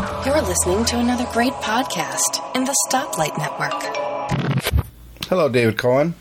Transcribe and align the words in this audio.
You're 0.00 0.40
listening 0.40 0.86
to 0.86 0.98
another 0.98 1.26
great 1.30 1.52
podcast 1.54 2.56
in 2.56 2.64
the 2.64 2.74
Stoplight 2.88 3.36
Network. 3.36 3.82
Hello, 5.28 5.48
David 5.50 5.76
Cohen. 5.76 6.14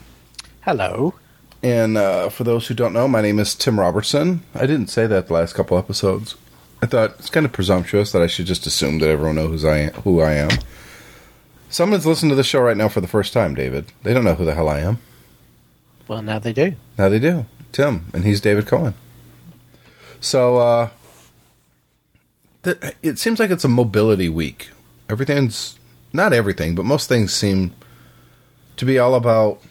Hello. 0.61 1.13
And 1.63 1.97
uh, 1.97 2.27
for 2.27 2.43
those 2.43 2.67
who 2.67 2.73
don't 2.73 2.91
know, 2.91 3.07
my 3.07 3.21
name 3.21 3.39
is 3.39 3.55
Tim 3.55 3.79
Robertson. 3.79 4.41
I 4.53 4.65
didn't 4.65 4.87
say 4.87 5.07
that 5.07 5.27
the 5.27 5.33
last 5.33 5.53
couple 5.53 5.77
episodes. 5.77 6.35
I 6.81 6.87
thought 6.87 7.11
it's 7.19 7.29
kind 7.29 7.45
of 7.45 7.53
presumptuous 7.53 8.11
that 8.11 8.21
I 8.21 8.27
should 8.27 8.47
just 8.47 8.65
assume 8.65 8.99
that 8.99 9.09
everyone 9.09 9.35
knows 9.35 9.61
who 9.61 9.69
I 9.69 9.77
am. 9.77 9.93
Who 9.93 10.19
I 10.19 10.33
am. 10.33 10.49
Someone's 11.69 12.05
listening 12.05 12.31
to 12.31 12.35
the 12.35 12.43
show 12.43 12.59
right 12.59 12.75
now 12.77 12.89
for 12.89 12.99
the 12.99 13.07
first 13.07 13.31
time, 13.31 13.55
David. 13.55 13.85
They 14.03 14.13
don't 14.13 14.25
know 14.25 14.35
who 14.35 14.43
the 14.45 14.55
hell 14.55 14.67
I 14.67 14.79
am. 14.79 14.99
Well, 16.09 16.21
now 16.21 16.39
they 16.39 16.51
do. 16.51 16.75
Now 16.97 17.07
they 17.07 17.19
do. 17.19 17.45
Tim, 17.71 18.07
and 18.13 18.25
he's 18.25 18.41
David 18.41 18.67
Cohen. 18.67 18.93
So, 20.19 20.57
uh, 20.57 20.85
th- 20.87 20.98
it 22.63 23.19
seems 23.19 23.39
like 23.39 23.51
it's 23.51 23.63
a 23.63 23.69
mobility 23.69 24.29
week. 24.29 24.69
Everything's 25.09 25.77
not 26.13 26.33
everything, 26.33 26.75
but 26.75 26.85
most 26.85 27.07
things 27.07 27.33
seem 27.33 27.73
to 28.77 28.85
be 28.85 28.99
all 28.99 29.15
about 29.15 29.61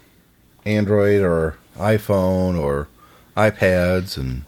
Android 0.64 1.22
or 1.22 1.56
iPhone 1.76 2.58
or 2.58 2.88
iPads 3.36 4.16
and 4.16 4.44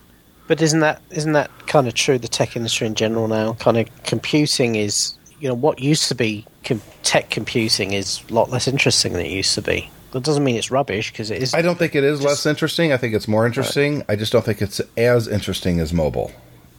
But 0.48 0.60
isn't 0.60 0.80
that 0.80 1.00
isn't 1.10 1.32
that 1.32 1.50
kind 1.66 1.86
of 1.86 1.94
true? 1.94 2.18
The 2.18 2.28
tech 2.28 2.56
industry 2.56 2.86
in 2.86 2.94
general 2.94 3.28
now, 3.28 3.54
kind 3.54 3.78
of 3.78 3.88
computing 4.04 4.74
is 4.74 5.14
you 5.38 5.48
know 5.48 5.54
what 5.54 5.80
used 5.80 6.08
to 6.08 6.14
be 6.14 6.44
com- 6.64 6.82
tech 7.02 7.30
computing 7.30 7.92
is 7.92 8.20
a 8.28 8.34
lot 8.34 8.50
less 8.50 8.66
interesting 8.68 9.12
than 9.12 9.24
it 9.24 9.30
used 9.30 9.54
to 9.54 9.62
be. 9.62 9.90
That 10.12 10.24
doesn't 10.24 10.42
mean 10.42 10.56
it's 10.56 10.72
rubbish 10.72 11.12
because 11.12 11.30
it 11.30 11.40
is. 11.40 11.54
I 11.54 11.62
don't 11.62 11.78
think 11.78 11.94
it 11.94 12.02
is 12.02 12.20
less 12.20 12.44
interesting. 12.44 12.92
I 12.92 12.96
think 12.96 13.14
it's 13.14 13.28
more 13.28 13.46
interesting. 13.46 14.02
I 14.08 14.16
just 14.16 14.32
don't 14.32 14.44
think 14.44 14.60
it's 14.60 14.80
as 14.96 15.28
interesting 15.28 15.78
as 15.78 15.92
mobile. 15.92 16.32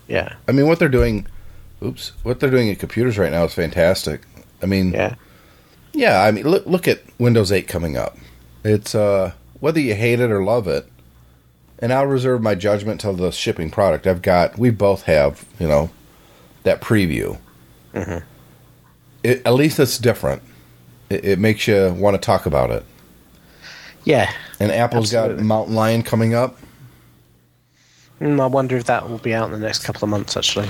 Yeah, 0.10 0.36
I 0.50 0.52
mean, 0.52 0.68
what 0.68 0.80
they're 0.80 0.90
doing, 0.90 1.26
oops, 1.84 2.12
what 2.24 2.40
they're 2.40 2.50
doing 2.50 2.68
in 2.68 2.76
computers 2.76 3.18
right 3.18 3.32
now 3.32 3.44
is 3.46 3.54
fantastic. 3.54 4.22
I 4.62 4.66
mean, 4.66 4.94
yeah, 4.94 5.16
yeah. 5.94 6.22
I 6.24 6.32
mean, 6.32 6.48
look 6.48 6.66
look 6.66 6.88
at 6.88 7.02
Windows 7.20 7.52
8 7.52 7.68
coming 7.68 7.98
up. 7.98 8.18
It's 8.64 8.94
uh, 8.94 9.34
whether 9.60 9.80
you 9.80 9.96
hate 9.96 10.20
it 10.20 10.32
or 10.32 10.44
love 10.44 10.68
it, 10.68 10.88
and 11.80 11.92
I'll 11.92 12.06
reserve 12.06 12.42
my 12.42 12.56
judgment 12.56 13.02
till 13.02 13.14
the 13.14 13.32
shipping 13.32 13.72
product. 13.72 14.06
I've 14.06 14.22
got, 14.22 14.58
we 14.58 14.70
both 14.70 15.04
have, 15.04 15.46
you 15.60 15.68
know, 15.68 15.90
that 16.64 16.80
preview. 16.82 17.40
It, 19.24 19.42
at 19.46 19.54
least 19.54 19.80
it's 19.80 19.98
different. 19.98 20.42
It, 21.10 21.26
it 21.26 21.40
makes 21.40 21.68
you 21.68 21.94
want 21.98 22.16
to 22.16 22.20
talk 22.24 22.46
about 22.46 22.70
it. 22.72 22.86
yeah. 24.04 24.32
And 24.60 24.72
Apple's 24.72 25.12
got 25.12 25.38
Mountain 25.40 25.74
Lion 25.74 26.04
coming 26.04 26.36
up. 26.36 26.58
Mm, 28.20 28.40
I 28.40 28.46
wonder 28.46 28.78
if 28.78 28.84
that 28.86 29.10
will 29.10 29.18
be 29.18 29.34
out 29.34 29.52
in 29.52 29.60
the 29.60 29.66
next 29.66 29.84
couple 29.84 30.04
of 30.04 30.10
months. 30.12 30.38
Actually, 30.38 30.70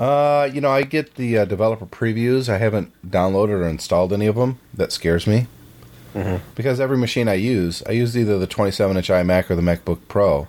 Uh, 0.00 0.48
you 0.52 0.60
know, 0.60 0.70
I 0.70 0.82
get 0.82 1.16
the 1.16 1.38
uh, 1.38 1.44
developer 1.44 1.86
previews. 1.86 2.48
I 2.48 2.58
haven't 2.58 2.92
downloaded 3.08 3.50
or 3.50 3.68
installed 3.68 4.12
any 4.12 4.26
of 4.26 4.36
them. 4.36 4.58
That 4.74 4.92
scares 4.92 5.26
me. 5.26 5.46
Because 6.56 6.80
every 6.80 6.98
machine 6.98 7.28
I 7.28 7.34
use, 7.34 7.80
I 7.86 7.92
use 7.92 8.18
either 8.18 8.40
the 8.40 8.46
27 8.48 8.96
inch 8.96 9.08
iMac 9.08 9.50
or 9.50 9.54
the 9.54 9.62
MacBook 9.62 10.00
Pro. 10.08 10.48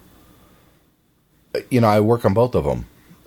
Uh, 1.54 1.60
You 1.70 1.82
know, 1.82 1.88
I 1.90 2.00
work 2.00 2.26
on 2.26 2.34
both 2.34 2.56
of 2.56 2.64
them. 2.64 2.86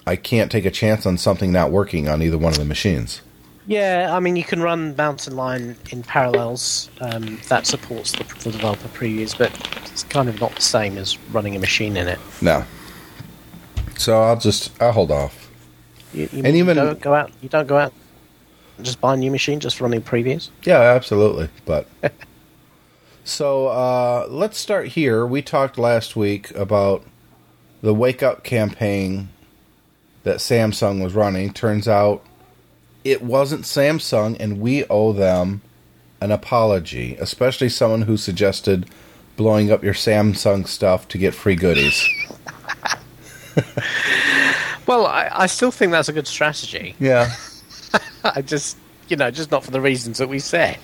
I 0.08 0.16
can't 0.16 0.50
take 0.50 0.64
a 0.64 0.70
chance 0.72 1.06
on 1.06 1.18
something 1.18 1.52
not 1.52 1.70
working 1.70 2.08
on 2.08 2.20
either 2.20 2.36
one 2.38 2.50
of 2.52 2.58
the 2.58 2.64
machines. 2.64 3.20
yeah. 3.68 4.10
I 4.12 4.18
mean, 4.18 4.34
you 4.34 4.42
can 4.42 4.60
run 4.60 4.96
Mountain 4.96 5.36
Lion 5.36 5.76
in 5.92 6.02
parallels. 6.02 6.90
Um, 7.00 7.38
that 7.48 7.64
supports 7.68 8.10
the, 8.10 8.24
the 8.42 8.50
developer 8.50 8.88
previews, 8.88 9.38
but 9.38 9.52
it's 9.92 10.02
kind 10.04 10.28
of 10.28 10.40
not 10.40 10.56
the 10.56 10.62
same 10.62 10.98
as 10.98 11.16
running 11.30 11.54
a 11.54 11.60
machine 11.60 11.96
in 11.96 12.08
it. 12.08 12.18
No. 12.40 12.64
So 13.96 14.20
I'll 14.20 14.38
just, 14.38 14.72
I'll 14.82 14.90
hold 14.90 15.12
off. 15.12 15.41
You, 16.12 16.28
you, 16.32 16.42
And 16.44 16.56
even- 16.56 16.76
don't 16.76 17.00
go 17.00 17.14
out. 17.14 17.30
You 17.40 17.48
don't 17.48 17.66
go 17.66 17.78
out. 17.78 17.92
Just 18.80 19.00
buy 19.00 19.14
a 19.14 19.16
new 19.16 19.30
machine, 19.30 19.60
just 19.60 19.80
running 19.80 20.00
previews. 20.02 20.48
Yeah, 20.64 20.80
absolutely. 20.80 21.48
But 21.64 21.86
so 23.24 23.68
uh, 23.68 24.26
let's 24.28 24.58
start 24.58 24.88
here. 24.88 25.26
We 25.26 25.42
talked 25.42 25.78
last 25.78 26.16
week 26.16 26.50
about 26.52 27.04
the 27.82 27.94
wake 27.94 28.22
up 28.22 28.44
campaign 28.44 29.28
that 30.24 30.36
Samsung 30.38 31.02
was 31.02 31.14
running. 31.14 31.52
Turns 31.52 31.86
out 31.86 32.24
it 33.04 33.22
wasn't 33.22 33.62
Samsung, 33.62 34.36
and 34.40 34.60
we 34.60 34.84
owe 34.86 35.12
them 35.12 35.60
an 36.20 36.30
apology, 36.30 37.16
especially 37.20 37.68
someone 37.68 38.02
who 38.02 38.16
suggested 38.16 38.88
blowing 39.36 39.70
up 39.70 39.82
your 39.84 39.94
Samsung 39.94 40.66
stuff 40.66 41.08
to 41.08 41.18
get 41.18 41.34
free 41.34 41.56
goodies. 41.56 42.08
Well, 44.86 45.06
I, 45.06 45.28
I 45.32 45.46
still 45.46 45.70
think 45.70 45.92
that's 45.92 46.08
a 46.08 46.12
good 46.12 46.26
strategy. 46.26 46.94
Yeah. 46.98 47.32
I 48.24 48.42
just, 48.42 48.76
you 49.08 49.16
know, 49.16 49.30
just 49.30 49.50
not 49.50 49.64
for 49.64 49.70
the 49.70 49.80
reasons 49.80 50.18
that 50.18 50.28
we 50.28 50.38
said. 50.38 50.78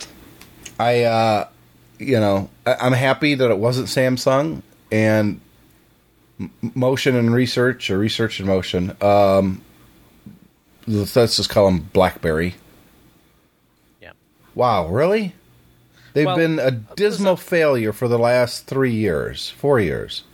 I, 0.78 1.04
uh, 1.04 1.48
you 1.98 2.18
know, 2.20 2.50
I, 2.66 2.76
I'm 2.80 2.92
happy 2.92 3.34
that 3.34 3.50
it 3.50 3.58
wasn't 3.58 3.88
Samsung 3.88 4.62
and 4.92 5.40
M- 6.38 6.50
Motion 6.74 7.16
and 7.16 7.32
Research 7.34 7.90
or 7.90 7.98
Research 7.98 8.38
and 8.38 8.48
Motion. 8.48 8.96
Um, 9.02 9.62
let's 10.86 11.14
just 11.14 11.50
call 11.50 11.66
them 11.66 11.88
BlackBerry. 11.92 12.54
Yeah. 14.00 14.12
Wow, 14.54 14.88
really? 14.88 15.34
They've 16.14 16.26
Well, 16.26 16.36
been 16.36 16.58
a 16.58 16.70
dismal 16.70 17.36
failure 17.36 17.92
for 17.92 18.08
the 18.08 18.18
last 18.18 18.66
three 18.66 18.94
years, 18.94 19.50
four 19.50 19.78
years. 19.78 20.24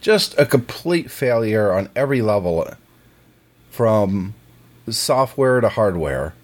Just 0.00 0.38
a 0.38 0.46
complete 0.46 1.10
failure 1.10 1.72
on 1.72 1.88
every 1.94 2.22
level, 2.22 2.66
from 3.70 4.34
software 4.88 5.60
to 5.60 5.68
hardware. 5.68 6.34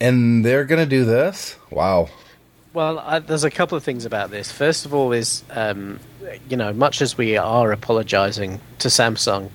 And 0.00 0.44
they're 0.44 0.64
going 0.64 0.82
to 0.82 0.88
do 0.88 1.04
this? 1.04 1.56
Wow. 1.70 2.08
Well, 2.72 3.22
there's 3.26 3.44
a 3.44 3.50
couple 3.50 3.78
of 3.78 3.84
things 3.84 4.04
about 4.04 4.30
this. 4.30 4.52
First 4.52 4.84
of 4.84 4.92
all, 4.92 5.12
is 5.12 5.42
um, 5.50 5.98
you 6.48 6.56
know, 6.56 6.72
much 6.72 7.00
as 7.00 7.16
we 7.16 7.36
are 7.36 7.72
apologising 7.72 8.60
to 8.80 8.88
Samsung, 8.88 9.50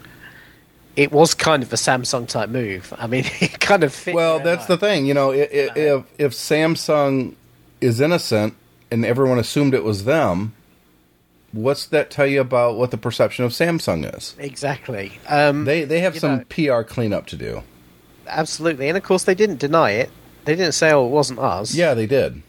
it 0.95 1.11
was 1.11 1.33
kind 1.33 1.63
of 1.63 1.71
a 1.71 1.75
Samsung 1.75 2.27
type 2.27 2.49
move. 2.49 2.93
I 2.97 3.07
mean, 3.07 3.25
it 3.39 3.59
kind 3.59 3.83
of 3.83 3.93
fit. 3.93 4.15
Well, 4.15 4.39
that's 4.39 4.65
the 4.65 4.77
thing. 4.77 5.05
You 5.05 5.13
know, 5.13 5.31
if 5.31 6.05
if 6.17 6.33
Samsung 6.33 7.35
is 7.79 8.01
innocent 8.01 8.55
and 8.89 9.05
everyone 9.05 9.39
assumed 9.39 9.73
it 9.73 9.83
was 9.83 10.05
them, 10.05 10.53
what's 11.53 11.85
that 11.87 12.09
tell 12.11 12.27
you 12.27 12.41
about 12.41 12.77
what 12.77 12.91
the 12.91 12.97
perception 12.97 13.45
of 13.45 13.51
Samsung 13.51 14.15
is? 14.17 14.35
exactly. 14.39 15.13
Um, 15.27 15.65
They 15.65 15.83
they 15.83 15.99
have 16.01 16.17
some 16.17 16.37
know- 16.37 16.43
PR 16.77 16.83
cleanup 16.83 17.27
to 17.27 17.35
do. 17.35 17.63
absolutely, 18.27 18.87
and 18.87 18.97
of 18.97 19.03
course 19.03 19.23
they 19.23 19.35
didn't 19.35 19.59
deny 19.59 19.91
it. 19.91 20.09
They 20.45 20.55
didn't 20.55 20.73
say, 20.73 20.91
"Oh, 20.91 21.05
it 21.05 21.09
wasn't 21.09 21.39
us." 21.39 21.73
Yeah, 21.75 21.93
they 21.93 22.07
did. 22.07 22.41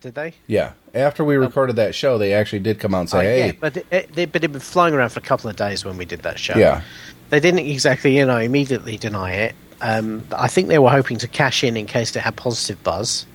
did 0.00 0.14
they? 0.14 0.34
Yeah, 0.46 0.72
after 0.94 1.24
we 1.24 1.36
recorded 1.36 1.76
that 1.76 1.94
show, 1.94 2.18
they 2.18 2.32
actually 2.32 2.60
did 2.60 2.78
come 2.78 2.94
out 2.94 3.00
and 3.00 3.10
say, 3.10 3.18
Oh, 3.18 3.22
"Hey, 3.22 3.46
yeah, 3.46 3.52
but 3.58 3.76
it, 3.76 3.86
it, 3.90 4.12
they, 4.14 4.24
but 4.26 4.36
it'd 4.44 4.52
been 4.52 4.60
flying 4.60 4.94
around 4.94 5.08
for 5.10 5.18
a 5.18 5.22
couple 5.22 5.48
of 5.50 5.56
days 5.56 5.84
when 5.84 5.96
we 5.96 6.04
did 6.04 6.20
that 6.22 6.38
show. 6.38 6.56
yeah, 6.56 6.82
they 7.30 7.40
didn't 7.40 7.60
exactly, 7.60 8.16
you 8.16 8.24
know, 8.26 8.38
immediately 8.38 8.96
deny 8.96 9.32
it. 9.32 9.54
Um, 9.80 10.24
I 10.32 10.48
think 10.48 10.68
they 10.68 10.78
were 10.78 10.90
hoping 10.90 11.18
to 11.18 11.28
cash 11.28 11.62
in 11.64 11.76
in 11.76 11.86
case 11.86 12.14
it 12.16 12.20
had 12.20 12.36
positive 12.36 12.82
buzz, 12.84 13.26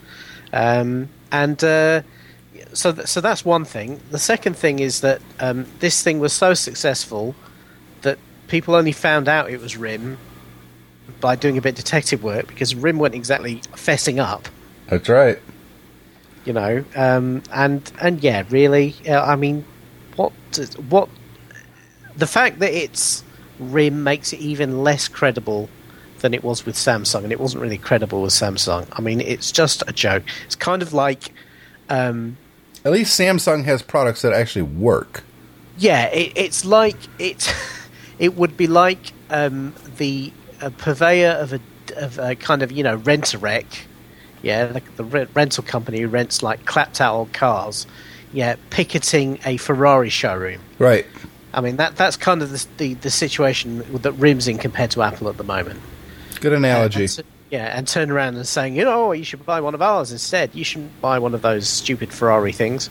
um, 0.52 1.10
and 1.32 1.62
uh, 1.64 2.02
so 2.74 2.92
th- 2.92 3.08
so 3.08 3.22
that's 3.22 3.46
one 3.46 3.66
thing. 3.66 4.00
The 4.12 4.20
second 4.20 4.56
thing 4.56 4.80
is 4.80 5.02
that 5.02 5.22
um, 5.40 5.66
this 5.80 6.04
thing 6.04 6.20
was 6.20 6.34
so 6.34 6.54
successful 6.54 7.36
that 8.02 8.18
people 8.48 8.76
only 8.76 8.92
found 8.92 9.28
out 9.28 9.50
it 9.50 9.60
was 9.60 9.78
RIM 9.78 10.18
by 11.20 11.36
doing 11.36 11.58
a 11.58 11.62
bit 11.62 11.70
of 11.70 11.76
detective 11.76 12.24
work 12.24 12.48
because 12.48 12.76
RIM 12.76 13.00
weren't 13.00 13.16
exactly 13.16 13.58
fessing 13.74 14.20
up 14.20 14.48
that's 14.88 15.10
right." 15.10 15.40
you 16.46 16.54
know 16.54 16.84
um, 16.96 17.42
and 17.52 17.92
and 18.02 18.22
yeah 18.22 18.44
really 18.50 18.96
uh, 19.08 19.24
i 19.24 19.36
mean 19.36 19.66
what 20.16 20.32
what 20.90 21.10
the 22.16 22.28
fact 22.28 22.60
that 22.60 22.74
it's 22.74 23.24
rim 23.60 24.04
makes 24.04 24.34
it 24.34 24.40
even 24.40 24.84
less 24.84 25.08
credible 25.08 25.70
than 26.20 26.34
it 26.34 26.44
was 26.44 26.66
with 26.66 26.76
samsung 26.76 27.24
and 27.24 27.32
it 27.32 27.40
wasn't 27.40 27.62
really 27.62 27.78
credible 27.78 28.22
with 28.22 28.32
samsung 28.32 28.88
i 28.94 29.02
mean 29.02 29.22
it's 29.22 29.52
just 29.52 29.84
a 29.88 29.94
joke 29.94 30.24
it's 30.46 30.56
kind 30.56 30.82
of 30.82 30.94
like 30.94 31.34
um, 31.90 32.38
At 32.86 32.92
least 32.92 33.18
Samsung 33.20 33.64
has 33.66 33.82
products 33.82 34.22
that 34.24 34.34
actually 34.34 34.64
work. 34.64 35.24
yeah 35.78 36.06
it, 36.08 36.34
it's 36.36 36.66
like 36.66 36.98
it 37.20 37.54
it 38.20 38.36
would 38.36 38.56
be 38.58 38.68
like 38.68 39.12
um, 39.30 39.74
the 39.98 40.32
uh, 40.62 40.70
purveyor 40.78 41.32
of 41.32 41.54
a 41.54 41.60
of 41.98 42.20
a 42.20 42.36
kind 42.36 42.62
of 42.64 42.72
you 42.72 42.84
know 42.84 42.96
rent 42.98 43.34
a 43.34 43.38
wreck 43.38 43.66
yeah 44.42 44.66
the, 44.68 44.82
the 44.98 45.04
re- 45.04 45.28
rental 45.34 45.64
company 45.64 46.00
who 46.02 46.08
rents 46.08 46.42
like 46.44 46.66
clapped 46.66 47.00
out 47.02 47.14
old 47.16 47.34
cars 47.34 47.86
yeah 48.32 48.56
picketing 48.70 49.40
a 49.46 49.58
ferrari 49.58 50.10
showroom 50.10 50.60
Right. 50.80 51.06
i 51.54 51.62
mean 51.62 51.76
that 51.78 51.96
that's 51.96 52.16
kind 52.18 52.42
of 52.42 52.50
the 52.52 52.66
the, 52.78 52.94
the 52.96 53.10
situation 53.12 53.80
that 54.02 54.12
rim's 54.14 54.48
in 54.48 54.58
compared 54.58 54.92
to 54.92 55.02
apple 55.04 55.28
at 55.30 55.38
the 55.38 55.44
moment 55.44 55.80
Good 56.40 56.54
analogy. 56.54 57.08
t- 57.08 57.24
yeah, 57.54 57.78
and 57.78 57.88
turn 57.88 58.10
around 58.10 58.36
and 58.36 58.48
saying, 58.48 58.76
you 58.76 58.84
know, 58.84 59.12
you 59.12 59.24
should 59.24 59.46
buy 59.46 59.62
one 59.62 59.76
of 59.76 59.82
ours 59.84 60.12
instead. 60.12 60.56
You 60.56 60.64
shouldn't 60.64 61.00
buy 61.02 61.20
one 61.20 61.36
of 61.36 61.44
those 61.44 61.70
stupid 61.70 62.12
Ferrari 62.12 62.52
things. 62.52 62.90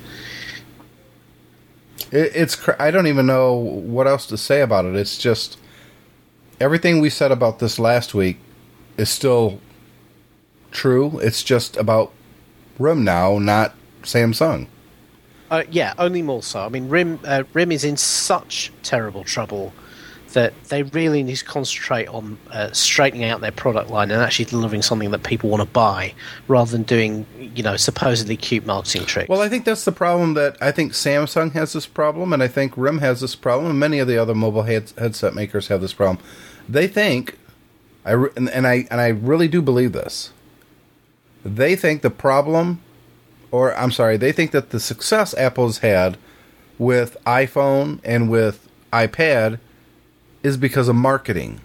It, 2.13 2.31
it's 2.37 2.55
cr- 2.55 2.79
I 2.79 2.93
don't 2.93 3.09
even 3.09 3.27
know 3.27 3.55
what 3.55 4.07
else 4.07 4.25
to 4.27 4.37
say 4.37 4.61
about 4.61 4.85
it. 4.85 4.95
It's 4.95 5.19
just 5.19 5.59
everything 6.61 7.01
we 7.01 7.11
said 7.11 7.33
about 7.33 7.59
this 7.59 7.81
last 7.81 8.15
week 8.15 8.39
is 8.97 9.11
still 9.11 9.59
true. 10.71 11.19
It's 11.19 11.43
just 11.43 11.77
about 11.77 12.13
RIM 12.79 13.03
now, 13.03 13.41
not 13.41 13.75
Samsung. 14.03 14.69
Uh, 15.51 15.65
yeah, 15.73 15.93
only 15.99 16.23
more 16.23 16.45
so. 16.45 16.61
I 16.61 16.69
mean, 16.69 16.89
RIM 16.89 17.19
uh, 17.25 17.43
RIM 17.53 17.73
is 17.73 17.83
in 17.83 17.97
such 17.97 18.73
terrible 18.85 19.25
trouble 19.25 19.73
that 20.33 20.53
they 20.65 20.83
really 20.83 21.23
need 21.23 21.37
to 21.37 21.45
concentrate 21.45 22.09
on 22.09 22.39
uh, 22.51 22.73
straightening 22.73 23.25
out 23.25 23.41
their 23.41 23.53
product 23.53 23.91
line 23.91 24.11
and 24.11 24.21
actually 24.21 24.47
delivering 24.47 24.83
something 24.83 25.11
that 25.11 25.23
people 25.23 25.51
want 25.51 25.63
to 25.63 25.69
buy, 25.69 26.15
rather 26.49 26.71
than 26.71 26.83
doing 26.83 27.27
you 27.39 27.63
know 27.63 27.77
supposedly 27.77 28.37
cute 28.37 28.67
marketing 28.67 29.05
tricks. 29.05 29.29
Well, 29.29 29.41
I 29.41 29.49
think 29.49 29.65
that's 29.65 29.85
the 29.85 29.93
problem 29.93 30.35
that 30.35 30.57
I 30.61 30.73
think 30.73 30.93
Samsung 30.93 31.53
has 31.53 31.73
this 31.73 31.87
problem, 31.87 32.33
and 32.33 32.43
I 32.43 32.49
think 32.49 32.77
RIM 32.77 32.99
has 32.99 33.21
this 33.21 33.35
problem, 33.35 33.71
and 33.71 33.79
many 33.81 33.99
of 33.99 34.09
the 34.09 34.19
other 34.19 34.35
mobile 34.35 34.63
head- 34.63 34.93
headset 34.99 35.35
makers 35.35 35.69
have 35.69 35.81
this 35.81 35.93
problem. 35.93 36.25
They 36.69 36.87
think, 36.87 37.39
I 38.05 38.13
re- 38.13 38.31
and, 38.37 38.49
and 38.51 38.67
I 38.67 38.87
and 38.91 39.01
I 39.01 39.09
really 39.09 39.49
do 39.49 39.63
believe 39.63 39.93
this. 39.93 40.33
They 41.45 41.75
think 41.75 42.03
the 42.03 42.11
problem, 42.11 42.81
or 43.51 43.77
I'm 43.77 43.91
sorry, 43.91 44.17
they 44.17 44.33
think 44.33 44.53
that 44.53 44.71
the 44.71 44.81
success 44.81 45.35
Apple's 45.35 45.79
had 45.79 46.17
with 46.79 47.17
iPhone 47.27 48.01
and 48.05 48.31
with 48.31 48.69
iPad 48.93 49.59
is 50.43 50.57
because 50.57 50.89
of 50.89 50.97
marketing. 50.97 51.61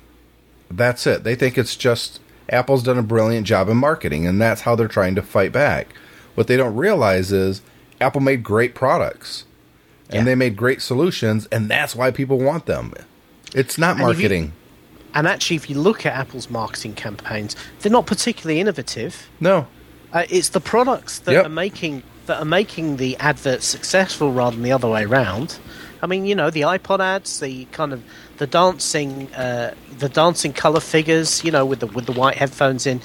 That's 0.69 1.07
it. 1.07 1.24
They 1.24 1.35
think 1.35 1.57
it's 1.57 1.75
just 1.75 2.19
Apple's 2.50 2.83
done 2.83 2.97
a 2.97 3.03
brilliant 3.03 3.47
job 3.47 3.69
in 3.69 3.77
marketing, 3.77 4.25
and 4.27 4.41
that's 4.41 4.62
how 4.62 4.75
they're 4.75 4.88
trying 4.88 5.15
to 5.15 5.21
fight 5.21 5.51
back. 5.51 5.88
What 6.35 6.47
they 6.47 6.57
don't 6.57 6.75
realize 6.75 7.31
is 7.31 7.62
Apple 8.00 8.21
made 8.21 8.44
great 8.44 8.75
products 8.75 9.45
and 10.09 10.19
Yeah. 10.19 10.24
they 10.24 10.35
made 10.35 10.56
great 10.56 10.81
solutions, 10.81 11.47
and 11.51 11.69
that's 11.69 11.94
why 11.95 12.12
people 12.12 12.38
want 12.39 12.65
them. 12.65 12.94
It's 13.53 13.77
not 13.77 13.91
And 13.91 14.00
you- 14.00 14.06
marketing. 14.06 14.51
and 15.13 15.27
actually, 15.27 15.57
if 15.57 15.69
you 15.69 15.77
look 15.79 16.06
at 16.06 16.13
Apple's 16.13 16.50
marketing 16.50 16.94
campaigns, 16.94 17.56
they're 17.81 17.91
not 17.91 18.06
particularly 18.06 18.59
innovative. 18.59 19.27
no. 19.39 19.68
Uh, 20.13 20.24
it's 20.29 20.47
the 20.50 20.62
products 20.62 21.19
that 21.19 21.33
Yep. 21.33 21.45
are 21.47 21.50
making 21.50 22.01
that 22.27 22.39
are 22.39 22.45
making 22.45 22.95
the 22.97 23.18
adverts 23.18 23.65
successful 23.65 24.31
rather 24.31 24.56
than 24.56 24.63
the 24.63 24.71
other 24.71 24.88
way 24.88 25.03
around. 25.03 25.56
I 26.02 26.08
mean, 26.08 26.26
you 26.26 26.36
know, 26.36 26.50
the 26.50 26.62
iPod 26.62 27.00
ads, 27.00 27.40
the 27.40 27.66
kind 27.66 27.94
of 27.94 28.04
the 28.38 28.48
dancing, 28.48 29.34
uh, 29.34 29.74
the 29.98 30.10
dancing 30.10 30.54
color 30.54 30.80
figures, 30.80 31.44
you 31.44 31.52
know, 31.52 31.66
with 31.66 31.80
the 31.80 31.88
with 31.88 32.06
the 32.06 32.12
white 32.12 32.36
headphones 32.36 32.86
in, 32.86 33.02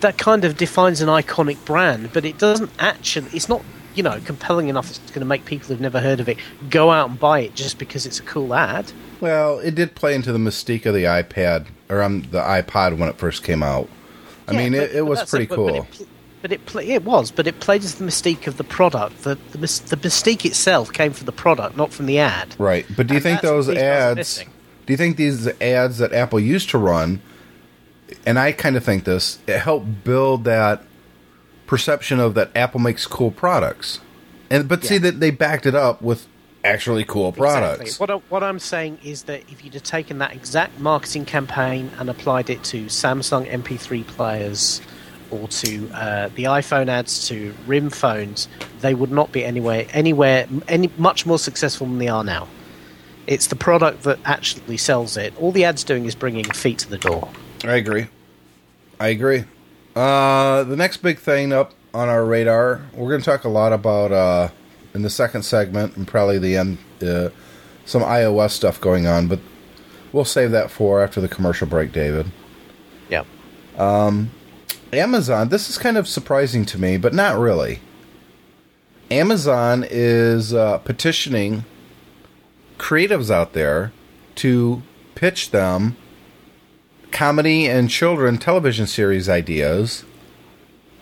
that 0.00 0.18
kind 0.18 0.44
of 0.44 0.56
defines 0.56 1.00
an 1.00 1.08
iconic 1.08 1.62
brand. 1.64 2.12
But 2.12 2.24
it 2.24 2.38
doesn't 2.38 2.70
actually. 2.78 3.28
It's 3.32 3.48
not 3.48 3.62
you 3.94 4.02
know 4.02 4.18
compelling 4.24 4.68
enough. 4.68 4.88
It's 4.90 4.98
going 5.10 5.20
to 5.20 5.24
make 5.26 5.44
people 5.44 5.68
who've 5.68 5.80
never 5.80 6.00
heard 6.00 6.20
of 6.20 6.28
it 6.28 6.38
go 6.70 6.90
out 6.90 7.10
and 7.10 7.18
buy 7.20 7.40
it 7.40 7.54
just 7.54 7.78
because 7.78 8.06
it's 8.06 8.18
a 8.20 8.22
cool 8.24 8.54
ad. 8.54 8.90
Well, 9.20 9.58
it 9.60 9.74
did 9.74 9.94
play 9.94 10.14
into 10.14 10.32
the 10.32 10.38
mystique 10.38 10.86
of 10.86 10.94
the 10.94 11.04
iPad 11.04 11.66
or 11.88 12.02
um, 12.02 12.22
the 12.30 12.40
iPod 12.40 12.98
when 12.98 13.08
it 13.08 13.16
first 13.16 13.42
came 13.42 13.62
out. 13.62 13.88
I 14.48 14.52
Yeah, 14.52 14.58
mean, 14.58 14.72
but- 14.72 14.82
it, 14.82 14.96
it 14.96 15.02
was 15.06 15.28
pretty 15.30 15.46
but- 15.46 15.54
cool. 15.56 15.66
But 15.90 16.00
it, 16.00 16.08
but 16.44 16.52
it, 16.52 16.66
pl- 16.66 16.82
it 16.82 17.04
was, 17.04 17.30
but 17.30 17.46
it 17.46 17.58
played 17.58 17.82
as 17.84 17.94
the 17.94 18.04
mystique 18.04 18.46
of 18.46 18.58
the 18.58 18.64
product. 18.64 19.22
The, 19.22 19.38
the 19.52 19.56
mys- 19.56 19.80
the 19.80 19.96
mystique 19.96 20.44
itself 20.44 20.92
came 20.92 21.14
from 21.14 21.24
the 21.24 21.32
product, 21.32 21.74
not 21.74 21.90
from 21.90 22.04
the 22.04 22.18
ad. 22.18 22.54
Right, 22.58 22.84
but 22.94 23.06
do 23.06 23.14
you 23.14 23.16
And 23.16 23.22
think 23.22 23.40
those 23.40 23.66
these 23.66 23.76
guys 23.78 23.82
are 23.82 24.20
ads? 24.20 24.44
Do 24.84 24.92
you 24.92 24.98
think 24.98 25.16
these 25.16 25.48
ads 25.62 25.96
that 25.96 26.12
Apple 26.12 26.38
used 26.38 26.68
to 26.68 26.76
run, 26.76 27.22
and 28.26 28.38
I 28.38 28.52
kind 28.52 28.76
of 28.76 28.84
think 28.84 29.04
this, 29.04 29.38
it 29.46 29.58
helped 29.58 30.04
build 30.04 30.44
that 30.44 30.82
perception 31.66 32.20
of 32.20 32.34
that 32.34 32.54
Apple 32.54 32.78
makes 32.78 33.06
cool 33.06 33.30
products, 33.30 34.00
and 34.50 34.68
but 34.68 34.84
see 34.84 34.98
that 34.98 35.20
they 35.20 35.30
backed 35.30 35.64
it 35.64 35.74
up 35.74 36.02
with 36.02 36.26
actually 36.62 37.04
cool 37.04 37.32
products. 37.32 37.80
Exactly. 37.80 38.06
What, 38.06 38.10
I, 38.10 38.28
what 38.28 38.42
I'm 38.42 38.58
saying 38.58 38.98
is 39.02 39.22
that 39.22 39.44
if 39.50 39.64
you'd 39.64 39.72
have 39.72 39.82
taken 39.82 40.18
that 40.18 40.34
exact 40.34 40.78
marketing 40.78 41.24
campaign 41.24 41.90
and 41.98 42.10
applied 42.10 42.50
it 42.50 42.62
to 42.64 42.84
Samsung 42.84 43.50
MP3 43.50 44.06
players 44.06 44.82
or 45.30 45.48
to 45.48 45.90
uh, 45.92 46.28
the 46.34 46.44
iPhone 46.44 46.88
ads 46.88 47.28
to 47.28 47.54
RIM 47.66 47.90
phones, 47.90 48.48
they 48.80 48.94
would 48.94 49.10
not 49.10 49.32
be 49.32 49.44
anywhere 49.44 49.86
anywhere 49.92 50.46
any 50.68 50.90
much 50.96 51.26
more 51.26 51.38
successful 51.38 51.86
than 51.86 51.98
they 51.98 52.08
are 52.08 52.24
now. 52.24 52.48
It's 53.26 53.46
the 53.46 53.56
product 53.56 54.02
that 54.02 54.18
actually 54.24 54.76
sells 54.76 55.16
it. 55.16 55.34
All 55.40 55.52
the 55.52 55.64
ads 55.64 55.84
doing 55.84 56.04
is 56.04 56.14
bringing 56.14 56.44
feet 56.44 56.78
to 56.80 56.90
the 56.90 56.98
door. 56.98 57.28
I 57.64 57.76
agree. 57.76 58.08
I 59.00 59.08
agree. 59.08 59.44
Uh, 59.96 60.64
the 60.64 60.76
next 60.76 60.98
big 60.98 61.18
thing 61.18 61.52
up 61.52 61.72
on 61.94 62.08
our 62.08 62.24
radar, 62.24 62.82
we're 62.94 63.08
going 63.08 63.20
to 63.20 63.24
talk 63.24 63.44
a 63.44 63.48
lot 63.48 63.72
about 63.72 64.12
uh, 64.12 64.48
in 64.94 65.02
the 65.02 65.10
second 65.10 65.42
segment 65.42 65.96
and 65.96 66.06
probably 66.06 66.38
the 66.38 66.56
end, 66.56 66.78
uh, 67.02 67.30
some 67.84 68.02
iOS 68.02 68.50
stuff 68.50 68.80
going 68.80 69.06
on, 69.06 69.28
but 69.28 69.40
we'll 70.12 70.24
save 70.24 70.50
that 70.50 70.70
for 70.70 71.02
after 71.02 71.20
the 71.20 71.28
commercial 71.28 71.66
break, 71.66 71.92
David. 71.92 72.26
Yeah. 73.08 73.24
Amazon, 74.92 75.48
this 75.48 75.68
is 75.68 75.78
kind 75.78 75.96
of 75.96 76.06
surprising 76.06 76.64
to 76.66 76.78
me, 76.78 76.96
but 76.96 77.14
not 77.14 77.38
really. 77.38 77.80
Amazon 79.10 79.84
is 79.88 80.54
uh, 80.54 80.78
petitioning 80.78 81.64
creatives 82.78 83.30
out 83.30 83.52
there 83.52 83.92
to 84.36 84.82
pitch 85.14 85.50
them 85.50 85.96
comedy 87.10 87.66
and 87.66 87.88
children 87.88 88.38
television 88.38 88.86
series 88.86 89.28
ideas. 89.28 90.04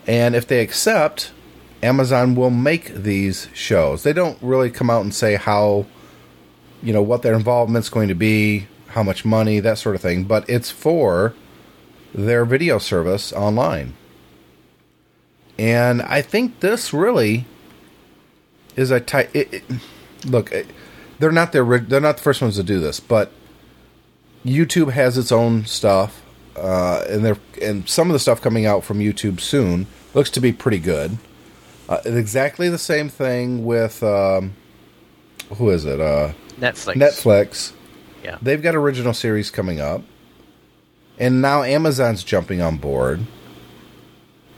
And 0.05 0.35
if 0.35 0.47
they 0.47 0.61
accept, 0.61 1.31
Amazon 1.81 2.35
will 2.35 2.49
make 2.49 2.93
these 2.93 3.47
shows. 3.53 4.03
They 4.03 4.13
don't 4.13 4.37
really 4.41 4.69
come 4.69 4.89
out 4.89 5.01
and 5.01 5.13
say 5.13 5.35
how, 5.35 5.85
you 6.81 6.93
know, 6.93 7.01
what 7.01 7.21
their 7.23 7.33
involvement's 7.33 7.89
going 7.89 8.09
to 8.09 8.15
be, 8.15 8.67
how 8.87 9.01
much 9.01 9.25
money, 9.25 9.59
that 9.59 9.77
sort 9.77 9.95
of 9.95 10.01
thing. 10.01 10.25
But 10.25 10.47
it's 10.49 10.69
for 10.69 11.33
their 12.13 12.45
video 12.45 12.77
service 12.77 13.33
online. 13.33 13.93
And 15.57 16.01
I 16.01 16.21
think 16.21 16.59
this 16.59 16.93
really 16.93 17.45
is 18.75 18.91
a 18.91 18.99
tight. 18.99 19.29
It, 19.33 19.53
it, 19.53 19.63
look, 20.25 20.51
it, 20.51 20.67
they're 21.19 21.31
not 21.31 21.51
the 21.51 21.85
they're 21.87 22.01
not 22.01 22.17
the 22.17 22.23
first 22.23 22.41
ones 22.41 22.55
to 22.55 22.63
do 22.63 22.79
this, 22.79 22.99
but 22.99 23.31
YouTube 24.45 24.91
has 24.91 25.17
its 25.17 25.31
own 25.31 25.65
stuff, 25.65 26.23
uh, 26.55 27.03
and 27.07 27.25
they 27.25 27.33
and 27.61 27.87
some 27.87 28.09
of 28.09 28.13
the 28.13 28.19
stuff 28.19 28.41
coming 28.41 28.65
out 28.65 28.83
from 28.83 28.99
YouTube 28.99 29.39
soon 29.39 29.87
looks 30.13 30.29
to 30.31 30.41
be 30.41 30.51
pretty 30.51 30.79
good. 30.79 31.17
Uh, 31.87 31.99
exactly 32.05 32.69
the 32.69 32.77
same 32.77 33.09
thing 33.09 33.65
with 33.65 34.01
um, 34.01 34.53
who 35.57 35.69
is 35.69 35.85
it? 35.85 35.99
Uh, 36.01 36.33
Netflix. 36.59 36.95
Netflix. 36.95 37.73
Yeah. 38.23 38.37
They've 38.41 38.61
got 38.61 38.75
original 38.75 39.13
series 39.13 39.51
coming 39.51 39.79
up. 39.79 40.01
And 41.19 41.41
now 41.41 41.63
Amazon's 41.63 42.23
jumping 42.23 42.61
on 42.61 42.77
board. 42.77 43.21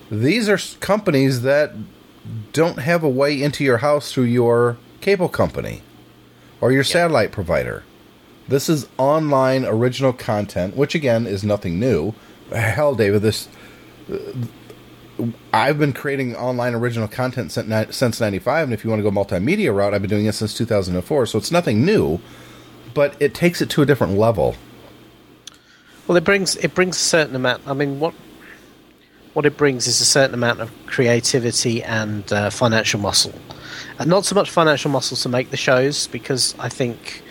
These 0.10 0.48
are 0.50 0.58
companies 0.80 1.42
that 1.42 1.74
don't 2.54 2.80
have 2.80 3.04
a 3.04 3.10
way 3.10 3.42
into 3.42 3.64
your 3.64 3.78
house 3.78 4.12
through 4.12 4.24
your 4.26 4.78
cable 5.02 5.30
company 5.30 5.82
or 6.62 6.72
your 6.72 6.84
satellite 6.84 7.32
provider. 7.32 7.84
This 8.48 8.70
is 8.70 8.88
online 8.98 9.66
original 9.66 10.14
content, 10.14 10.76
which 10.76 10.96
again 10.96 11.26
is 11.26 11.44
nothing 11.44 11.80
new. 11.80 12.14
Hell, 12.52 12.96
David, 12.96 13.24
this 13.24 13.50
uh, 14.12 14.18
I've 15.54 15.80
been 15.80 15.94
creating 15.94 16.36
online 16.36 16.76
original 16.76 17.08
content 17.08 17.52
since 17.52 17.96
since 17.96 18.20
'95, 18.20 18.66
and 18.66 18.74
if 18.74 18.84
you 18.84 18.90
want 18.90 19.00
to 19.00 19.10
go 19.10 19.12
multimedia 19.12 19.74
route, 19.74 19.94
I've 19.94 20.02
been 20.02 20.10
doing 20.10 20.26
it 20.26 20.34
since 20.34 20.54
2004. 20.54 21.26
So 21.26 21.38
it's 21.38 21.52
nothing 21.52 21.86
new, 21.86 22.20
but 22.94 23.16
it 23.20 23.34
takes 23.34 23.62
it 23.62 23.70
to 23.72 23.82
a 23.82 23.86
different 23.86 24.18
level. 24.18 24.56
Well, 26.08 26.18
it 26.18 26.24
brings 26.24 26.56
it 26.58 26.76
brings 26.76 26.98
a 26.98 27.00
certain 27.00 27.36
amount. 27.36 27.68
I 27.68 27.74
mean, 27.74 28.00
what 28.00 28.14
what 29.34 29.46
it 29.46 29.58
brings 29.58 29.88
is 29.88 30.00
a 30.02 30.06
certain 30.06 30.36
amount 30.36 30.62
of 30.62 30.72
creativity 30.86 31.84
and 31.84 32.32
uh, 32.32 32.50
financial 32.52 33.00
muscle, 33.00 33.34
and 33.98 34.10
not 34.10 34.24
so 34.24 34.36
much 34.36 34.50
financial 34.50 34.92
muscle 34.92 35.18
to 35.18 35.30
make 35.30 35.50
the 35.50 35.58
shows 35.58 36.08
because 36.08 36.54
I 36.60 36.70
think 36.70 37.24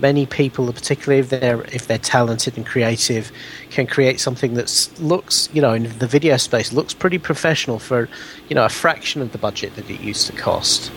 many 0.00 0.26
people, 0.26 0.72
particularly 0.72 1.20
if 1.20 1.30
they're 1.30 1.62
if 1.64 1.88
they're 1.88 1.98
talented 1.98 2.56
and 2.56 2.64
creative, 2.64 3.32
can 3.70 3.86
create 3.86 4.20
something 4.20 4.54
that 4.54 4.90
looks, 5.00 5.48
you 5.52 5.60
know, 5.60 5.72
in 5.72 5.98
the 5.98 6.06
video 6.06 6.36
space 6.36 6.72
looks 6.72 6.94
pretty 6.94 7.18
professional 7.18 7.80
for, 7.80 8.08
you 8.48 8.54
know, 8.54 8.64
a 8.64 8.68
fraction 8.68 9.22
of 9.22 9.32
the 9.32 9.38
budget 9.38 9.74
that 9.74 9.90
it 9.90 10.00
used 10.00 10.28
to 10.28 10.32
cost. 10.32 10.92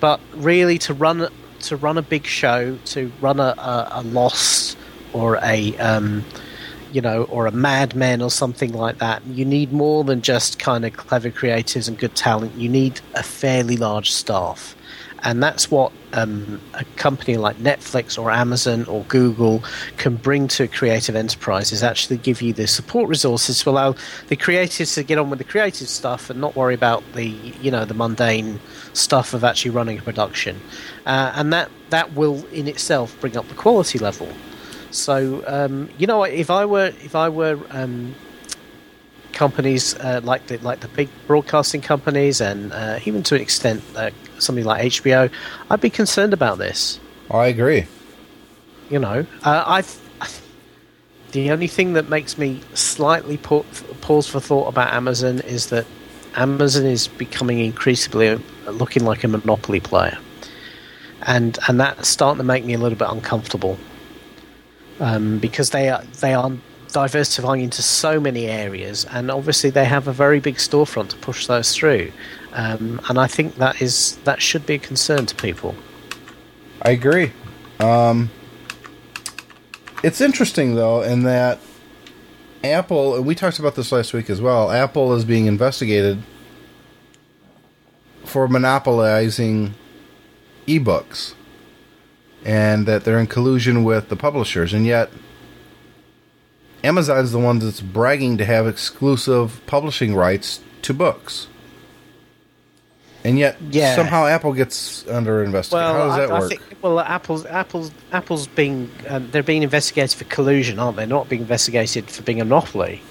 But 0.00 0.20
really, 0.34 0.76
to 0.78 0.92
run 0.92 1.28
to 1.60 1.76
run 1.76 1.96
a 1.96 2.02
big 2.02 2.26
show, 2.26 2.78
to 2.86 3.10
run 3.22 3.40
a, 3.40 3.54
a, 3.58 3.88
a 3.92 4.02
Lost 4.02 4.76
or 5.14 5.38
a 5.42 5.76
um, 5.78 6.24
you 6.92 7.00
know, 7.00 7.24
or 7.24 7.46
a 7.46 7.52
Mad 7.52 7.94
Men 7.94 8.22
or 8.22 8.30
something 8.30 8.72
like 8.72 8.98
that. 8.98 9.24
You 9.26 9.44
need 9.44 9.72
more 9.72 10.04
than 10.04 10.22
just 10.22 10.58
kind 10.58 10.84
of 10.84 10.96
clever 10.96 11.30
creatives 11.30 11.88
and 11.88 11.98
good 11.98 12.14
talent. 12.14 12.54
You 12.54 12.68
need 12.68 13.00
a 13.14 13.22
fairly 13.22 13.76
large 13.76 14.10
staff. 14.10 14.74
And 15.22 15.42
that's 15.42 15.70
what 15.70 15.92
um, 16.12 16.60
a 16.74 16.84
company 16.96 17.36
like 17.36 17.56
Netflix 17.56 18.18
or 18.18 18.30
Amazon 18.30 18.84
or 18.86 19.02
Google 19.04 19.64
can 19.96 20.16
bring 20.16 20.48
to 20.48 20.68
creative 20.68 21.16
enterprises. 21.16 21.82
Actually, 21.82 22.18
give 22.18 22.40
you 22.40 22.52
the 22.52 22.66
support 22.66 23.08
resources 23.08 23.60
to 23.62 23.70
allow 23.70 23.94
the 24.28 24.36
creatives 24.36 24.94
to 24.94 25.02
get 25.02 25.18
on 25.18 25.28
with 25.28 25.38
the 25.38 25.44
creative 25.44 25.88
stuff 25.88 26.30
and 26.30 26.40
not 26.40 26.54
worry 26.54 26.74
about 26.74 27.02
the 27.14 27.26
you 27.26 27.70
know 27.70 27.84
the 27.84 27.94
mundane 27.94 28.60
stuff 28.92 29.34
of 29.34 29.42
actually 29.44 29.72
running 29.72 29.98
a 29.98 30.02
production. 30.02 30.60
Uh, 31.04 31.32
and 31.34 31.52
that 31.52 31.70
that 31.90 32.12
will 32.14 32.46
in 32.46 32.68
itself 32.68 33.18
bring 33.20 33.36
up 33.36 33.48
the 33.48 33.54
quality 33.54 33.98
level. 33.98 34.28
So 34.90 35.44
um, 35.46 35.90
you 35.98 36.06
know, 36.06 36.24
if 36.24 36.50
I 36.50 36.64
were 36.64 36.86
if 36.86 37.14
I 37.14 37.28
were 37.28 37.58
um, 37.70 38.14
companies 39.32 39.94
uh, 39.94 40.20
like 40.24 40.46
the 40.46 40.58
like 40.58 40.80
the 40.80 40.88
big 40.88 41.08
broadcasting 41.26 41.80
companies, 41.80 42.40
and 42.40 42.72
uh, 42.72 42.98
even 43.04 43.22
to 43.24 43.34
an 43.34 43.40
extent 43.40 43.82
uh, 43.96 44.10
something 44.38 44.64
like 44.64 44.84
HBO, 44.84 45.30
I'd 45.70 45.80
be 45.80 45.90
concerned 45.90 46.32
about 46.32 46.58
this. 46.58 46.98
I 47.30 47.46
agree. 47.46 47.86
You 48.90 48.98
know, 48.98 49.26
uh, 49.44 49.64
I've. 49.66 50.00
The 51.32 51.50
only 51.50 51.66
thing 51.66 51.92
that 51.92 52.08
makes 52.08 52.38
me 52.38 52.62
slightly 52.72 53.36
pause 53.36 54.26
for 54.26 54.40
thought 54.40 54.68
about 54.68 54.94
Amazon 54.94 55.40
is 55.40 55.66
that 55.66 55.84
Amazon 56.34 56.86
is 56.86 57.06
becoming 57.06 57.58
increasingly 57.58 58.40
looking 58.66 59.04
like 59.04 59.24
a 59.24 59.28
monopoly 59.28 59.80
player, 59.80 60.16
and 61.22 61.58
and 61.68 61.78
that's 61.78 62.08
starting 62.08 62.38
to 62.38 62.44
make 62.44 62.64
me 62.64 62.72
a 62.72 62.78
little 62.78 62.96
bit 62.96 63.08
uncomfortable 63.10 63.78
um, 65.00 65.38
because 65.38 65.70
they 65.70 65.88
are 65.88 66.02
they 66.20 66.34
are 66.34 66.52
diversifying 66.92 67.62
into 67.62 67.82
so 67.82 68.18
many 68.18 68.46
areas, 68.46 69.04
and 69.06 69.30
obviously 69.30 69.70
they 69.70 69.84
have 69.84 70.08
a 70.08 70.12
very 70.12 70.40
big 70.40 70.56
storefront 70.56 71.10
to 71.10 71.16
push 71.16 71.46
those 71.46 71.74
through, 71.74 72.12
um, 72.52 73.00
and 73.08 73.18
I 73.18 73.26
think 73.26 73.56
that 73.56 73.80
is 73.82 74.16
that 74.24 74.40
should 74.42 74.66
be 74.66 74.74
a 74.74 74.78
concern 74.78 75.26
to 75.26 75.34
people. 75.34 75.74
I 76.82 76.90
agree. 76.90 77.32
Um, 77.80 78.30
it's 80.02 80.20
interesting 80.20 80.74
though, 80.74 81.02
in 81.02 81.24
that 81.24 81.58
Apple, 82.64 83.16
and 83.16 83.26
we 83.26 83.34
talked 83.34 83.58
about 83.58 83.74
this 83.74 83.92
last 83.92 84.12
week 84.12 84.30
as 84.30 84.40
well. 84.40 84.70
Apple 84.70 85.14
is 85.14 85.24
being 85.24 85.46
investigated 85.46 86.22
for 88.24 88.48
monopolizing 88.48 89.74
ebooks, 90.66 91.34
and 92.44 92.86
that 92.86 93.04
they're 93.04 93.18
in 93.18 93.26
collusion 93.26 93.84
with 93.84 94.08
the 94.08 94.16
publishers, 94.16 94.72
and 94.72 94.86
yet 94.86 95.10
Amazon's 96.84 97.32
the 97.32 97.38
one 97.38 97.58
that's 97.58 97.80
bragging 97.80 98.38
to 98.38 98.44
have 98.44 98.66
exclusive 98.66 99.60
publishing 99.66 100.14
rights 100.14 100.60
to 100.82 100.94
books. 100.94 101.48
And 103.24 103.38
yet, 103.38 103.56
yeah. 103.70 103.96
somehow 103.96 104.26
Apple 104.26 104.52
gets 104.52 105.06
under 105.08 105.42
investigation. 105.42 105.84
Well, 105.84 106.10
How 106.10 106.16
does 106.16 106.28
that 106.28 106.34
I, 106.34 106.38
work? 106.38 106.48
Think, 106.50 106.62
well, 106.82 107.00
Apple's 107.00 107.44
Apple's 107.46 107.90
Apple's 108.12 108.46
being 108.46 108.90
um, 109.08 109.30
they're 109.32 109.42
being 109.42 109.64
investigated 109.64 110.16
for 110.16 110.24
collusion, 110.24 110.78
aren't 110.78 110.96
they? 110.96 111.04
Not 111.04 111.28
being 111.28 111.42
investigated 111.42 112.10
for 112.10 112.22
being 112.22 112.40
a 112.40 112.44
monopoly, 112.44 113.02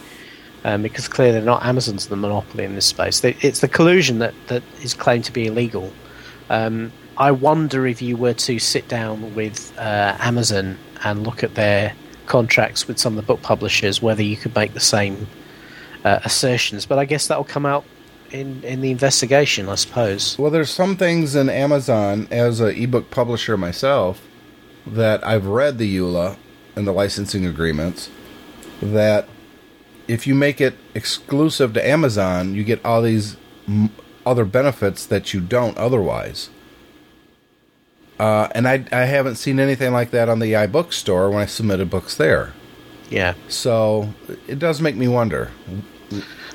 um, 0.64 0.82
because 0.82 1.10
clearly 1.10 1.42
not 1.42 1.66
Amazon's 1.66 2.08
the 2.08 2.16
monopoly 2.16 2.64
in 2.64 2.74
this 2.74 2.86
space. 2.86 3.20
They, 3.20 3.36
it's 3.42 3.60
the 3.60 3.68
collusion 3.68 4.20
that, 4.20 4.34
that 4.48 4.64
is 4.82 4.94
claimed 4.94 5.26
to 5.26 5.34
be 5.34 5.48
illegal. 5.48 5.92
Um, 6.50 6.94
I 7.18 7.32
wonder 7.32 7.88
if 7.88 8.02
you 8.02 8.16
were 8.16 8.34
to 8.34 8.60
sit 8.60 8.88
down 8.88 9.34
with 9.34 9.76
uh, 9.78 10.16
Amazon 10.20 10.78
and 11.04 11.24
look 11.24 11.44
at 11.44 11.56
their 11.56 11.94
contracts 12.28 12.88
with 12.88 13.00
some 13.00 13.18
of 13.18 13.24
the 13.24 13.28
book 13.28 13.42
publishers, 13.42 14.02
whether 14.02 14.22
you 14.22 14.38
could 14.38 14.54
make 14.56 14.74
the 14.74 14.80
same 14.80 15.28
uh, 16.04 16.20
assertions. 16.24 16.86
But 16.86 17.00
I 17.00 17.06
guess 17.06 17.28
that 17.28 17.38
will 17.38 17.46
come 17.46 17.66
out 17.66 17.86
in 18.32 18.64
in 18.64 18.82
the 18.82 18.92
investigation, 18.92 19.68
I 19.68 19.76
suppose. 19.76 20.38
Well, 20.38 20.52
there's 20.52 20.70
some 20.70 20.96
things 20.96 21.36
in 21.36 21.50
Amazon 21.50 22.28
as 22.30 22.60
an 22.60 22.76
ebook 22.76 23.10
publisher 23.10 23.58
myself 23.58 24.22
that 24.86 25.26
I've 25.26 25.48
read 25.48 25.78
the 25.80 25.98
EULA 25.98 26.38
and 26.76 26.86
the 26.86 26.92
licensing 26.92 27.46
agreements 27.46 28.10
that 28.82 29.28
if 30.08 30.28
you 30.28 30.36
make 30.36 30.62
it 30.62 30.76
exclusive 30.94 31.74
to 31.74 31.86
Amazon, 31.86 32.54
you 32.54 32.64
get 32.64 32.84
all 32.86 33.02
these 33.02 33.38
m- 33.68 33.90
other 34.26 34.46
benefits 34.46 35.06
that 35.06 35.34
you 35.34 35.42
don't 35.42 35.78
otherwise. 35.78 36.50
Uh, 38.20 38.48
and 38.56 38.68
I, 38.68 38.86
I 38.92 39.06
haven't 39.06 39.36
seen 39.36 39.60
anything 39.60 39.94
like 39.94 40.12
that 40.12 40.28
on 40.28 40.40
the 40.40 40.54
iBookstore 40.54 41.32
when 41.32 41.42
I 41.42 41.46
submitted 41.46 41.90
books 41.90 42.16
there. 42.16 42.54
Yeah. 43.10 43.36
So 43.48 44.14
it 44.48 44.60
does 44.60 44.82
make 44.82 44.96
me 44.96 45.08
wonder 45.08 45.52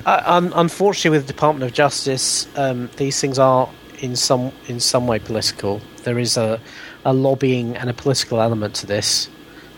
uh, 0.07 0.23
un- 0.25 0.53
unfortunately, 0.55 1.19
with 1.19 1.27
the 1.27 1.33
Department 1.33 1.69
of 1.69 1.75
Justice, 1.75 2.49
um, 2.57 2.91
these 2.97 3.21
things 3.21 3.39
are 3.39 3.69
in 3.99 4.17
some 4.17 4.53
in 4.67 4.81
some 4.81 5.07
way 5.07 5.19
political. 5.19 5.81
There 6.05 6.19
is 6.19 6.37
a, 6.37 6.61
a 7.05 7.13
lobbying 7.13 7.77
and 7.77 7.89
a 7.89 7.95
political 7.95 8.41
element 8.41 8.75
to 8.77 8.87
this. 8.87 9.29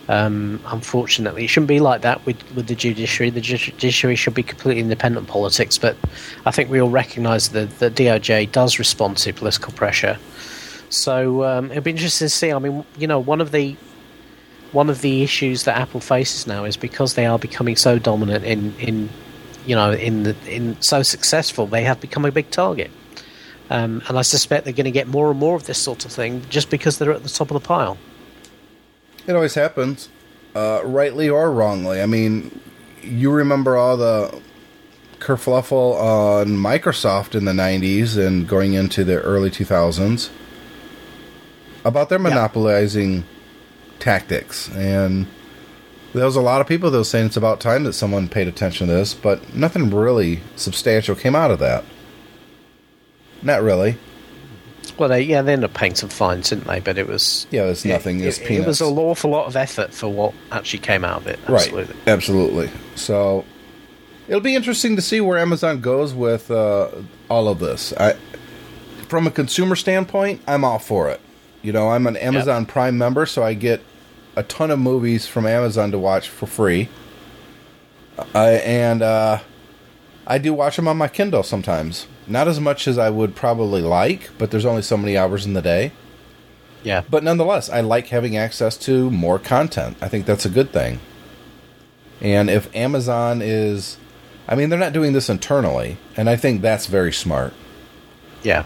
Um, 0.07 0.61
unfortunately, 0.67 1.45
it 1.45 1.49
shouldn't 1.49 1.69
be 1.69 1.81
like 1.81 2.03
that 2.03 2.25
with, 2.27 2.37
with 2.55 2.67
the 2.67 2.75
judiciary. 2.75 3.31
The 3.31 3.41
judiciary 3.41 4.17
should 4.17 4.35
be 4.35 4.43
completely 4.43 4.83
independent 4.83 5.29
politics, 5.29 5.79
but 5.79 5.97
I 6.45 6.51
think 6.51 6.69
we 6.69 6.79
all 6.79 6.91
recognise 6.91 7.49
that 7.51 7.79
the 7.79 7.91
DOJ 7.91 8.53
does 8.53 8.79
respond 8.79 9.17
to 9.19 9.33
political 9.33 9.73
pressure. 9.73 10.19
So 10.91 11.45
um, 11.45 11.71
it'll 11.71 11.83
be 11.83 11.91
interesting 11.91 12.27
to 12.27 12.31
see. 12.31 12.53
I 12.53 12.59
mean, 12.59 12.85
you 12.99 13.07
know, 13.07 13.19
one 13.19 13.41
of 13.41 13.51
the 13.53 13.77
one 14.75 14.91
of 14.91 15.01
the 15.03 15.23
issues 15.23 15.65
that 15.65 15.79
Apple 15.79 16.01
faces 16.01 16.47
now 16.47 16.65
is 16.65 16.77
because 16.77 17.15
they 17.15 17.27
are 17.27 17.39
becoming 17.39 17.77
so 17.77 17.99
dominant 17.99 18.45
in, 18.45 18.75
in 18.79 19.09
you 19.67 19.77
know, 19.77 19.93
in 19.93 20.25
the, 20.25 20.37
in 20.47 20.81
so 20.83 21.03
successful, 21.03 21.67
they 21.67 21.85
have 21.85 22.01
become 22.01 22.25
a 22.25 22.33
big 22.33 22.51
target. 22.51 22.91
Um, 23.71 24.03
and 24.09 24.19
I 24.19 24.23
suspect 24.23 24.65
they're 24.65 24.75
going 24.75 24.85
to 24.85 24.91
get 24.91 25.07
more 25.07 25.31
and 25.31 25.39
more 25.39 25.55
of 25.55 25.65
this 25.65 25.79
sort 25.79 26.05
of 26.05 26.13
thing 26.13 26.43
just 26.51 26.71
because 26.71 26.99
they're 26.99 27.13
at 27.13 27.23
the 27.23 27.29
top 27.29 27.51
of 27.53 27.63
the 27.63 27.67
pile. 27.67 27.97
It 29.27 29.35
always 29.35 29.55
happens, 29.55 30.11
uh, 30.55 30.83
rightly 30.85 31.29
or 31.31 31.51
wrongly. 31.53 32.03
I 32.03 32.07
mean, 32.07 32.61
you 33.01 33.31
remember 33.31 33.77
all 33.77 33.97
the 33.97 34.41
kerfluffle 35.21 35.95
on 35.95 36.49
Microsoft 36.49 37.35
in 37.35 37.47
the 37.47 37.53
90s 37.53 38.19
and 38.19 38.47
going 38.47 38.75
into 38.75 39.05
the 39.05 39.21
early 39.23 39.51
2000s 39.51 40.29
about 41.85 42.09
their 42.09 42.19
monopolizing 42.19 43.15
yeah. 43.15 43.23
tactics. 43.99 44.71
And 44.71 45.27
there 46.15 46.25
was 46.25 46.37
a 46.37 46.41
lot 46.41 46.61
of 46.61 46.67
people 46.67 46.91
that 46.91 46.99
were 46.99 47.05
saying 47.05 47.27
it's 47.27 47.37
about 47.37 47.61
time 47.61 47.85
that 47.85 47.93
someone 47.93 48.29
paid 48.29 48.49
attention 48.49 48.87
to 48.87 48.93
this, 48.93 49.15
but 49.15 49.55
nothing 49.55 49.91
really 49.91 50.41
substantial 50.57 51.15
came 51.15 51.35
out 51.35 51.51
of 51.51 51.59
that. 51.59 51.85
Not 53.43 53.63
really. 53.63 53.99
Well, 54.97 55.09
they, 55.09 55.23
yeah, 55.23 55.43
they 55.43 55.53
ended 55.53 55.71
up 55.71 55.75
paying 55.75 55.95
some 55.97 56.09
fines, 56.09 56.51
didn't 56.51 56.67
they? 56.67 56.79
But 56.81 56.99
it 56.99 57.09
was 57.09 57.47
yeah, 57.51 57.65
there's 57.65 57.85
nothing. 57.85 58.21
It, 58.21 58.41
it, 58.41 58.51
it 58.51 58.67
was 58.67 58.81
an 58.81 58.97
awful 58.97 59.31
lot 59.31 59.47
of 59.47 59.57
effort 59.57 59.93
for 59.93 60.09
what 60.09 60.35
actually 60.53 60.79
came 60.81 61.05
out 61.05 61.23
of 61.23 61.27
it. 61.27 61.41
Absolutely. 61.49 61.95
Right, 61.95 62.09
absolutely. 62.09 62.71
So 62.95 63.45
it'll 64.29 64.41
be 64.41 64.55
interesting 64.55 64.95
to 64.97 65.03
see 65.03 65.21
where 65.21 65.37
Amazon 65.37 65.81
goes 65.81 66.15
with 66.15 66.51
uh, 66.51 66.91
all 67.29 67.49
of 67.49 67.59
this. 67.59 67.93
I, 67.95 68.15
from 69.09 69.27
a 69.27 69.31
consumer 69.31 69.75
standpoint, 69.75 70.43
I'm 70.47 70.65
all 70.65 70.79
for 70.79 71.11
it. 71.11 71.21
You 71.65 71.73
know, 71.73 71.89
I'm 71.89 72.07
an 72.07 72.19
Amazon 72.19 72.63
yep. 72.63 72.69
Prime 72.69 72.99
member, 72.99 73.25
so 73.25 73.43
I 73.43 73.55
get 73.55 73.81
a 74.37 74.43
ton 74.43 74.71
of 74.71 74.79
movies 74.79 75.27
from 75.27 75.47
Amazon 75.47 75.91
to 75.93 75.99
watch 75.99 76.29
for 76.29 76.45
free. 76.45 76.91
Uh, 78.35 78.61
and 78.63 79.01
uh, 79.01 79.41
I 80.27 80.37
do 80.37 80.53
watch 80.53 80.77
them 80.77 80.87
on 80.87 80.99
my 80.99 81.09
Kindle 81.09 81.43
sometimes. 81.43 82.07
Not 82.27 82.49
as 82.49 82.61
much 82.61 82.87
as 82.87 82.99
I 82.99 83.09
would 83.09 83.35
probably 83.35 83.81
like, 83.81 84.31
but 84.37 84.51
there's 84.51 84.67
only 84.67 84.83
so 84.83 84.99
many 84.99 85.17
hours 85.17 85.47
in 85.47 85.55
the 85.55 85.63
day. 85.63 85.93
Yeah. 86.83 87.03
But 87.09 87.25
nonetheless, 87.25 87.71
I 87.71 87.81
like 87.81 88.09
having 88.09 88.37
access 88.37 88.77
to 88.79 89.11
more 89.11 89.39
content. 89.39 89.97
I 90.03 90.09
think 90.09 90.27
that's 90.27 90.45
a 90.45 90.51
good 90.51 90.71
thing. 90.71 91.01
And 92.21 92.51
if 92.51 92.75
Amazon 92.77 93.41
is. 93.43 93.97
I 94.47 94.55
mean, 94.55 94.69
they're 94.69 94.79
not 94.79 94.93
doing 94.93 95.15
this 95.15 95.31
internally, 95.31 95.97
and 96.15 96.29
I 96.29 96.37
think 96.37 96.61
that's 96.61 96.85
very 96.85 97.15
smart. 97.15 97.55
Yeah. 98.43 98.65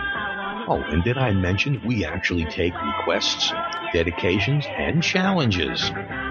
Oh, 0.68 0.80
and 0.88 1.02
did 1.02 1.18
I 1.18 1.32
mention 1.32 1.82
we 1.84 2.04
actually 2.04 2.44
take 2.44 2.72
requests, 2.80 3.52
dedications, 3.92 4.64
and 4.68 5.02
challenges? 5.02 5.90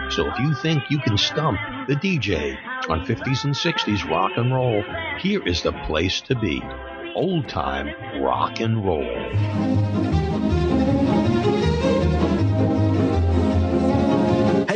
So 0.10 0.30
if 0.30 0.40
you 0.40 0.54
think 0.56 0.90
you 0.90 1.00
can 1.00 1.18
stump 1.18 1.60
the 1.88 1.96
DJ 1.96 2.58
on 2.90 3.06
50s 3.06 3.44
and 3.44 3.54
60s 3.54 4.10
rock 4.10 4.32
and 4.38 4.54
roll, 4.54 4.84
here 5.20 5.46
is 5.46 5.62
the 5.64 5.74
place 5.86 6.22
to 6.22 6.36
be. 6.36 6.62
old 7.16 7.50
time 7.50 7.90
rock 8.22 8.62
and 8.62 8.86
roll. 8.86 10.21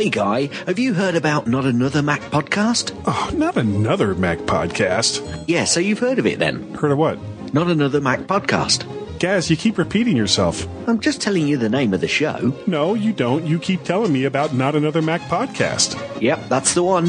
Hey 0.06 0.10
Guy, 0.10 0.46
have 0.66 0.78
you 0.78 0.94
heard 0.94 1.16
about 1.16 1.48
Not 1.48 1.64
Another 1.64 2.00
Mac 2.00 2.20
podcast? 2.20 2.96
Oh, 3.08 3.28
not 3.34 3.56
another 3.56 4.14
Mac 4.14 4.38
podcast. 4.38 5.44
Yeah, 5.48 5.64
so 5.64 5.80
you've 5.80 5.98
heard 5.98 6.20
of 6.20 6.26
it 6.26 6.38
then. 6.38 6.74
Heard 6.74 6.92
of 6.92 6.98
what? 6.98 7.18
Not 7.52 7.66
Another 7.66 8.00
Mac 8.00 8.20
podcast. 8.20 8.86
Gaz, 9.18 9.50
you 9.50 9.56
keep 9.56 9.78
repeating 9.78 10.16
yourself. 10.16 10.64
I'm 10.86 11.00
just 11.00 11.20
telling 11.20 11.48
you 11.48 11.56
the 11.56 11.68
name 11.68 11.92
of 11.92 12.00
the 12.00 12.06
show. 12.06 12.56
No, 12.68 12.94
you 12.94 13.12
don't. 13.12 13.48
You 13.48 13.58
keep 13.58 13.82
telling 13.82 14.12
me 14.12 14.26
about 14.26 14.54
Not 14.54 14.76
Another 14.76 15.02
Mac 15.02 15.22
podcast. 15.22 15.98
Yep, 16.22 16.48
that's 16.48 16.74
the 16.74 16.84
one. 16.84 17.08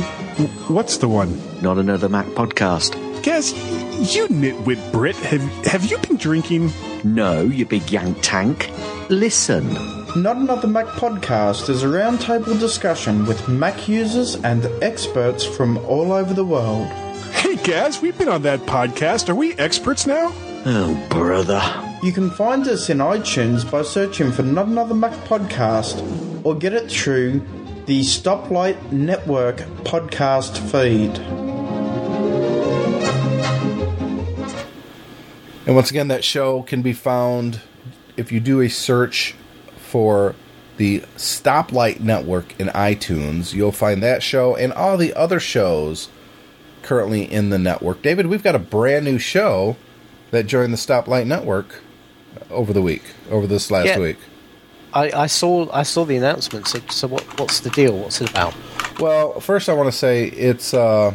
What's 0.67 0.97
the 0.97 1.07
one? 1.07 1.39
Not 1.61 1.77
Another 1.77 2.09
Mac 2.09 2.25
podcast. 2.29 2.95
Gaz, 3.21 3.53
you 4.15 4.27
nitwit 4.29 4.91
Brit, 4.91 5.15
have, 5.17 5.43
have 5.67 5.85
you 5.85 5.99
been 5.99 6.17
drinking? 6.17 6.71
No, 7.03 7.43
you 7.43 7.67
big 7.67 7.91
yank 7.91 8.17
tank. 8.23 8.71
Listen. 9.09 10.06
Not 10.23 10.37
Another 10.37 10.67
Mac 10.67 10.87
podcast 10.87 11.69
is 11.69 11.83
a 11.83 11.85
roundtable 11.85 12.59
discussion 12.59 13.27
with 13.27 13.47
Mac 13.47 13.87
users 13.87 14.33
and 14.35 14.65
experts 14.81 15.45
from 15.45 15.77
all 15.85 16.11
over 16.11 16.33
the 16.33 16.43
world. 16.43 16.87
Hey, 17.33 17.55
Gaz, 17.57 18.01
we've 18.01 18.17
been 18.17 18.27
on 18.27 18.41
that 18.41 18.61
podcast. 18.61 19.29
Are 19.29 19.35
we 19.35 19.53
experts 19.57 20.07
now? 20.07 20.33
Oh, 20.65 21.07
brother. 21.11 21.61
You 22.01 22.11
can 22.11 22.31
find 22.31 22.67
us 22.67 22.89
in 22.89 22.97
iTunes 22.97 23.69
by 23.69 23.83
searching 23.83 24.31
for 24.31 24.41
Not 24.41 24.65
Another 24.65 24.95
Mac 24.95 25.13
podcast 25.25 26.01
or 26.43 26.55
get 26.55 26.73
it 26.73 26.89
through 26.89 27.45
the 27.85 27.99
Stoplight 27.99 28.91
Network 28.91 29.57
podcast 29.83 30.57
feed. 30.71 31.15
And 35.67 35.75
once 35.75 35.91
again, 35.91 36.07
that 36.07 36.23
show 36.23 36.63
can 36.63 36.81
be 36.81 36.93
found 36.93 37.61
if 38.15 38.31
you 38.31 38.39
do 38.39 38.61
a 38.61 38.67
search 38.67 39.35
for 39.87 40.35
the 40.77 40.99
Stoplight 41.15 41.99
Network 42.01 42.59
in 42.59 42.67
iTunes. 42.67 43.53
You'll 43.53 43.71
find 43.71 44.03
that 44.03 44.21
show 44.21 44.55
and 44.55 44.71
all 44.73 44.97
the 44.97 45.13
other 45.15 45.39
shows 45.39 46.09
currently 46.83 47.23
in 47.31 47.49
the 47.49 47.57
network. 47.57 48.01
David, 48.01 48.27
we've 48.27 48.43
got 48.43 48.53
a 48.55 48.59
brand 48.59 49.05
new 49.05 49.17
show 49.17 49.75
that 50.31 50.45
joined 50.45 50.71
the 50.73 50.77
Stoplight 50.77 51.25
Network 51.25 51.81
over 52.51 52.73
the 52.73 52.81
week, 52.81 53.03
over 53.31 53.47
this 53.47 53.71
last 53.71 53.87
Yeah. 53.87 53.99
week. 53.99 54.17
I, 54.93 55.11
I 55.23 55.27
saw 55.27 55.69
I 55.73 55.83
saw 55.83 56.05
the 56.05 56.15
announcement. 56.15 56.67
So, 56.67 56.79
so 56.89 57.07
what, 57.07 57.21
what's 57.39 57.59
the 57.59 57.69
deal? 57.71 57.97
What's 57.97 58.21
it 58.21 58.29
about? 58.29 58.55
Well, 58.99 59.39
first 59.39 59.67
I 59.69 59.73
want 59.73 59.87
to 59.91 59.97
say 59.97 60.27
it's. 60.27 60.73
Uh, 60.73 61.13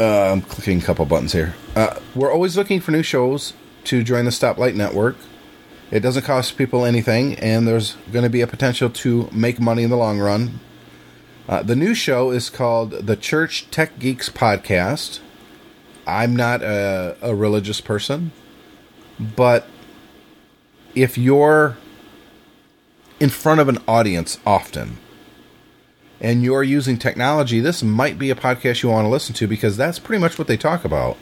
uh, 0.00 0.32
I'm 0.32 0.40
clicking 0.42 0.78
a 0.78 0.82
couple 0.82 1.04
buttons 1.04 1.32
here. 1.32 1.54
Uh, 1.76 1.98
we're 2.14 2.32
always 2.32 2.56
looking 2.56 2.80
for 2.80 2.90
new 2.90 3.02
shows 3.02 3.54
to 3.84 4.02
join 4.02 4.24
the 4.24 4.30
Stoplight 4.30 4.74
Network. 4.74 5.16
It 5.94 6.00
doesn't 6.00 6.24
cost 6.24 6.58
people 6.58 6.84
anything, 6.84 7.36
and 7.36 7.68
there's 7.68 7.94
going 8.10 8.24
to 8.24 8.28
be 8.28 8.40
a 8.40 8.48
potential 8.48 8.90
to 8.90 9.28
make 9.30 9.60
money 9.60 9.84
in 9.84 9.90
the 9.90 9.96
long 9.96 10.18
run. 10.18 10.58
Uh, 11.48 11.62
the 11.62 11.76
new 11.76 11.94
show 11.94 12.32
is 12.32 12.50
called 12.50 12.90
the 12.90 13.14
Church 13.14 13.70
Tech 13.70 14.00
Geeks 14.00 14.28
Podcast. 14.28 15.20
I'm 16.04 16.34
not 16.34 16.62
a, 16.62 17.16
a 17.22 17.32
religious 17.32 17.80
person, 17.80 18.32
but 19.20 19.68
if 20.96 21.16
you're 21.16 21.76
in 23.20 23.30
front 23.30 23.60
of 23.60 23.68
an 23.68 23.78
audience 23.86 24.40
often 24.44 24.98
and 26.20 26.42
you're 26.42 26.64
using 26.64 26.98
technology, 26.98 27.60
this 27.60 27.84
might 27.84 28.18
be 28.18 28.30
a 28.30 28.34
podcast 28.34 28.82
you 28.82 28.88
want 28.88 29.04
to 29.04 29.10
listen 29.10 29.32
to 29.36 29.46
because 29.46 29.76
that's 29.76 30.00
pretty 30.00 30.20
much 30.20 30.40
what 30.40 30.48
they 30.48 30.56
talk 30.56 30.84
about. 30.84 31.16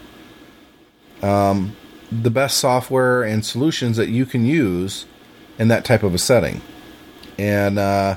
Um, 1.21 1.77
the 2.21 2.31
best 2.31 2.59
software 2.59 3.23
and 3.23 3.45
solutions 3.45 3.97
that 3.97 4.09
you 4.09 4.27
can 4.27 4.45
use 4.45 5.07
in 5.59 5.69
that 5.69 5.85
type 5.85 6.03
of 6.03 6.15
a 6.15 6.19
setting. 6.19 6.61
And 7.39 7.79
uh, 7.79 8.17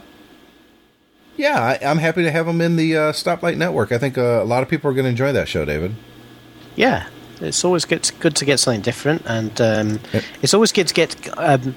yeah, 1.38 1.60
I, 1.62 1.80
I'm 1.86 1.98
happy 2.00 2.24
to 2.24 2.32
have 2.32 2.46
them 2.46 2.62
in 2.62 2.76
the 2.76 2.96
uh, 2.98 3.12
Stoplight 3.12 3.58
Network. 3.58 3.92
I 3.92 3.98
think 3.98 4.18
uh, 4.18 4.22
a 4.22 4.44
lot 4.46 4.64
of 4.64 4.70
people 4.70 4.90
are 4.90 4.94
going 4.94 5.06
to 5.06 5.10
enjoy 5.10 5.32
that 5.32 5.48
show, 5.48 5.66
David. 5.66 5.96
Yeah, 6.76 7.08
it's 7.40 7.64
always 7.64 7.86
good 7.86 8.10
good 8.20 8.36
to 8.36 8.46
get 8.46 8.60
something 8.60 8.82
different, 8.82 9.22
and 9.26 9.60
um, 9.62 10.00
Yep. 10.14 10.24
it's 10.42 10.54
always 10.54 10.72
good 10.72 10.88
to 10.90 10.94
get 10.94 11.16
um, 11.38 11.76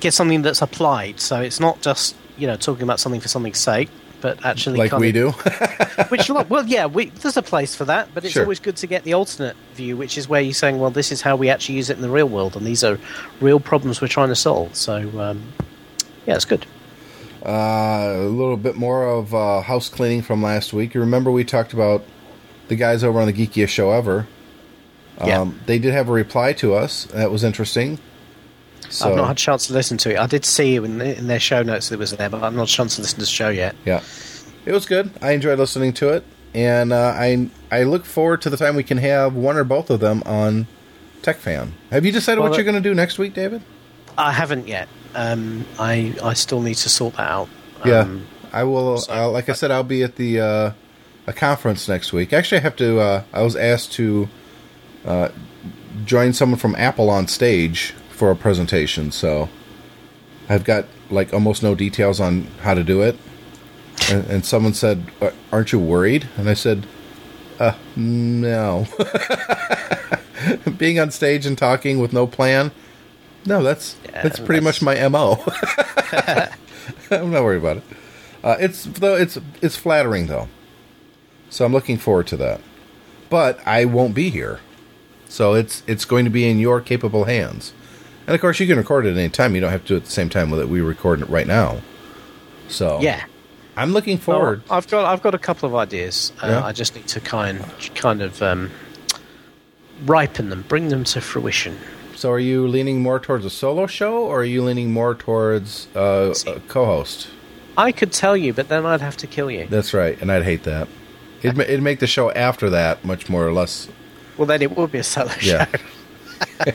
get 0.00 0.14
something 0.14 0.42
that's 0.42 0.62
applied. 0.62 1.20
So 1.20 1.40
it's 1.40 1.60
not 1.60 1.82
just 1.82 2.16
you 2.38 2.46
know 2.46 2.56
talking 2.56 2.82
about 2.82 3.00
something 3.00 3.20
for 3.20 3.28
something's 3.28 3.58
sake, 3.58 3.90
but 4.20 4.44
actually 4.44 4.78
Like 4.78 4.92
we 4.92 5.08
of- 5.08 5.14
do. 5.14 5.30
Which 6.08 6.28
well, 6.30 6.66
yeah, 6.66 6.86
we, 6.86 7.06
there's 7.10 7.36
a 7.36 7.42
place 7.42 7.74
for 7.74 7.84
that, 7.86 8.08
but 8.14 8.24
it's 8.24 8.32
Sure. 8.34 8.42
always 8.42 8.60
good 8.60 8.76
to 8.76 8.86
get 8.86 9.04
the 9.04 9.14
alternate 9.14 9.56
view, 9.74 9.96
which 9.96 10.16
is 10.18 10.28
where 10.28 10.40
you're 10.40 10.52
saying, 10.54 10.78
well, 10.78 10.90
this 10.90 11.12
is 11.12 11.20
how 11.22 11.36
we 11.36 11.48
actually 11.50 11.76
use 11.76 11.90
it 11.90 11.96
in 11.96 12.02
the 12.02 12.10
real 12.10 12.28
world, 12.28 12.56
and 12.56 12.66
these 12.66 12.82
are 12.84 12.98
real 13.40 13.60
problems 13.60 14.00
we're 14.00 14.08
trying 14.08 14.28
to 14.28 14.36
solve. 14.36 14.74
So 14.74 14.96
um, 15.20 15.52
yeah, 16.26 16.34
it's 16.36 16.44
good. 16.44 16.66
Uh, 17.44 18.16
a 18.16 18.28
little 18.28 18.56
bit 18.56 18.76
more 18.76 19.06
of 19.08 19.34
uh, 19.34 19.62
house 19.62 19.88
cleaning 19.88 20.22
from 20.22 20.42
last 20.42 20.72
week. 20.72 20.94
You 20.94 21.00
remember 21.00 21.30
we 21.30 21.44
talked 21.44 21.72
about 21.72 22.04
the 22.68 22.76
guys 22.76 23.02
over 23.02 23.18
on 23.20 23.26
the 23.26 23.32
geekiest 23.32 23.68
show 23.68 23.90
ever. 23.92 24.26
Um, 25.18 25.28
Yeah. 25.28 25.50
They 25.66 25.78
did 25.78 25.92
have 25.94 26.08
a 26.08 26.12
reply 26.12 26.52
to 26.54 26.74
us. 26.74 27.04
That 27.06 27.30
was 27.30 27.42
interesting. 27.44 27.98
So 28.90 29.08
I've 29.10 29.16
not 29.16 29.26
had 29.28 29.36
a 29.36 29.38
chance 29.40 29.66
to 29.68 29.72
listen 29.72 29.96
to 29.98 30.10
it. 30.10 30.18
I 30.18 30.26
did 30.26 30.44
see 30.44 30.76
in, 30.76 30.98
the, 30.98 31.16
in 31.16 31.26
their 31.28 31.40
show 31.40 31.62
notes 31.62 31.88
that 31.88 31.94
it 31.94 31.98
was 31.98 32.10
there, 32.12 32.28
but 32.28 32.42
I've 32.42 32.52
not 32.52 32.60
had 32.60 32.68
a 32.68 32.72
chance 32.72 32.96
to 32.96 33.02
listen 33.02 33.16
to 33.16 33.20
the 33.20 33.26
show 33.26 33.48
yet. 33.48 33.74
yeah, 33.84 34.02
it 34.64 34.72
was 34.72 34.84
good. 34.86 35.10
I 35.22 35.30
enjoyed 35.32 35.58
listening 35.58 35.92
to 35.94 36.08
it, 36.10 36.24
and 36.54 36.92
uh, 36.92 37.14
I 37.16 37.48
I 37.70 37.84
look 37.84 38.04
forward 38.04 38.42
to 38.42 38.50
the 38.50 38.56
time 38.56 38.74
we 38.76 38.82
can 38.82 38.98
have 38.98 39.34
one 39.34 39.56
or 39.56 39.64
both 39.64 39.90
of 39.90 40.00
them 40.00 40.22
on 40.26 40.66
Tech 41.22 41.36
Fan. 41.36 41.72
Have 41.90 42.04
you 42.04 42.12
decided 42.12 42.40
Well, 42.40 42.50
what 42.50 42.56
you're 42.56 42.64
going 42.64 42.82
to 42.82 42.88
do 42.88 42.94
next 42.94 43.18
week, 43.18 43.32
David? 43.34 43.62
I 44.18 44.32
haven't 44.32 44.66
yet. 44.68 44.88
Um, 45.14 45.64
I 45.78 46.14
I 46.22 46.34
still 46.34 46.60
need 46.60 46.76
to 46.76 46.88
sort 46.88 47.14
that 47.16 47.30
out. 47.30 47.48
Yeah, 47.84 48.00
Um, 48.00 48.26
I 48.52 48.64
will. 48.64 49.00
uh, 49.08 49.30
like 49.30 49.48
I 49.48 49.52
said, 49.52 49.70
I'll 49.70 49.82
be 49.84 50.02
at 50.02 50.16
the 50.16 50.40
uh, 50.40 50.72
a 51.26 51.32
conference 51.32 51.88
next 51.88 52.12
week. 52.12 52.32
Actually, 52.32 52.58
I 52.58 52.62
have 52.62 52.76
to. 52.76 53.00
Uh, 53.00 53.22
I 53.32 53.42
was 53.42 53.54
asked 53.56 53.92
to 53.92 54.28
uh, 55.04 55.28
join 56.04 56.32
someone 56.32 56.58
from 56.58 56.74
Apple 56.76 57.08
on 57.10 57.26
stage 57.28 57.94
for 58.20 58.30
a 58.30 58.36
presentation, 58.36 59.10
so 59.10 59.48
I've 60.46 60.62
got 60.62 60.84
like 61.10 61.32
almost 61.32 61.62
no 61.62 61.74
details 61.74 62.20
on 62.20 62.48
how 62.60 62.74
to 62.74 62.84
do 62.84 63.00
it. 63.00 63.16
And, 64.10 64.26
and 64.28 64.44
someone 64.44 64.74
said, 64.74 65.04
"Uh, 65.22 65.30
"Aren't 65.50 65.72
you 65.72 65.78
worried?" 65.78 66.28
And 66.36 66.48
I 66.50 66.52
said, 66.54 66.86
uh, 67.58 67.72
"No." 67.96 68.86
Being 70.76 70.98
on 71.00 71.10
stage 71.10 71.46
and 71.46 71.56
talking 71.56 71.98
with 71.98 72.12
no 72.12 72.26
plan. 72.26 72.72
No, 73.46 73.62
that's 73.62 73.96
Yeah, 74.04 74.22
that's 74.22 74.38
pretty 74.38 74.62
that's- 74.62 74.82
much 74.82 74.98
my 75.00 75.08
mo. 75.08 75.42
I'm 77.10 77.30
not 77.30 77.42
worried 77.42 77.58
about 77.62 77.78
it. 77.78 77.82
Uh, 78.44 78.56
it's 78.60 78.84
though 78.84 79.16
it's 79.16 79.38
it's 79.62 79.76
flattering 79.76 80.26
though, 80.26 80.48
so 81.48 81.64
I'm 81.64 81.72
looking 81.72 81.96
forward 81.96 82.26
to 82.28 82.36
that. 82.36 82.60
But 83.30 83.66
I 83.66 83.86
won't 83.86 84.14
be 84.14 84.28
here, 84.28 84.60
so 85.26 85.54
it's 85.54 85.82
it's 85.86 86.04
going 86.04 86.24
to 86.26 86.30
be 86.30 86.46
in 86.50 86.58
your 86.58 86.82
capable 86.82 87.24
hands. 87.24 87.72
And 88.30 88.36
of 88.36 88.40
course, 88.40 88.60
you 88.60 88.68
can 88.68 88.78
record 88.78 89.06
it 89.06 89.10
at 89.10 89.16
any 89.18 89.28
time. 89.28 89.56
You 89.56 89.60
don't 89.60 89.72
have 89.72 89.82
to 89.82 89.88
do 89.88 89.94
it 89.94 89.96
at 89.96 90.04
the 90.04 90.10
same 90.12 90.28
time 90.28 90.50
that 90.50 90.68
we 90.68 90.80
record 90.80 91.20
it 91.20 91.28
right 91.28 91.48
now. 91.48 91.80
So 92.68 93.00
yeah. 93.00 93.24
I'm 93.76 93.92
looking 93.92 94.18
forward. 94.18 94.62
Well, 94.68 94.78
I've 94.78 94.86
got 94.86 95.04
I've 95.04 95.20
got 95.20 95.34
a 95.34 95.38
couple 95.38 95.68
of 95.68 95.74
ideas. 95.74 96.30
Uh, 96.40 96.46
Yeah? 96.46 96.64
I 96.64 96.70
just 96.70 96.94
need 96.94 97.08
to 97.08 97.18
kind 97.18 97.60
kind 97.96 98.22
of 98.22 98.40
um, 98.40 98.70
ripen 100.06 100.48
them, 100.48 100.64
bring 100.68 100.90
them 100.90 101.02
to 101.02 101.20
fruition. 101.20 101.76
So 102.14 102.30
are 102.30 102.38
you 102.38 102.68
leaning 102.68 103.02
more 103.02 103.18
towards 103.18 103.44
a 103.44 103.50
solo 103.50 103.88
show, 103.88 104.18
or 104.18 104.42
are 104.42 104.44
you 104.44 104.62
leaning 104.62 104.92
more 104.92 105.16
towards 105.16 105.88
uh, 105.96 106.32
See. 106.32 106.50
a 106.52 106.60
co-host? 106.60 107.26
I 107.76 107.90
could 107.90 108.12
tell 108.12 108.36
you, 108.36 108.54
but 108.54 108.68
then 108.68 108.86
I'd 108.86 109.00
have 109.00 109.16
to 109.16 109.26
kill 109.26 109.50
you. 109.50 109.66
That's 109.66 109.92
right, 109.92 110.16
and 110.22 110.30
I'd 110.30 110.44
hate 110.44 110.62
that. 110.62 110.86
It'd, 111.42 111.58
it'd 111.58 111.82
make 111.82 111.98
the 111.98 112.06
show 112.06 112.30
after 112.30 112.70
that 112.70 113.04
much 113.04 113.28
more 113.28 113.44
or 113.44 113.52
less 113.52 113.88
Well, 114.36 114.46
then 114.46 114.62
it 114.62 114.76
would 114.76 114.92
be 114.92 114.98
a 114.98 115.02
solo 115.02 115.32
Yeah. 115.42 115.66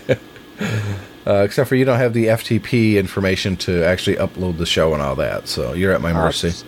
show. 0.01 0.15
Uh, 1.25 1.41
except 1.43 1.67
for 1.67 1.75
you 1.75 1.85
don't 1.85 1.97
have 1.97 2.13
the 2.13 2.25
FTP 2.27 2.97
information 2.97 3.57
to 3.57 3.83
actually 3.83 4.15
upload 4.17 4.57
the 4.57 4.65
show 4.65 4.93
and 4.93 5.01
all 5.01 5.15
that, 5.15 5.47
so 5.47 5.73
you're 5.73 5.91
at 5.91 6.01
my 6.01 6.11
I'll 6.11 6.25
mercy. 6.25 6.49
Just, 6.49 6.65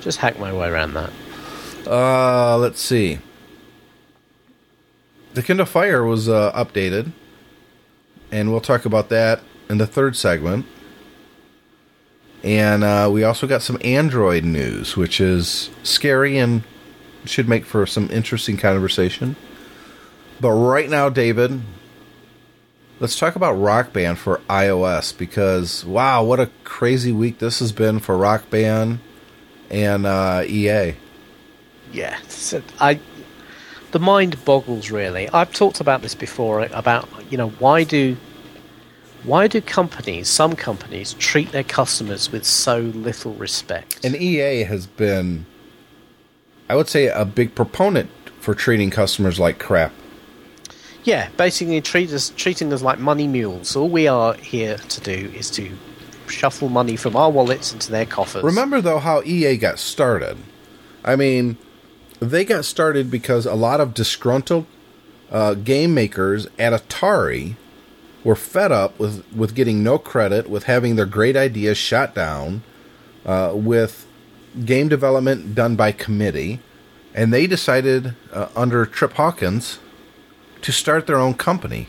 just 0.00 0.18
hack 0.18 0.38
my 0.38 0.52
way 0.52 0.68
around 0.68 0.94
that. 0.94 1.10
Uh, 1.86 2.56
let's 2.56 2.80
see. 2.80 3.18
The 5.34 5.42
Kindle 5.42 5.66
Fire 5.66 6.04
was 6.04 6.28
uh, 6.28 6.52
updated, 6.52 7.12
and 8.30 8.50
we'll 8.50 8.60
talk 8.60 8.84
about 8.84 9.08
that 9.08 9.40
in 9.68 9.78
the 9.78 9.86
third 9.86 10.16
segment. 10.16 10.66
And 12.42 12.84
uh, 12.84 13.10
we 13.12 13.24
also 13.24 13.46
got 13.48 13.62
some 13.62 13.78
Android 13.82 14.44
news, 14.44 14.96
which 14.96 15.20
is 15.20 15.68
scary 15.82 16.38
and 16.38 16.62
should 17.24 17.48
make 17.48 17.64
for 17.64 17.86
some 17.86 18.08
interesting 18.10 18.56
conversation. 18.56 19.34
But 20.40 20.52
right 20.52 20.88
now, 20.88 21.08
David, 21.08 21.60
let's 23.00 23.18
talk 23.18 23.36
about 23.36 23.52
Rock 23.54 23.92
Band 23.92 24.18
for 24.18 24.40
iOS 24.48 25.16
because 25.16 25.84
wow, 25.84 26.22
what 26.22 26.40
a 26.40 26.50
crazy 26.64 27.12
week 27.12 27.38
this 27.38 27.58
has 27.60 27.72
been 27.72 28.00
for 28.00 28.16
Rock 28.16 28.50
Band 28.50 29.00
and 29.70 30.06
uh, 30.06 30.42
EA. 30.46 30.94
Yeah, 31.92 32.18
so 32.28 32.62
I. 32.80 32.94
The 32.94 33.00
the 33.96 34.04
mind 34.04 34.44
boggles 34.44 34.90
really. 34.90 35.26
I've 35.30 35.54
talked 35.54 35.80
about 35.80 36.02
this 36.02 36.14
before 36.14 36.60
about 36.72 37.08
you 37.30 37.38
know 37.38 37.48
why 37.50 37.82
do 37.82 38.16
why 39.24 39.48
do 39.48 39.62
companies, 39.62 40.28
some 40.28 40.54
companies, 40.54 41.14
treat 41.14 41.50
their 41.50 41.64
customers 41.64 42.30
with 42.30 42.44
so 42.44 42.78
little 42.78 43.32
respect? 43.34 44.04
And 44.04 44.14
EA 44.14 44.64
has 44.64 44.86
been, 44.86 45.46
I 46.68 46.76
would 46.76 46.88
say, 46.88 47.08
a 47.08 47.24
big 47.24 47.54
proponent 47.54 48.10
for 48.38 48.54
treating 48.54 48.90
customers 48.90 49.40
like 49.40 49.58
crap. 49.58 49.92
Yeah, 51.06 51.28
basically 51.36 51.80
treat 51.80 52.10
us, 52.10 52.30
treating 52.30 52.72
us 52.72 52.82
like 52.82 52.98
money 52.98 53.28
mules. 53.28 53.76
All 53.76 53.88
we 53.88 54.08
are 54.08 54.34
here 54.34 54.76
to 54.76 55.00
do 55.00 55.32
is 55.36 55.48
to 55.52 55.70
shuffle 56.26 56.68
money 56.68 56.96
from 56.96 57.14
our 57.14 57.30
wallets 57.30 57.72
into 57.72 57.92
their 57.92 58.06
coffers. 58.06 58.42
Remember, 58.42 58.80
though, 58.80 58.98
how 58.98 59.22
EA 59.22 59.56
got 59.56 59.78
started? 59.78 60.36
I 61.04 61.14
mean, 61.14 61.58
they 62.18 62.44
got 62.44 62.64
started 62.64 63.08
because 63.08 63.46
a 63.46 63.54
lot 63.54 63.80
of 63.80 63.94
disgruntled 63.94 64.66
uh, 65.30 65.54
game 65.54 65.94
makers 65.94 66.48
at 66.58 66.72
Atari 66.72 67.54
were 68.24 68.34
fed 68.34 68.72
up 68.72 68.98
with, 68.98 69.24
with 69.32 69.54
getting 69.54 69.84
no 69.84 69.98
credit, 69.98 70.50
with 70.50 70.64
having 70.64 70.96
their 70.96 71.06
great 71.06 71.36
ideas 71.36 71.78
shot 71.78 72.16
down, 72.16 72.64
uh, 73.24 73.52
with 73.54 74.08
game 74.64 74.88
development 74.88 75.54
done 75.54 75.76
by 75.76 75.92
committee, 75.92 76.58
and 77.14 77.32
they 77.32 77.46
decided 77.46 78.16
uh, 78.32 78.48
under 78.56 78.84
Trip 78.84 79.12
Hawkins 79.12 79.78
to 80.62 80.72
start 80.72 81.06
their 81.06 81.18
own 81.18 81.34
company. 81.34 81.88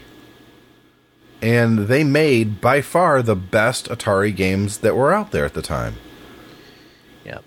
And 1.42 1.88
they 1.88 2.04
made 2.04 2.60
by 2.62 2.82
far 2.82 3.22
the 3.22 3.36
best 3.36 3.88
Atari 3.90 4.36
games 4.36 4.80
that 4.80 4.96
were 4.96 5.14
out 5.14 5.32
there 5.32 5.46
at 5.46 5.54
the 5.54 5.62
time. 5.62 5.96
Yeah, 7.24 7.40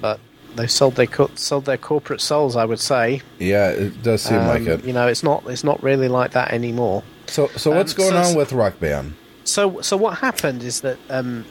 but 0.00 0.20
they 0.54 0.68
sold 0.68 0.94
their 0.94 1.08
co- 1.08 1.30
sold 1.34 1.64
their 1.64 1.76
corporate 1.76 2.20
souls. 2.20 2.54
I 2.54 2.64
would 2.64 2.78
say. 2.78 3.20
Yeah, 3.40 3.70
it 3.70 4.00
does 4.02 4.22
seem 4.22 4.38
Um, 4.38 4.46
like 4.46 4.62
it. 4.62 4.84
You 4.84 4.92
know, 4.92 5.08
it's 5.08 5.24
not 5.24 5.42
it's 5.48 5.64
not 5.64 5.82
really 5.82 6.06
like 6.08 6.32
that 6.32 6.52
anymore. 6.52 7.02
So, 7.26 7.48
so 7.56 7.72
what's 7.72 7.92
Um, 7.94 7.98
going 7.98 8.10
so- 8.24 8.30
on 8.30 8.34
with 8.36 8.52
Rock 8.52 8.78
Band? 8.78 9.14
So, 9.44 9.80
so 9.80 9.96
what 9.96 10.18
happened 10.18 10.62
is 10.62 10.82
that 10.82 10.98
um, 11.10 11.44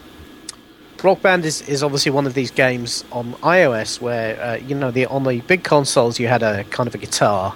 Rock 1.03 1.21
Band 1.21 1.43
is, 1.43 1.61
is 1.63 1.83
obviously 1.83 2.09
one 2.11 2.25
of 2.25 2.35
these 2.35 2.51
games 2.51 3.03
on 3.11 3.33
iOS 3.43 3.99
where 3.99 4.41
uh, 4.41 4.55
you 4.55 4.75
know 4.75 4.91
the 4.91 5.07
on 5.07 5.25
the 5.25 5.41
big 5.41 5.65
consoles 5.65 6.19
you 6.21 6.29
had 6.29 6.41
a 6.41 6.63
kind 6.65 6.87
of 6.87 6.95
a 6.95 6.97
guitar, 6.97 7.53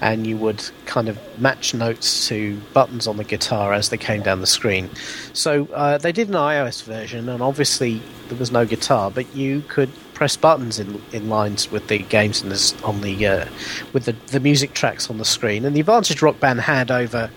and 0.00 0.26
you 0.26 0.36
would 0.36 0.62
kind 0.84 1.08
of 1.08 1.18
match 1.38 1.74
notes 1.74 2.28
to 2.28 2.60
buttons 2.72 3.06
on 3.06 3.16
the 3.16 3.24
guitar 3.24 3.72
as 3.72 3.88
they 3.88 3.96
came 3.96 4.22
down 4.22 4.40
the 4.40 4.46
screen. 4.46 4.90
So 5.32 5.66
uh, 5.74 5.98
they 5.98 6.12
did 6.12 6.28
an 6.28 6.34
iOS 6.34 6.82
version, 6.84 7.28
and 7.28 7.42
obviously 7.42 8.02
there 8.28 8.38
was 8.38 8.50
no 8.50 8.66
guitar, 8.66 9.10
but 9.10 9.34
you 9.34 9.62
could 9.68 9.90
press 10.14 10.36
buttons 10.36 10.78
in 10.78 11.00
in 11.12 11.28
lines 11.28 11.70
with 11.70 11.88
the 11.88 11.98
games 11.98 12.42
in 12.42 12.48
this, 12.48 12.80
on 12.82 13.00
the 13.00 13.26
uh, 13.26 13.46
with 13.92 14.04
the 14.04 14.12
the 14.28 14.40
music 14.40 14.74
tracks 14.74 15.10
on 15.10 15.18
the 15.18 15.24
screen. 15.24 15.64
And 15.64 15.74
the 15.76 15.80
advantage 15.80 16.22
Rock 16.22 16.40
Band 16.40 16.60
had 16.60 16.90
over 16.90 17.30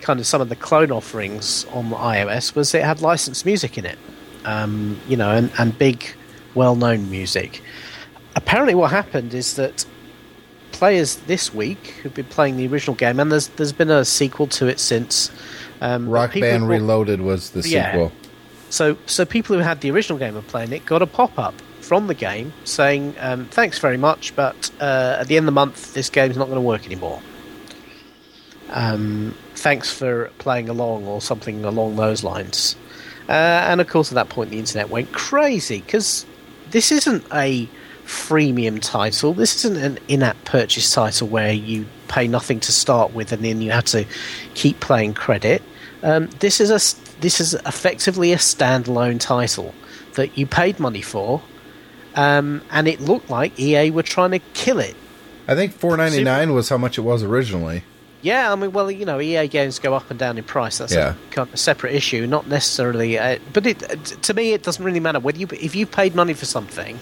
kind 0.00 0.20
of 0.20 0.26
some 0.26 0.40
of 0.40 0.48
the 0.48 0.56
clone 0.56 0.92
offerings 0.92 1.64
on 1.72 1.90
iOS 1.90 2.54
was 2.54 2.74
it 2.74 2.84
had 2.84 3.00
licensed 3.00 3.44
music 3.44 3.76
in 3.78 3.84
it, 3.84 3.98
um, 4.44 5.00
you 5.08 5.16
know, 5.16 5.30
and, 5.30 5.50
and 5.58 5.76
big, 5.76 6.04
well-known 6.54 7.10
music. 7.10 7.62
Apparently, 8.36 8.74
what 8.74 8.90
happened 8.90 9.34
is 9.34 9.56
that 9.56 9.84
players 10.76 11.16
this 11.26 11.52
week 11.54 11.94
who've 12.02 12.14
been 12.14 12.26
playing 12.26 12.56
the 12.56 12.66
original 12.68 12.94
game, 12.94 13.18
and 13.20 13.32
there's 13.32 13.48
there's 13.48 13.72
been 13.72 13.90
a 13.90 14.04
sequel 14.04 14.46
to 14.48 14.66
it 14.66 14.78
since. 14.80 15.30
Um, 15.80 16.08
Rock 16.08 16.34
Band 16.34 16.62
who- 16.64 16.68
Reloaded 16.70 17.20
was 17.20 17.50
the 17.50 17.66
Yeah. 17.68 17.90
sequel. 17.92 18.12
So, 18.70 18.96
so 19.06 19.24
people 19.24 19.56
who 19.56 19.62
had 19.62 19.80
the 19.80 19.90
original 19.90 20.18
game 20.18 20.36
of 20.36 20.46
playing 20.48 20.72
it 20.72 20.84
got 20.86 21.00
a 21.02 21.06
pop-up 21.06 21.54
from 21.80 22.08
the 22.08 22.14
game 22.14 22.52
saying, 22.64 23.14
um, 23.20 23.46
"Thanks 23.50 23.78
very 23.78 23.96
much, 23.96 24.34
but 24.34 24.70
uh, 24.80 25.18
at 25.20 25.28
the 25.28 25.36
end 25.36 25.44
of 25.44 25.46
the 25.46 25.52
month, 25.60 25.94
this 25.94 26.08
game's 26.10 26.36
not 26.36 26.46
going 26.46 26.56
to 26.56 26.60
work 26.62 26.84
anymore." 26.86 27.20
Um, 28.70 29.34
thanks 29.54 29.92
for 29.92 30.30
playing 30.38 30.68
along, 30.68 31.06
or 31.06 31.20
something 31.20 31.64
along 31.64 31.96
those 31.96 32.24
lines. 32.24 32.76
Uh, 33.28 33.32
and 33.32 33.80
of 33.80 33.88
course, 33.88 34.10
at 34.10 34.14
that 34.16 34.28
point, 34.28 34.50
the 34.50 34.58
internet 34.58 34.88
went 34.90 35.12
crazy 35.12 35.80
because 35.80 36.26
this 36.70 36.90
isn't 36.92 37.24
a 37.32 37.68
freemium 38.06 38.80
title. 38.80 39.34
This 39.34 39.64
isn't 39.64 39.76
an 39.76 39.98
in-app 40.08 40.44
purchase 40.44 40.90
title 40.92 41.28
where 41.28 41.52
you 41.52 41.86
pay 42.08 42.28
nothing 42.28 42.60
to 42.60 42.72
start 42.72 43.12
with 43.12 43.32
and 43.32 43.44
then 43.44 43.60
you 43.60 43.72
have 43.72 43.84
to 43.86 44.06
keep 44.54 44.80
playing 44.80 45.14
credit. 45.14 45.62
Um, 46.02 46.28
this 46.38 46.60
is 46.60 46.70
a 46.70 46.80
this 47.20 47.40
is 47.40 47.54
effectively 47.54 48.32
a 48.32 48.36
standalone 48.36 49.18
title 49.18 49.74
that 50.14 50.36
you 50.38 50.46
paid 50.46 50.78
money 50.78 51.02
for, 51.02 51.42
um, 52.14 52.62
and 52.70 52.86
it 52.86 53.00
looked 53.00 53.30
like 53.30 53.58
EA 53.58 53.90
were 53.90 54.02
trying 54.02 54.30
to 54.32 54.38
kill 54.54 54.78
it. 54.78 54.94
I 55.48 55.54
think 55.54 55.72
four 55.72 55.96
ninety 55.96 56.22
nine 56.22 56.52
was 56.54 56.68
how 56.68 56.78
much 56.78 56.98
it 56.98 57.02
was 57.02 57.22
originally. 57.22 57.82
Yeah, 58.22 58.52
I 58.52 58.56
mean, 58.56 58.72
well, 58.72 58.90
you 58.90 59.04
know, 59.04 59.20
EA 59.20 59.46
games 59.46 59.78
go 59.78 59.94
up 59.94 60.10
and 60.10 60.18
down 60.18 60.36
in 60.38 60.44
price. 60.44 60.78
That's 60.78 60.92
Yeah. 60.94 61.14
a 61.14 61.34
kind 61.34 61.48
of 61.52 61.58
separate 61.60 61.94
issue, 61.94 62.26
not 62.26 62.48
necessarily. 62.48 63.18
Uh, 63.18 63.38
but 63.52 63.66
it, 63.66 63.82
uh, 63.84 63.94
to 64.22 64.34
me, 64.34 64.52
it 64.52 64.62
doesn't 64.64 64.84
really 64.84 65.00
matter 65.00 65.20
whether 65.20 65.38
you 65.38 65.46
if 65.52 65.74
you 65.74 65.86
paid 65.86 66.14
money 66.14 66.34
for 66.34 66.46
something. 66.46 66.98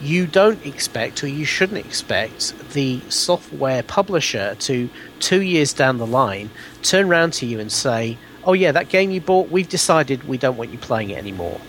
You 0.00 0.26
don't 0.26 0.64
expect, 0.64 1.22
or 1.22 1.28
you 1.28 1.44
shouldn't 1.44 1.84
expect, 1.84 2.58
the 2.70 3.00
software 3.10 3.82
publisher 3.82 4.54
to 4.60 4.88
two 5.18 5.42
years 5.42 5.72
down 5.72 5.98
the 5.98 6.06
line 6.06 6.50
turn 6.82 7.06
around 7.06 7.34
to 7.34 7.46
you 7.46 7.60
and 7.60 7.70
say, 7.70 8.16
"Oh 8.44 8.54
yeah, 8.54 8.72
that 8.72 8.88
game 8.88 9.10
you 9.10 9.20
bought, 9.20 9.50
we've 9.50 9.68
decided 9.68 10.24
we 10.24 10.38
don't 10.38 10.56
want 10.56 10.70
you 10.70 10.78
playing 10.78 11.10
it 11.10 11.18
anymore." 11.18 11.60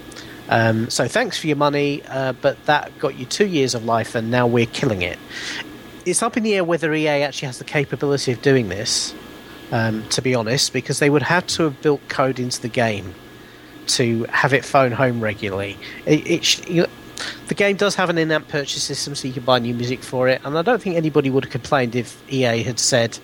Um, 0.48 0.90
so 0.90 1.08
thanks 1.08 1.38
for 1.38 1.48
your 1.48 1.58
money, 1.58 2.04
uh, 2.08 2.34
but 2.34 2.64
that 2.66 2.98
got 3.00 3.18
you 3.18 3.26
two 3.26 3.48
years 3.48 3.76
of 3.76 3.86
life, 3.86 4.16
and 4.16 4.32
now 4.32 4.48
we're 4.48 4.66
killing 4.66 5.02
it. 5.02 5.20
It's 6.06 6.24
up 6.24 6.38
in 6.38 6.44
the 6.44 6.56
air 6.56 6.64
whether 6.64 6.94
EA 6.94 7.24
actually 7.24 7.48
has 7.48 7.58
the 7.58 7.64
capability 7.64 8.32
of 8.32 8.42
doing 8.42 8.70
this. 8.70 9.14
Um, 9.74 10.06
to 10.10 10.22
be 10.22 10.36
honest, 10.36 10.74
because 10.74 11.00
they 11.00 11.10
would 11.10 11.22
have 11.22 11.48
to 11.48 11.64
have 11.64 11.82
built 11.82 12.06
code 12.10 12.40
into 12.40 12.62
the 12.62 12.68
game 12.68 13.16
to 13.88 14.26
have 14.26 14.54
it 14.54 14.66
phone 14.66 14.92
home 14.92 15.22
regularly. 15.22 15.78
It, 16.06 16.28
it 16.70 16.90
the 17.48 17.54
game 17.54 17.76
does 17.76 17.96
have 17.96 18.10
an 18.10 18.18
in-app 18.18 18.48
purchase 18.48 18.84
system, 18.84 19.16
so 19.16 19.28
you 19.28 19.34
can 19.34 19.44
buy 19.44 19.60
new 19.60 19.74
music 19.74 20.04
for 20.04 20.28
it. 20.28 20.42
And 20.44 20.58
I 20.58 20.62
don't 20.62 20.82
think 20.82 20.96
anybody 20.96 21.30
would 21.30 21.46
have 21.46 21.52
complained 21.52 21.96
if 21.96 22.22
EA 22.32 22.64
had 22.64 22.80
said, 22.80 23.20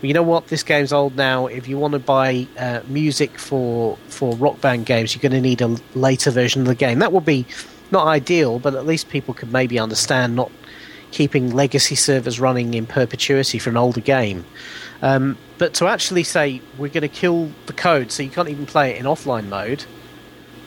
"Well, 0.00 0.08
you 0.08 0.14
know 0.14 0.22
what? 0.22 0.48
This 0.48 0.62
game's 0.62 0.92
old 0.92 1.16
now. 1.16 1.46
If 1.46 1.68
you 1.68 1.78
want 1.78 1.92
to 1.92 1.98
buy 1.98 2.46
uh, 2.58 2.80
music 2.88 3.38
for 3.38 3.96
for 4.08 4.36
Rock 4.36 4.60
Band 4.60 4.86
games, 4.86 5.14
you're 5.14 5.22
going 5.22 5.32
to 5.32 5.40
need 5.40 5.60
a 5.60 5.76
later 5.94 6.30
version 6.30 6.62
of 6.62 6.68
the 6.68 6.74
game." 6.74 6.98
That 6.98 7.12
would 7.12 7.24
be 7.24 7.46
not 7.90 8.06
ideal, 8.06 8.58
but 8.58 8.74
at 8.74 8.86
least 8.86 9.08
people 9.08 9.34
could 9.34 9.52
maybe 9.52 9.78
understand 9.78 10.36
not 10.36 10.50
keeping 11.10 11.50
legacy 11.50 11.96
servers 11.96 12.38
running 12.38 12.74
in 12.74 12.86
perpetuity 12.86 13.58
for 13.58 13.70
an 13.70 13.76
older 13.76 14.00
game. 14.00 14.44
Um, 15.02 15.36
but 15.58 15.74
to 15.74 15.86
actually 15.86 16.22
say 16.24 16.60
we're 16.78 16.88
going 16.88 17.02
to 17.02 17.08
kill 17.08 17.50
the 17.66 17.72
code 17.72 18.12
so 18.12 18.22
you 18.22 18.30
can't 18.30 18.48
even 18.48 18.66
play 18.66 18.92
it 18.92 18.98
in 18.98 19.06
offline 19.06 19.48
mode 19.48 19.84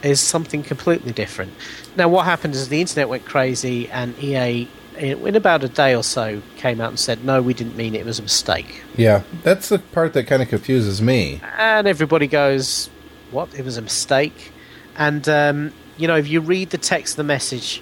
is 0.03 0.19
something 0.19 0.63
completely 0.63 1.11
different. 1.11 1.53
Now, 1.95 2.09
what 2.09 2.25
happened 2.25 2.55
is 2.55 2.69
the 2.69 2.81
internet 2.81 3.09
went 3.09 3.25
crazy, 3.25 3.89
and 3.89 4.17
EA, 4.21 4.67
in 4.97 5.35
about 5.35 5.63
a 5.63 5.69
day 5.69 5.95
or 5.95 6.03
so, 6.03 6.41
came 6.57 6.81
out 6.81 6.89
and 6.89 6.99
said, 6.99 7.23
"No, 7.23 7.41
we 7.41 7.53
didn't 7.53 7.75
mean 7.75 7.95
it. 7.95 7.99
It 7.99 8.05
was 8.05 8.19
a 8.19 8.23
mistake." 8.23 8.83
Yeah, 8.95 9.23
that's 9.43 9.69
the 9.69 9.79
part 9.79 10.13
that 10.13 10.25
kind 10.25 10.41
of 10.41 10.49
confuses 10.49 11.01
me. 11.01 11.41
And 11.57 11.87
everybody 11.87 12.27
goes, 12.27 12.89
"What? 13.31 13.53
It 13.55 13.65
was 13.65 13.77
a 13.77 13.81
mistake." 13.81 14.51
And 14.95 15.27
um, 15.29 15.73
you 15.97 16.07
know, 16.07 16.17
if 16.17 16.27
you 16.27 16.41
read 16.41 16.69
the 16.71 16.77
text 16.77 17.13
of 17.13 17.17
the 17.17 17.23
message, 17.23 17.81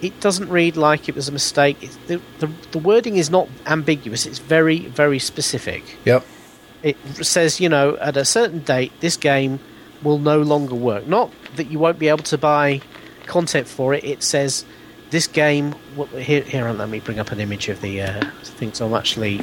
it 0.00 0.20
doesn't 0.20 0.48
read 0.48 0.76
like 0.76 1.08
it 1.08 1.14
was 1.14 1.28
a 1.28 1.32
mistake. 1.32 1.76
It's, 1.82 1.96
the, 2.06 2.20
the 2.38 2.50
the 2.72 2.78
wording 2.78 3.16
is 3.16 3.30
not 3.30 3.48
ambiguous. 3.66 4.26
It's 4.26 4.38
very 4.38 4.80
very 4.80 5.18
specific. 5.18 5.96
Yep. 6.04 6.26
It 6.82 6.96
says, 7.22 7.60
you 7.60 7.70
know, 7.70 7.96
at 7.96 8.14
a 8.18 8.26
certain 8.26 8.58
date, 8.58 8.92
this 9.00 9.16
game 9.16 9.58
will 10.02 10.18
no 10.18 10.42
longer 10.42 10.74
work. 10.74 11.06
Not 11.06 11.32
that 11.56 11.70
you 11.70 11.78
won't 11.78 11.98
be 11.98 12.08
able 12.08 12.24
to 12.24 12.38
buy 12.38 12.80
content 13.26 13.66
for 13.66 13.94
it. 13.94 14.04
It 14.04 14.22
says 14.22 14.64
this 15.10 15.26
game. 15.26 15.74
w- 15.96 16.18
Here, 16.22 16.42
here, 16.42 16.68
let 16.70 16.88
me 16.88 17.00
bring 17.00 17.18
up 17.18 17.30
an 17.32 17.40
image 17.40 17.68
of 17.68 17.80
the 17.80 18.02
uh, 18.02 18.30
thing. 18.42 18.72
So 18.72 18.86
I'm 18.86 18.94
actually 18.94 19.40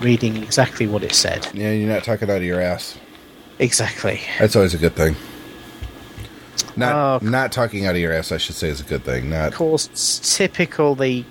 reading 0.00 0.42
exactly 0.42 0.86
what 0.86 1.02
it 1.02 1.12
said. 1.14 1.46
Yeah, 1.54 1.72
you're 1.72 1.88
not 1.88 2.04
talking 2.04 2.30
out 2.30 2.38
of 2.38 2.42
your 2.44 2.60
ass. 2.60 2.98
Exactly. 3.58 4.20
That's 4.38 4.56
always 4.56 4.74
a 4.74 4.78
good 4.78 4.94
thing. 4.96 5.16
Not 6.76 6.94
Oh. 7.22 7.26
not 7.26 7.52
talking 7.52 7.86
out 7.86 7.94
of 7.94 8.00
your 8.00 8.12
ass, 8.12 8.32
I 8.32 8.36
should 8.38 8.54
say, 8.56 8.68
is 8.68 8.80
a 8.80 8.84
good 8.84 9.04
thing. 9.04 9.28
Not 9.30 9.48
Of 9.48 9.54
course, 9.54 10.20
typical. 10.36 10.94
The 10.94 11.24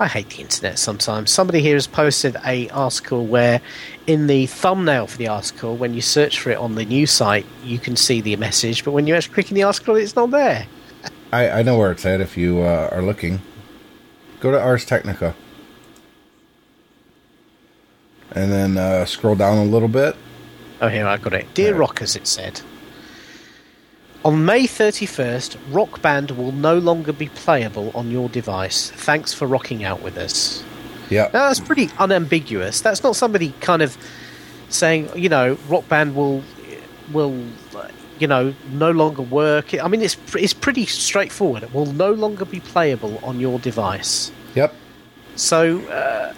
I 0.00 0.06
hate 0.06 0.30
the 0.30 0.40
internet 0.40 0.78
sometimes. 0.78 1.30
Somebody 1.30 1.60
here 1.60 1.74
has 1.74 1.86
posted 1.86 2.34
a 2.46 2.70
article 2.70 3.26
where, 3.26 3.60
in 4.06 4.28
the 4.28 4.46
thumbnail 4.46 5.06
for 5.06 5.18
the 5.18 5.28
article, 5.28 5.76
when 5.76 5.92
you 5.92 6.00
search 6.00 6.40
for 6.40 6.48
it 6.50 6.56
on 6.56 6.74
the 6.74 6.86
news 6.86 7.10
site, 7.10 7.44
you 7.62 7.78
can 7.78 7.96
see 7.96 8.22
the 8.22 8.34
message, 8.36 8.82
but 8.82 8.92
when 8.92 9.06
you 9.06 9.14
actually 9.14 9.34
click 9.34 9.50
in 9.50 9.56
the 9.56 9.62
article, 9.62 9.96
it's 9.96 10.16
not 10.16 10.30
there. 10.30 10.66
I, 11.32 11.50
I 11.50 11.62
know 11.62 11.76
where 11.76 11.92
it's 11.92 12.06
at 12.06 12.22
if 12.22 12.38
you 12.38 12.60
uh, 12.62 12.88
are 12.90 13.02
looking. 13.02 13.42
Go 14.40 14.50
to 14.50 14.58
Ars 14.60 14.86
Technica. 14.86 15.34
And 18.32 18.50
then 18.50 18.78
uh, 18.78 19.04
scroll 19.04 19.34
down 19.34 19.58
a 19.58 19.64
little 19.64 19.88
bit. 19.88 20.16
Oh, 20.80 20.88
here 20.88 21.06
I 21.06 21.18
got 21.18 21.34
it. 21.34 21.52
Dear 21.52 21.72
Yeah. 21.72 21.78
Rockers, 21.78 22.16
it 22.16 22.26
said. 22.26 22.62
On 24.22 24.44
May 24.44 24.64
31st, 24.64 25.56
Rock 25.70 26.02
Band 26.02 26.32
will 26.32 26.52
no 26.52 26.78
longer 26.78 27.12
be 27.12 27.28
playable 27.28 27.90
on 27.94 28.10
your 28.10 28.28
device. 28.28 28.90
Thanks 28.90 29.32
for 29.32 29.46
rocking 29.46 29.82
out 29.82 30.02
with 30.02 30.18
us. 30.18 30.62
Yeah. 31.08 31.30
Now, 31.32 31.48
that's 31.48 31.60
pretty 31.60 31.88
unambiguous. 31.98 32.82
That's 32.82 33.02
not 33.02 33.16
somebody 33.16 33.54
kind 33.60 33.80
of 33.80 33.96
saying, 34.68 35.08
you 35.16 35.30
know, 35.30 35.56
Rock 35.68 35.88
Band 35.88 36.14
will 36.14 36.42
will 37.12 37.42
you 38.18 38.26
know 38.26 38.54
no 38.70 38.90
longer 38.90 39.22
work. 39.22 39.74
I 39.74 39.88
mean, 39.88 40.02
it's 40.02 40.16
it's 40.34 40.52
pretty 40.52 40.86
straightforward. 40.86 41.62
It 41.62 41.74
will 41.74 41.86
no 41.86 42.12
longer 42.12 42.44
be 42.44 42.60
playable 42.60 43.18
on 43.22 43.40
your 43.40 43.58
device. 43.58 44.30
Yep. 44.54 44.74
So 45.36 45.80
uh, 45.88 46.34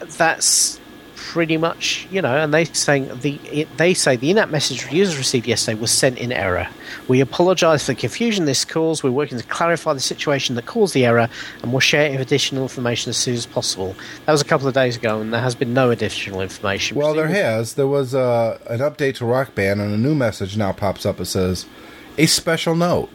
that's 0.00 0.80
pretty 1.32 1.56
much 1.56 2.06
you 2.10 2.22
know. 2.22 2.36
And 2.36 2.54
they 2.54 2.64
saying 2.64 3.20
the 3.20 3.34
it, 3.50 3.76
they 3.76 3.94
say 3.94 4.16
the 4.16 4.30
in-app 4.30 4.48
message 4.48 4.90
users 4.92 5.18
received 5.18 5.46
yesterday 5.46 5.78
was 5.78 5.90
sent 5.90 6.18
in 6.18 6.30
error. 6.30 6.68
We 7.08 7.20
apologise 7.20 7.84
for 7.84 7.92
the 7.92 8.00
confusion 8.00 8.44
this 8.44 8.64
caused. 8.64 9.02
We're 9.02 9.10
working 9.10 9.38
to 9.38 9.44
clarify 9.44 9.92
the 9.92 10.00
situation 10.00 10.54
that 10.54 10.66
caused 10.66 10.94
the 10.94 11.04
error, 11.04 11.28
and 11.62 11.72
we'll 11.72 11.80
share 11.80 12.18
additional 12.20 12.62
information 12.62 13.10
as 13.10 13.16
soon 13.16 13.34
as 13.34 13.44
possible. 13.44 13.96
That 14.24 14.32
was 14.32 14.40
a 14.40 14.44
couple 14.44 14.68
of 14.68 14.74
days 14.74 14.96
ago, 14.96 15.20
and 15.20 15.32
there 15.32 15.40
has 15.40 15.56
been 15.56 15.74
no 15.74 15.90
additional 15.90 16.40
information. 16.40 16.96
Well, 16.96 17.14
there 17.14 17.26
has. 17.26 17.74
There 17.74 17.88
was 17.88 18.14
uh, 18.14 18.58
an 18.68 18.78
update 18.78 19.16
to 19.16 19.26
Rock 19.26 19.54
Band, 19.54 19.80
and 19.80 19.92
a 19.92 19.98
new 19.98 20.14
message 20.14 20.56
now 20.56 20.72
pops 20.72 21.04
up. 21.04 21.18
It 21.20 21.26
says, 21.26 21.66
"A 22.18 22.26
special 22.26 22.76
note: 22.76 23.10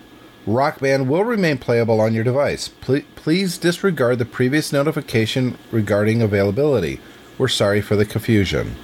Rock 0.46 0.80
Band 0.80 1.08
will 1.08 1.24
remain 1.24 1.58
playable 1.58 2.02
on 2.02 2.14
your 2.14 2.26
device. 2.26 2.68
Ple- 2.68 3.08
please 3.16 3.58
disregard 3.58 4.20
the 4.20 4.26
previous 4.26 4.74
notification 4.74 5.58
regarding 5.72 6.22
availability. 6.22 7.00
We're 7.38 7.48
sorry 7.48 7.82
for 7.82 7.96
the 7.96 8.06
confusion." 8.06 8.76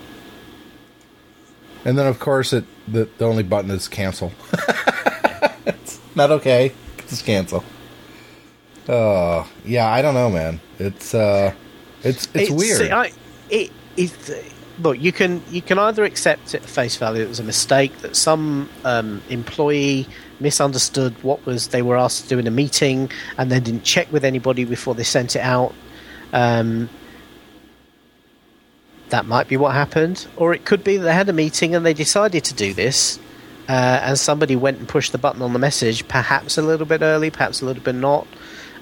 And 1.85 1.97
then, 1.97 2.07
of 2.07 2.19
course, 2.19 2.53
it 2.53 2.65
the, 2.87 3.07
the 3.17 3.25
only 3.25 3.43
button 3.43 3.71
is 3.71 3.87
cancel. 3.87 4.33
it's 5.65 5.99
not 6.15 6.31
okay. 6.31 6.73
Just 7.07 7.25
cancel. 7.25 7.63
Oh, 8.89 9.49
yeah. 9.65 9.89
I 9.89 10.01
don't 10.01 10.13
know, 10.13 10.29
man. 10.29 10.59
It's 10.79 11.13
uh, 11.13 11.53
it's 12.03 12.27
it's, 12.33 12.51
weird. 12.51 12.91
I, 12.91 13.11
it, 13.49 13.71
it, 13.95 14.11
look, 14.79 14.99
you 14.99 15.11
can 15.11 15.41
you 15.49 15.61
can 15.61 15.79
either 15.79 16.03
accept 16.03 16.53
it 16.53 16.63
at 16.63 16.69
face 16.69 16.95
value 16.95 17.23
it 17.23 17.29
was 17.29 17.39
a 17.39 17.43
mistake 17.43 17.97
that 17.99 18.15
some 18.15 18.69
um, 18.83 19.21
employee 19.29 20.07
misunderstood 20.39 21.15
what 21.23 21.43
was 21.45 21.69
they 21.69 21.81
were 21.81 21.97
asked 21.97 22.23
to 22.23 22.29
do 22.29 22.37
in 22.37 22.47
a 22.47 22.51
meeting 22.51 23.09
and 23.37 23.51
then 23.51 23.63
didn't 23.63 23.83
check 23.83 24.11
with 24.11 24.23
anybody 24.23 24.65
before 24.65 24.93
they 24.93 25.03
sent 25.03 25.35
it 25.35 25.41
out. 25.41 25.73
Um, 26.33 26.89
that 29.09 29.25
might 29.25 29.47
be 29.47 29.57
what 29.57 29.73
happened, 29.73 30.27
or 30.35 30.53
it 30.53 30.65
could 30.65 30.83
be 30.83 30.97
that 30.97 31.03
they 31.03 31.13
had 31.13 31.29
a 31.29 31.33
meeting 31.33 31.75
and 31.75 31.85
they 31.85 31.93
decided 31.93 32.43
to 32.45 32.53
do 32.53 32.73
this, 32.73 33.19
uh, 33.69 33.99
and 34.03 34.17
somebody 34.17 34.55
went 34.55 34.79
and 34.79 34.87
pushed 34.87 35.11
the 35.11 35.17
button 35.17 35.41
on 35.41 35.53
the 35.53 35.59
message, 35.59 36.07
perhaps 36.07 36.57
a 36.57 36.61
little 36.61 36.85
bit 36.85 37.01
early, 37.01 37.29
perhaps 37.29 37.61
a 37.61 37.65
little 37.65 37.83
bit 37.83 37.95
not, 37.95 38.27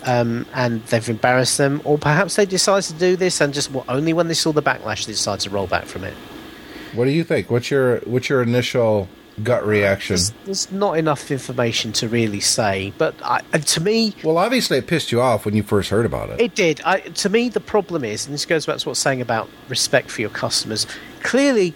um, 0.04 0.46
and 0.54 0.84
they've 0.86 1.10
embarrassed 1.10 1.58
them, 1.58 1.82
or 1.84 1.98
perhaps 1.98 2.36
they 2.36 2.46
decided 2.46 2.86
to 2.88 2.94
do 2.94 3.16
this 3.16 3.42
and 3.42 3.54
just 3.54 3.72
well, 3.72 3.86
only 3.88 4.14
when 4.14 4.28
they 4.28 4.34
saw 4.34 4.52
the 4.52 4.62
backlash 4.62 5.06
they 5.06 5.14
decided 5.14 5.42
to 5.42 5.50
roll 5.50 5.68
back 5.68 5.86
from 5.86 6.04
it. 6.04 6.14
What 6.94 7.06
do 7.06 7.12
you 7.12 7.24
think? 7.24 7.50
What's 7.50 7.70
your 7.70 7.98
what's 8.00 8.30
your 8.30 8.42
initial 8.42 9.10
gut 9.44 9.66
reaction? 9.66 10.16
There's, 10.16 10.34
there's 10.46 10.72
not 10.72 10.98
enough 10.98 11.32
information 11.32 11.92
to 11.94 12.08
really 12.08 12.40
say, 12.40 12.94
but 12.98 13.16
I, 13.24 13.42
and 13.54 13.66
to 13.68 13.82
me, 13.82 14.16
Well, 14.24 14.38
obviously, 14.38 14.78
it 14.78 14.88
pissed 14.88 15.12
you 15.12 15.22
off 15.22 15.46
when 15.46 15.56
you 15.56 15.64
first 15.64 15.90
heard 15.90 16.06
about 16.06 16.30
it. 16.30 16.42
It 16.42 16.56
did. 16.56 16.82
I, 16.86 17.00
to 17.00 17.30
me, 17.30 17.50
the 17.50 17.60
problem 17.60 18.04
is, 18.04 18.26
and 18.26 18.34
this 18.34 18.46
goes 18.46 18.66
back 18.66 18.78
to 18.78 18.90
what's 18.90 19.00
saying 19.00 19.22
about 19.22 19.50
respect 19.68 20.10
for 20.10 20.22
your 20.22 20.30
customers. 20.30 20.88
Clearly, 21.24 21.74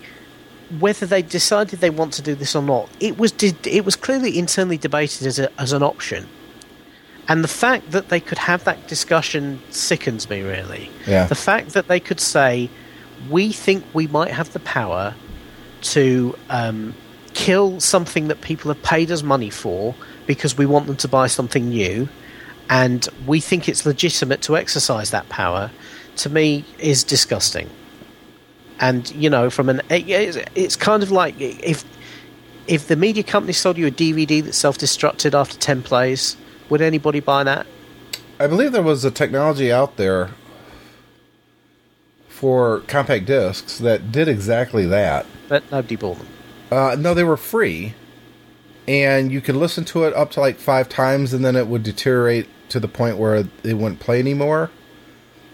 whether 0.79 1.05
they 1.05 1.21
decided 1.21 1.79
they 1.79 1.89
want 1.89 2.13
to 2.13 2.21
do 2.21 2.35
this 2.35 2.55
or 2.55 2.61
not, 2.61 2.89
it 2.99 3.17
was 3.17 3.31
did, 3.31 3.65
it 3.65 3.85
was 3.85 3.95
clearly 3.95 4.37
internally 4.37 4.77
debated 4.77 5.25
as 5.25 5.39
a, 5.39 5.61
as 5.61 5.73
an 5.73 5.83
option. 5.83 6.27
And 7.27 7.43
the 7.43 7.49
fact 7.49 7.91
that 7.91 8.09
they 8.09 8.19
could 8.19 8.39
have 8.39 8.63
that 8.63 8.87
discussion 8.87 9.61
sickens 9.69 10.29
me 10.29 10.41
really. 10.41 10.89
Yeah. 11.05 11.25
The 11.27 11.35
fact 11.35 11.73
that 11.73 11.87
they 11.87 11.99
could 11.99 12.19
say, 12.19 12.69
"We 13.29 13.51
think 13.51 13.85
we 13.93 14.07
might 14.07 14.31
have 14.31 14.51
the 14.51 14.59
power 14.59 15.13
to 15.81 16.35
um, 16.49 16.95
kill 17.39 17.79
something 17.79 18.27
that 18.27 18.41
people 18.41 18.67
have 18.73 18.83
paid 18.83 19.09
us 19.09 19.23
money 19.23 19.49
for 19.49 19.95
because 20.27 20.57
we 20.57 20.65
want 20.65 20.87
them 20.87 20.97
to 20.97 21.07
buy 21.07 21.25
something 21.25 21.69
new, 21.69 22.09
and 22.69 23.07
we 23.25 23.39
think 23.39 23.69
it's 23.69 23.85
legitimate 23.85 24.41
to 24.41 24.57
exercise 24.57 25.11
that 25.11 25.29
power, 25.29 25.71
to 26.17 26.29
me 26.29 26.65
is 26.79 27.01
disgusting. 27.05 27.69
And 28.81 29.09
you 29.11 29.29
know, 29.29 29.49
from 29.49 29.69
an 29.69 29.81
it's, 29.89 30.75
kind 30.75 31.01
of 31.01 31.11
like 31.11 31.39
if 31.39 31.85
if 32.67 32.89
the 32.89 32.97
media 32.97 33.23
company 33.23 33.53
sold 33.53 33.77
you 33.77 33.87
a 33.87 33.91
DVD 33.91 34.43
that 34.43 34.53
self-destructed 34.53 35.33
after 35.33 35.57
ten 35.57 35.81
plays, 35.81 36.35
would 36.69 36.81
anybody 36.81 37.21
buy 37.21 37.45
that? 37.45 37.65
I 38.37 38.47
believe 38.47 38.73
there 38.73 38.83
was 38.83 39.05
a 39.05 39.11
technology 39.11 39.71
out 39.71 39.95
there 39.95 40.31
for 42.27 42.81
compact 42.87 43.27
discs 43.27 43.77
that 43.77 44.11
did 44.11 44.27
exactly 44.27 44.85
that. 44.87 45.25
But 45.47 45.63
nobody 45.71 45.95
bought 45.95 46.17
them. 46.17 46.27
Uh, 46.71 46.95
no, 46.99 47.13
they 47.13 47.23
were 47.23 47.37
free, 47.37 47.95
and 48.87 49.31
you 49.31 49.41
could 49.41 49.55
listen 49.55 49.85
to 49.85 50.03
it 50.03 50.13
up 50.13 50.31
to 50.31 50.39
like 50.39 50.57
five 50.57 50.89
times, 50.89 51.33
and 51.33 51.43
then 51.43 51.55
it 51.55 51.67
would 51.67 51.83
deteriorate 51.83 52.47
to 52.69 52.79
the 52.79 52.87
point 52.87 53.17
where 53.17 53.35
it 53.63 53.73
wouldn't 53.73 53.99
play 53.99 54.19
anymore. 54.19 54.69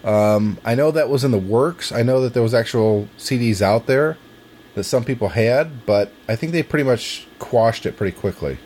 Um, 0.04 0.58
I 0.64 0.74
know 0.74 0.90
that 0.92 1.08
was 1.08 1.24
in 1.24 1.32
the 1.32 1.38
works. 1.38 1.90
I 1.90 2.02
know 2.02 2.20
that 2.20 2.32
there 2.32 2.42
was 2.42 2.54
actual 2.54 3.08
CDs 3.18 3.60
out 3.60 3.86
there 3.86 4.16
that 4.76 4.84
some 4.84 5.04
people 5.04 5.30
had, 5.30 5.84
but 5.86 6.12
I 6.28 6.36
think 6.36 6.52
they 6.52 6.62
pretty 6.62 6.84
much 6.84 7.26
quashed 7.38 7.86
it 7.86 7.96
pretty 7.96 8.16
quickly 8.16 8.58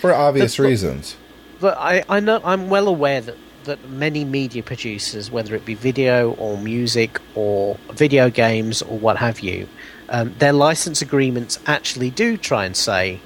for 0.00 0.14
obvious 0.14 0.52
That's 0.52 0.58
reasons. 0.58 1.16
But 1.60 1.76
I, 1.76 2.04
I 2.08 2.20
know 2.20 2.40
I'm 2.44 2.70
well 2.70 2.88
aware 2.88 3.20
that, 3.20 3.36
that 3.64 3.90
many 3.90 4.24
media 4.24 4.62
producers, 4.62 5.30
whether 5.30 5.54
it 5.54 5.64
be 5.64 5.74
video 5.74 6.32
or 6.34 6.56
music 6.56 7.20
or 7.34 7.76
video 7.92 8.30
games 8.30 8.80
or 8.80 8.98
what 8.98 9.16
have 9.18 9.40
you, 9.40 9.68
um, 10.08 10.34
their 10.38 10.52
license 10.52 11.02
agreements 11.02 11.58
actually 11.66 12.10
do 12.10 12.36
try 12.36 12.64
and 12.64 12.76
say 12.76 13.20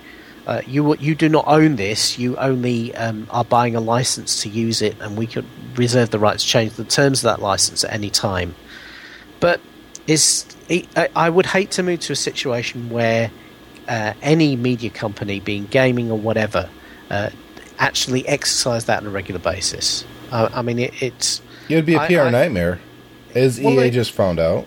uh, 0.46 0.62
you 0.66 0.96
you 0.96 1.14
do 1.14 1.28
not 1.28 1.44
own 1.46 1.76
this. 1.76 2.18
You 2.18 2.36
only 2.36 2.94
um, 2.94 3.26
are 3.30 3.44
buying 3.44 3.76
a 3.76 3.80
license 3.80 4.42
to 4.42 4.48
use 4.48 4.80
it, 4.80 4.96
and 5.00 5.16
we 5.16 5.26
could 5.26 5.44
reserve 5.76 6.10
the 6.10 6.18
right 6.18 6.38
to 6.38 6.46
change 6.46 6.72
the 6.72 6.84
terms 6.84 7.18
of 7.20 7.24
that 7.24 7.42
license 7.42 7.84
at 7.84 7.92
any 7.92 8.08
time. 8.10 8.54
But 9.40 9.60
it, 10.06 10.86
I, 10.96 11.08
I 11.14 11.30
would 11.30 11.46
hate 11.46 11.70
to 11.72 11.82
move 11.82 12.00
to 12.00 12.14
a 12.14 12.16
situation 12.16 12.88
where 12.88 13.30
uh, 13.88 14.14
any 14.22 14.56
media 14.56 14.90
company, 14.90 15.38
being 15.40 15.66
gaming 15.66 16.10
or 16.10 16.18
whatever, 16.18 16.70
uh, 17.10 17.30
actually 17.78 18.26
exercise 18.26 18.86
that 18.86 19.00
on 19.00 19.06
a 19.06 19.10
regular 19.10 19.40
basis. 19.40 20.04
I 20.32 20.62
mean, 20.62 20.78
it, 20.78 21.02
it's. 21.02 21.42
It 21.68 21.74
would 21.74 21.86
be 21.86 21.94
a 21.94 22.06
PR 22.06 22.20
I- 22.20 22.30
nightmare, 22.30 22.80
as 23.34 23.60
Well, 23.60 23.74
EA 23.74 23.76
they- 23.76 23.90
just 23.90 24.12
found 24.12 24.38
out. 24.38 24.66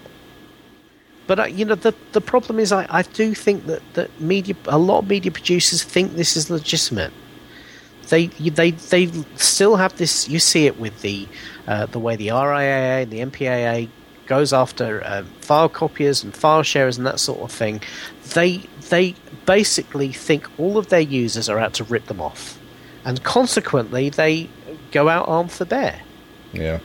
But 1.32 1.40
uh, 1.40 1.44
you 1.46 1.64
know, 1.64 1.76
the 1.76 1.96
the 2.12 2.20
problem 2.20 2.60
is, 2.60 2.74
I, 2.74 2.86
I 2.90 3.04
do 3.04 3.34
think 3.34 3.66
that, 3.68 3.82
that 3.94 4.20
media, 4.20 4.54
a 4.66 4.78
lot 4.78 4.98
of 5.04 5.08
media 5.08 5.32
producers 5.32 5.82
think 5.82 6.18
this 6.18 6.36
is 6.36 6.50
legitimate. 6.50 7.14
They 8.10 8.26
they 8.28 8.72
they 8.72 9.10
still 9.38 9.78
have 9.78 9.96
this. 9.96 10.28
You 10.28 10.40
see 10.40 10.66
it 10.66 10.78
with 10.78 11.00
the 11.00 11.30
uh, 11.68 11.86
the 11.86 12.00
way 12.00 12.18
the 12.18 12.28
RIAA 12.28 13.04
and 13.04 13.12
the 13.12 13.20
MPAA 13.20 13.88
goes 14.26 14.52
after 14.52 15.02
uh, 15.06 15.24
file 15.40 15.70
copiers 15.70 16.22
and 16.22 16.36
file 16.36 16.64
sharers 16.64 16.98
and 16.98 17.08
that 17.08 17.22
sort 17.22 17.40
of 17.40 17.50
thing. 17.50 17.80
They 18.34 18.58
they 18.90 19.16
basically 19.46 20.12
think 20.12 20.50
all 20.60 20.78
of 20.78 20.90
their 20.90 21.00
users 21.00 21.48
are 21.48 21.60
out 21.60 21.76
to 21.76 21.86
rip 21.86 22.08
them 22.08 22.20
off, 22.20 22.60
and 23.06 23.24
consequently, 23.24 24.10
they 24.10 24.50
go 24.92 25.08
out 25.08 25.30
armed 25.30 25.54
for 25.54 25.64
bear. 25.64 26.02
Yeah. 26.52 26.80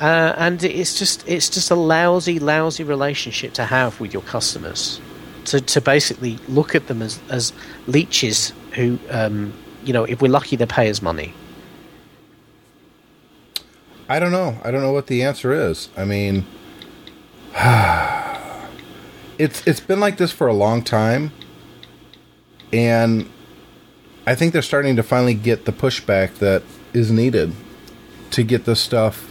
Uh, 0.00 0.32
and 0.36 0.62
it's 0.62 0.96
just 0.98 1.26
it's 1.28 1.48
just 1.48 1.70
a 1.70 1.74
lousy, 1.74 2.38
lousy 2.38 2.84
relationship 2.84 3.52
to 3.54 3.64
have 3.64 3.98
with 4.00 4.12
your 4.12 4.22
customers. 4.22 5.00
To 5.46 5.60
to 5.60 5.80
basically 5.80 6.38
look 6.48 6.74
at 6.74 6.86
them 6.86 7.02
as 7.02 7.18
as 7.30 7.52
leeches 7.86 8.52
who, 8.72 8.98
um, 9.10 9.52
you 9.84 9.92
know, 9.92 10.04
if 10.04 10.22
we're 10.22 10.30
lucky, 10.30 10.54
they 10.56 10.66
pay 10.66 10.88
us 10.88 11.02
money. 11.02 11.34
I 14.08 14.20
don't 14.20 14.32
know. 14.32 14.58
I 14.64 14.70
don't 14.70 14.82
know 14.82 14.92
what 14.92 15.08
the 15.08 15.22
answer 15.22 15.52
is. 15.52 15.88
I 15.96 16.04
mean, 16.04 16.46
it's 19.38 19.66
it's 19.66 19.80
been 19.80 20.00
like 20.00 20.16
this 20.16 20.30
for 20.30 20.46
a 20.46 20.54
long 20.54 20.82
time, 20.82 21.32
and 22.72 23.28
I 24.26 24.36
think 24.36 24.52
they're 24.52 24.62
starting 24.62 24.94
to 24.96 25.02
finally 25.02 25.34
get 25.34 25.64
the 25.64 25.72
pushback 25.72 26.34
that 26.34 26.62
is 26.92 27.10
needed 27.10 27.52
to 28.30 28.42
get 28.44 28.64
this 28.64 28.80
stuff 28.80 29.27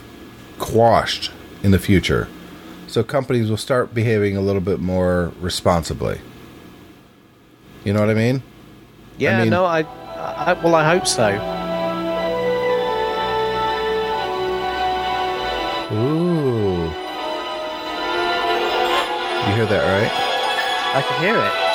quashed 0.60 1.32
in 1.64 1.72
the 1.72 1.80
future. 1.80 2.28
So 2.88 3.04
companies 3.04 3.50
will 3.50 3.58
start 3.58 3.94
behaving 3.94 4.38
a 4.38 4.42
little 4.42 4.62
bit 4.62 4.80
more 4.80 5.32
responsibly. 5.40 6.22
You 7.84 7.94
know 7.94 8.00
what 8.00 8.10
I 8.10 8.14
mean? 8.14 8.44
Yeah, 9.18 9.42
mean- 9.42 9.50
no, 9.50 9.66
I, 9.66 9.82
I, 9.82 10.54
well, 10.64 10.76
I 10.76 10.84
hope 10.84 11.08
so. 11.08 11.28
Ooh. 15.94 16.84
You 19.48 19.56
hear 19.56 19.66
that 19.66 19.84
right? 19.88 20.12
I 20.96 21.02
can 21.02 21.24
hear 21.24 21.38
it. 21.38 21.68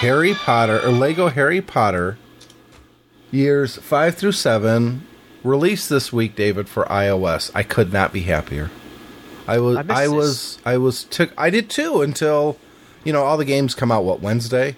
Harry 0.00 0.34
Potter 0.34 0.80
or 0.84 0.90
Lego 0.90 1.28
Harry 1.28 1.60
Potter 1.60 2.16
years 3.30 3.76
5 3.76 4.14
through 4.14 4.32
7 4.32 5.06
released 5.42 5.88
this 5.88 6.12
week, 6.12 6.34
David, 6.36 6.68
for 6.68 6.84
iOS. 6.84 7.50
I 7.54 7.62
could 7.62 7.92
not 7.92 8.12
be 8.12 8.22
happier. 8.22 8.70
I 9.46 9.58
was, 9.58 9.76
I 9.78 10.04
I, 10.04 10.08
was, 10.08 10.58
I 10.64 10.76
was. 10.76 11.04
Tick- 11.04 11.32
I 11.36 11.50
did 11.50 11.68
too 11.70 12.02
until, 12.02 12.56
you 13.04 13.12
know, 13.12 13.22
all 13.24 13.36
the 13.36 13.44
games 13.44 13.74
come 13.74 13.90
out. 13.90 14.04
What 14.04 14.20
Wednesday, 14.20 14.76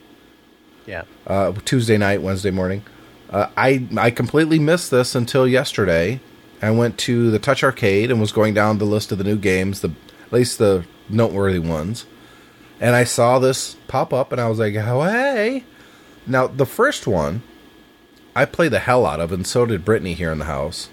Yeah. 0.86 1.02
uh, 1.26 1.52
Tuesday 1.64 1.98
night, 1.98 2.22
Wednesday 2.22 2.50
morning. 2.50 2.82
Uh, 3.28 3.48
I 3.56 3.86
I 3.96 4.10
completely 4.10 4.58
missed 4.58 4.90
this 4.90 5.14
until 5.14 5.46
yesterday. 5.48 6.20
I 6.62 6.70
went 6.70 6.96
to 6.98 7.30
the 7.30 7.38
Touch 7.38 7.64
Arcade 7.64 8.10
and 8.10 8.20
was 8.20 8.30
going 8.32 8.54
down 8.54 8.78
the 8.78 8.84
list 8.84 9.10
of 9.10 9.18
the 9.18 9.24
new 9.24 9.36
games, 9.36 9.80
the 9.80 9.90
at 10.26 10.32
least 10.32 10.58
the 10.58 10.84
noteworthy 11.08 11.58
ones, 11.58 12.06
and 12.80 12.94
I 12.94 13.04
saw 13.04 13.38
this 13.38 13.74
pop 13.88 14.12
up, 14.12 14.32
and 14.32 14.40
I 14.40 14.48
was 14.48 14.58
like, 14.58 14.74
"Oh 14.76 15.02
hey!" 15.02 15.64
Now 16.26 16.46
the 16.46 16.66
first 16.66 17.06
one, 17.06 17.42
I 18.34 18.44
played 18.44 18.72
the 18.72 18.78
hell 18.78 19.04
out 19.06 19.20
of, 19.20 19.32
and 19.32 19.46
so 19.46 19.66
did 19.66 19.84
Brittany 19.84 20.14
here 20.14 20.32
in 20.32 20.38
the 20.38 20.46
house. 20.46 20.88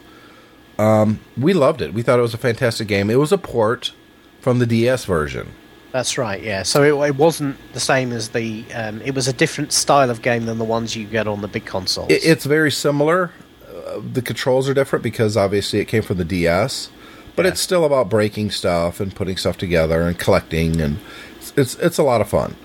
Um, 0.78 1.20
we 1.38 1.54
loved 1.54 1.82
it. 1.82 1.94
We 1.94 2.02
thought 2.02 2.20
it 2.20 2.24
was 2.24 2.34
a 2.34 2.38
fantastic 2.40 2.88
game. 2.88 3.10
It 3.10 3.20
was 3.20 3.32
a 3.32 3.38
port 3.38 3.94
from 4.42 4.60
the 4.60 4.66
DS 4.66 5.06
version. 5.06 5.50
That's 5.92 6.18
right. 6.18 6.42
Yeah. 6.42 6.64
So 6.64 6.84
it, 6.84 7.08
it 7.10 7.16
wasn't 7.16 7.58
the 7.74 7.80
same 7.80 8.12
as 8.12 8.30
the. 8.30 8.64
Um, 8.74 9.02
it 9.02 9.16
was 9.16 9.28
a 9.28 9.34
different 9.34 9.72
style 9.74 10.10
of 10.10 10.22
game 10.22 10.46
than 10.46 10.58
the 10.58 10.66
ones 10.66 10.96
you 10.96 11.06
get 11.06 11.28
on 11.28 11.42
the 11.42 11.48
big 11.48 11.66
consoles. 11.66 12.12
It, 12.12 12.24
it's 12.24 12.46
very 12.46 12.72
similar. 12.72 13.32
Uh, 13.68 14.00
the 14.14 14.22
controls 14.22 14.70
are 14.70 14.74
different 14.74 15.04
because 15.04 15.36
obviously 15.36 15.80
it 15.80 15.86
came 15.86 16.04
from 16.04 16.18
the 16.18 16.26
DS, 16.26 16.90
but 17.36 17.46
Yeah. 17.46 17.52
it's 17.52 17.62
still 17.62 17.86
about 17.86 18.10
breaking 18.10 18.52
stuff 18.52 19.00
and 19.00 19.16
putting 19.16 19.36
stuff 19.38 19.58
together 19.58 20.02
and 20.04 20.18
collecting, 20.20 20.80
and 20.80 21.00
it's, 21.38 21.54
it's 21.58 21.76
it's 21.76 21.98
a 21.98 22.04
lot 22.04 22.22
of 22.22 22.30
fun. 22.30 22.56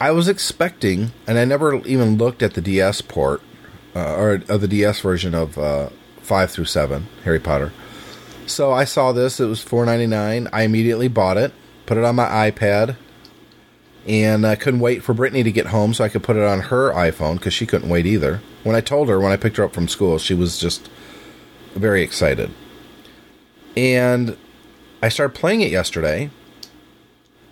I 0.00 0.10
was 0.12 0.26
expecting, 0.26 1.12
and 1.26 1.38
I 1.38 1.44
never 1.44 1.76
even 1.86 2.16
looked 2.16 2.42
at 2.42 2.54
the 2.54 2.60
DS 2.62 3.00
port 3.02 3.42
uh, 3.94 4.14
or, 4.14 4.42
or 4.48 4.58
the 4.58 4.68
DS 4.68 5.00
version 5.00 5.34
of 5.34 5.58
uh, 5.58 5.88
five 6.20 6.50
through 6.50 6.64
seven 6.64 7.06
Harry 7.24 7.40
Potter. 7.40 7.72
So 8.46 8.72
I 8.72 8.84
saw 8.84 9.12
this; 9.12 9.40
it 9.40 9.46
was 9.46 9.60
four 9.60 9.86
ninety 9.86 10.06
nine. 10.06 10.48
I 10.52 10.62
immediately 10.62 11.08
bought 11.08 11.36
it, 11.36 11.52
put 11.86 11.96
it 11.96 12.04
on 12.04 12.16
my 12.16 12.50
iPad, 12.50 12.96
and 14.06 14.46
I 14.46 14.56
couldn't 14.56 14.80
wait 14.80 15.02
for 15.02 15.14
Brittany 15.14 15.42
to 15.42 15.52
get 15.52 15.66
home 15.66 15.94
so 15.94 16.04
I 16.04 16.08
could 16.08 16.22
put 16.22 16.36
it 16.36 16.42
on 16.42 16.60
her 16.60 16.92
iPhone 16.92 17.34
because 17.34 17.54
she 17.54 17.66
couldn't 17.66 17.88
wait 17.88 18.06
either. 18.06 18.40
When 18.62 18.76
I 18.76 18.80
told 18.80 19.08
her 19.08 19.20
when 19.20 19.32
I 19.32 19.36
picked 19.36 19.56
her 19.56 19.64
up 19.64 19.72
from 19.72 19.88
school, 19.88 20.18
she 20.18 20.34
was 20.34 20.58
just 20.58 20.90
very 21.74 22.02
excited. 22.02 22.50
And 23.76 24.36
I 25.02 25.08
started 25.08 25.34
playing 25.34 25.62
it 25.62 25.70
yesterday. 25.70 26.30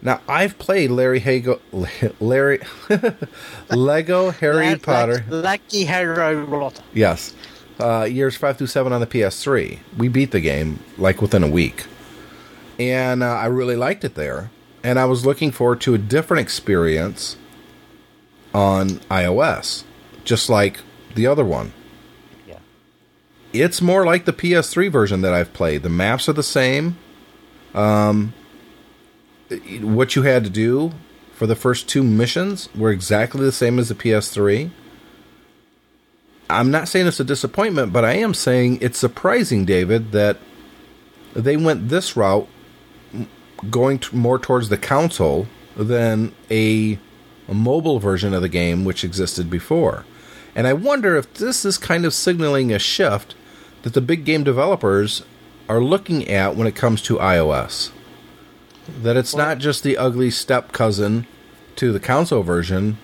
Now 0.03 0.21
I've 0.29 0.59
played 0.59 0.91
Larry 0.91 1.21
Hago, 1.21 1.61
Larry 2.21 2.59
Lego 3.71 4.31
Harry 4.31 4.77
Potter. 4.77 5.25
Lucky 5.29 5.85
Harry 5.85 6.37
Rotter. 6.37 6.83
Yes. 6.93 7.35
Uh, 7.81 8.05
years 8.05 8.37
5 8.37 8.59
through 8.59 8.67
7 8.67 8.93
on 8.93 9.01
the 9.01 9.07
PS3. 9.07 9.79
We 9.97 10.09
beat 10.09 10.31
the 10.31 10.41
game 10.41 10.81
like 10.99 11.23
within 11.23 11.43
a 11.43 11.49
week. 11.49 11.87
And 12.79 13.23
uh, 13.23 13.27
I 13.27 13.47
really 13.47 13.77
liked 13.77 14.05
it 14.05 14.15
there. 14.15 14.51
And 14.85 14.99
I 14.99 15.05
was 15.05 15.25
looking 15.25 15.53
forward 15.53 15.81
to 15.83 15.95
a 15.95 15.99
different 15.99 16.41
experience 16.41 17.37
on 18.53 18.89
iOS, 19.11 19.85
just 20.25 20.51
like 20.51 20.81
the 21.15 21.27
other 21.27 21.45
one. 21.45 21.73
Yeah. 22.47 22.59
It's 23.53 23.81
more 23.81 24.05
like 24.05 24.25
the 24.25 24.33
PS3 24.33 24.91
version 24.91 25.23
that 25.23 25.33
I've 25.33 25.53
played. 25.53 25.83
The 25.83 25.89
maps 25.89 26.29
are 26.29 26.33
the 26.33 26.43
same. 26.43 26.99
Um, 27.75 28.35
what 29.81 30.17
you 30.17 30.23
had 30.23 30.45
to 30.45 30.51
do 30.51 30.93
for 31.33 31.47
the 31.47 31.57
first 31.57 31.89
two 31.89 32.03
missions 32.03 32.69
were 32.75 32.91
exactly 32.91 33.41
the 33.41 33.53
same 33.53 33.79
as 33.79 33.89
the 33.89 33.95
PS3. 33.95 34.71
I'm 36.49 36.71
not 36.71 36.89
saying 36.89 37.07
it's 37.07 37.21
a 37.21 37.25
disappointment, 37.25 37.93
but 37.93 38.05
I 38.05 38.13
am 38.15 38.35
saying 38.35 38.79
it's 38.81 38.99
surprising, 38.99 39.65
David, 39.65 40.13
that 40.13 40.39
they 41.35 41.57
went 41.57 41.89
this 41.89 42.17
route, 42.17 42.49
going 43.71 43.99
t- 43.99 44.15
more 44.15 44.39
towards 44.39 44.69
the 44.69 44.77
console 44.77 45.47
than 45.77 46.35
a, 46.51 46.99
a 47.49 47.55
mobile 47.55 47.99
version 47.99 48.35
of 48.35 48.43
the 48.43 48.49
game 48.49 48.85
which 48.85 49.05
existed 49.05 49.49
before. 49.49 50.05
And 50.55 50.67
I 50.67 50.75
wonder 50.75 51.17
if 51.17 51.33
this 51.35 51.65
is 51.65 51.79
kind 51.79 52.05
of 52.05 52.13
signaling 52.13 52.73
a 52.73 52.79
shift 52.79 53.35
that 53.83 53.95
the 53.95 54.01
big 54.01 54.25
game 54.25 54.45
developers 54.45 55.23
are 55.69 55.81
looking 55.81 56.29
at 56.29 56.55
when 56.55 56.67
it 56.67 56.77
comes 56.77 57.01
to 57.03 57.17
iOS. 57.17 57.91
That 59.03 59.17
it's 59.17 59.35
not 59.35 59.59
just 59.59 59.83
the 59.83 59.97
ugly 59.97 60.31
step 60.31 60.73
cousin 60.73 61.27
to 61.77 61.93
the 61.93 62.01
console 62.01 62.43
version, 62.43 62.99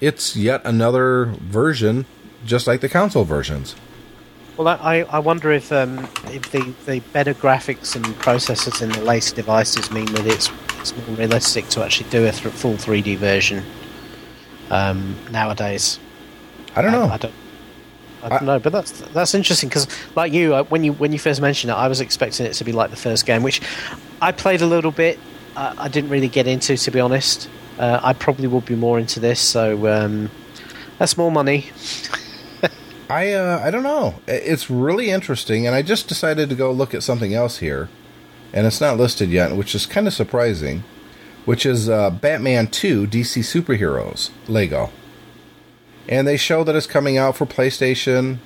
it's 0.00 0.36
yet 0.36 0.62
another 0.64 1.26
version 1.40 2.06
just 2.44 2.66
like 2.66 2.80
the 2.80 2.88
console 2.88 3.24
versions. 3.24 3.74
Well, 4.56 4.68
I, 4.68 5.02
I 5.10 5.18
wonder 5.18 5.52
if 5.52 5.70
um, 5.70 6.08
if 6.26 6.50
the, 6.50 6.74
the 6.86 7.00
better 7.12 7.34
graphics 7.34 7.94
and 7.94 8.06
processors 8.20 8.80
in 8.80 8.90
the 8.90 9.02
later 9.02 9.34
devices 9.34 9.90
mean 9.90 10.06
that 10.06 10.26
it's 10.26 10.50
it's 10.78 10.96
more 10.96 11.16
realistic 11.16 11.68
to 11.70 11.84
actually 11.84 12.08
do 12.10 12.26
a 12.26 12.32
th- 12.32 12.54
full 12.54 12.74
3D 12.74 13.16
version 13.16 13.64
um, 14.70 15.16
nowadays. 15.30 15.98
I 16.74 16.82
don't 16.82 16.92
know. 16.92 17.06
I, 17.06 17.16
don't. 17.18 17.34
I 18.26 18.38
don't 18.38 18.46
know, 18.46 18.58
but 18.58 18.72
that's 18.72 18.90
that's 18.90 19.34
interesting 19.34 19.68
because, 19.68 19.86
like 20.16 20.32
you, 20.32 20.54
uh, 20.54 20.64
when 20.64 20.82
you 20.82 20.92
when 20.94 21.12
you 21.12 21.18
first 21.18 21.40
mentioned 21.40 21.70
it, 21.70 21.74
I 21.74 21.86
was 21.86 22.00
expecting 22.00 22.44
it 22.46 22.54
to 22.54 22.64
be 22.64 22.72
like 22.72 22.90
the 22.90 22.96
first 22.96 23.24
game, 23.24 23.44
which 23.44 23.60
I 24.20 24.32
played 24.32 24.62
a 24.62 24.66
little 24.66 24.90
bit. 24.90 25.18
Uh, 25.54 25.74
I 25.78 25.88
didn't 25.88 26.10
really 26.10 26.28
get 26.28 26.46
into, 26.46 26.76
to 26.76 26.90
be 26.90 26.98
honest. 26.98 27.48
Uh, 27.78 28.00
I 28.02 28.14
probably 28.14 28.48
would 28.48 28.66
be 28.66 28.74
more 28.74 28.98
into 28.98 29.20
this, 29.20 29.38
so 29.40 29.86
um, 29.86 30.30
that's 30.98 31.16
more 31.16 31.30
money. 31.30 31.70
I 33.10 33.32
uh, 33.32 33.60
I 33.62 33.70
don't 33.70 33.84
know. 33.84 34.16
It's 34.26 34.68
really 34.68 35.10
interesting, 35.10 35.66
and 35.66 35.76
I 35.76 35.82
just 35.82 36.08
decided 36.08 36.48
to 36.48 36.56
go 36.56 36.72
look 36.72 36.94
at 36.94 37.04
something 37.04 37.32
else 37.32 37.58
here, 37.58 37.88
and 38.52 38.66
it's 38.66 38.80
not 38.80 38.96
listed 38.96 39.30
yet, 39.30 39.54
which 39.54 39.74
is 39.74 39.86
kind 39.86 40.06
of 40.06 40.14
surprising. 40.14 40.82
Which 41.44 41.64
is 41.64 41.88
uh, 41.88 42.10
Batman 42.10 42.66
Two: 42.66 43.06
DC 43.06 43.44
Superheroes 43.44 44.30
Lego, 44.48 44.90
and 46.08 46.26
they 46.26 46.36
show 46.36 46.64
that 46.64 46.76
it's 46.76 46.86
coming 46.86 47.18
out 47.18 47.36
for 47.36 47.46
PlayStation, 47.46 48.38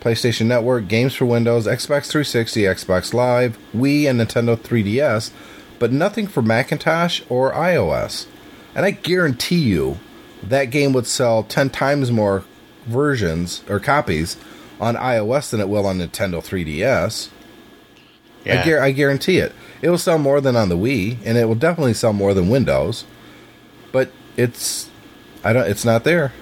PlayStation 0.00 0.46
Network, 0.46 0.88
games 0.88 1.14
for 1.14 1.24
Windows, 1.24 1.66
Xbox 1.66 2.10
360, 2.10 2.62
Xbox 2.62 3.14
Live, 3.14 3.58
Wii, 3.74 4.08
and 4.08 4.20
Nintendo 4.20 4.56
3DS, 4.56 5.30
but 5.78 5.92
nothing 5.92 6.26
for 6.26 6.42
Macintosh 6.42 7.22
or 7.28 7.52
iOS. 7.52 8.26
And 8.74 8.84
I 8.84 8.90
guarantee 8.90 9.60
you 9.60 9.98
that 10.42 10.66
game 10.66 10.92
would 10.92 11.06
sell 11.06 11.42
10 11.42 11.70
times 11.70 12.10
more 12.10 12.44
versions 12.86 13.62
or 13.68 13.80
copies 13.80 14.36
on 14.80 14.96
iOS 14.96 15.50
than 15.50 15.60
it 15.60 15.68
will 15.68 15.86
on 15.86 15.98
Nintendo 15.98 16.42
3DS. 16.44 17.30
Yeah. 18.44 18.60
I, 18.60 18.64
gar- 18.64 18.80
I 18.80 18.90
guarantee 18.90 19.38
it. 19.38 19.52
It 19.80 19.88
will 19.88 19.98
sell 19.98 20.18
more 20.18 20.40
than 20.40 20.56
on 20.56 20.68
the 20.68 20.76
Wii, 20.76 21.18
and 21.24 21.38
it 21.38 21.46
will 21.46 21.54
definitely 21.54 21.94
sell 21.94 22.12
more 22.12 22.34
than 22.34 22.50
Windows. 22.50 23.04
But 23.92 24.10
it's, 24.36 24.90
I 25.42 25.52
don't. 25.52 25.66
It's 25.66 25.84
not 25.84 26.04
there. 26.04 26.32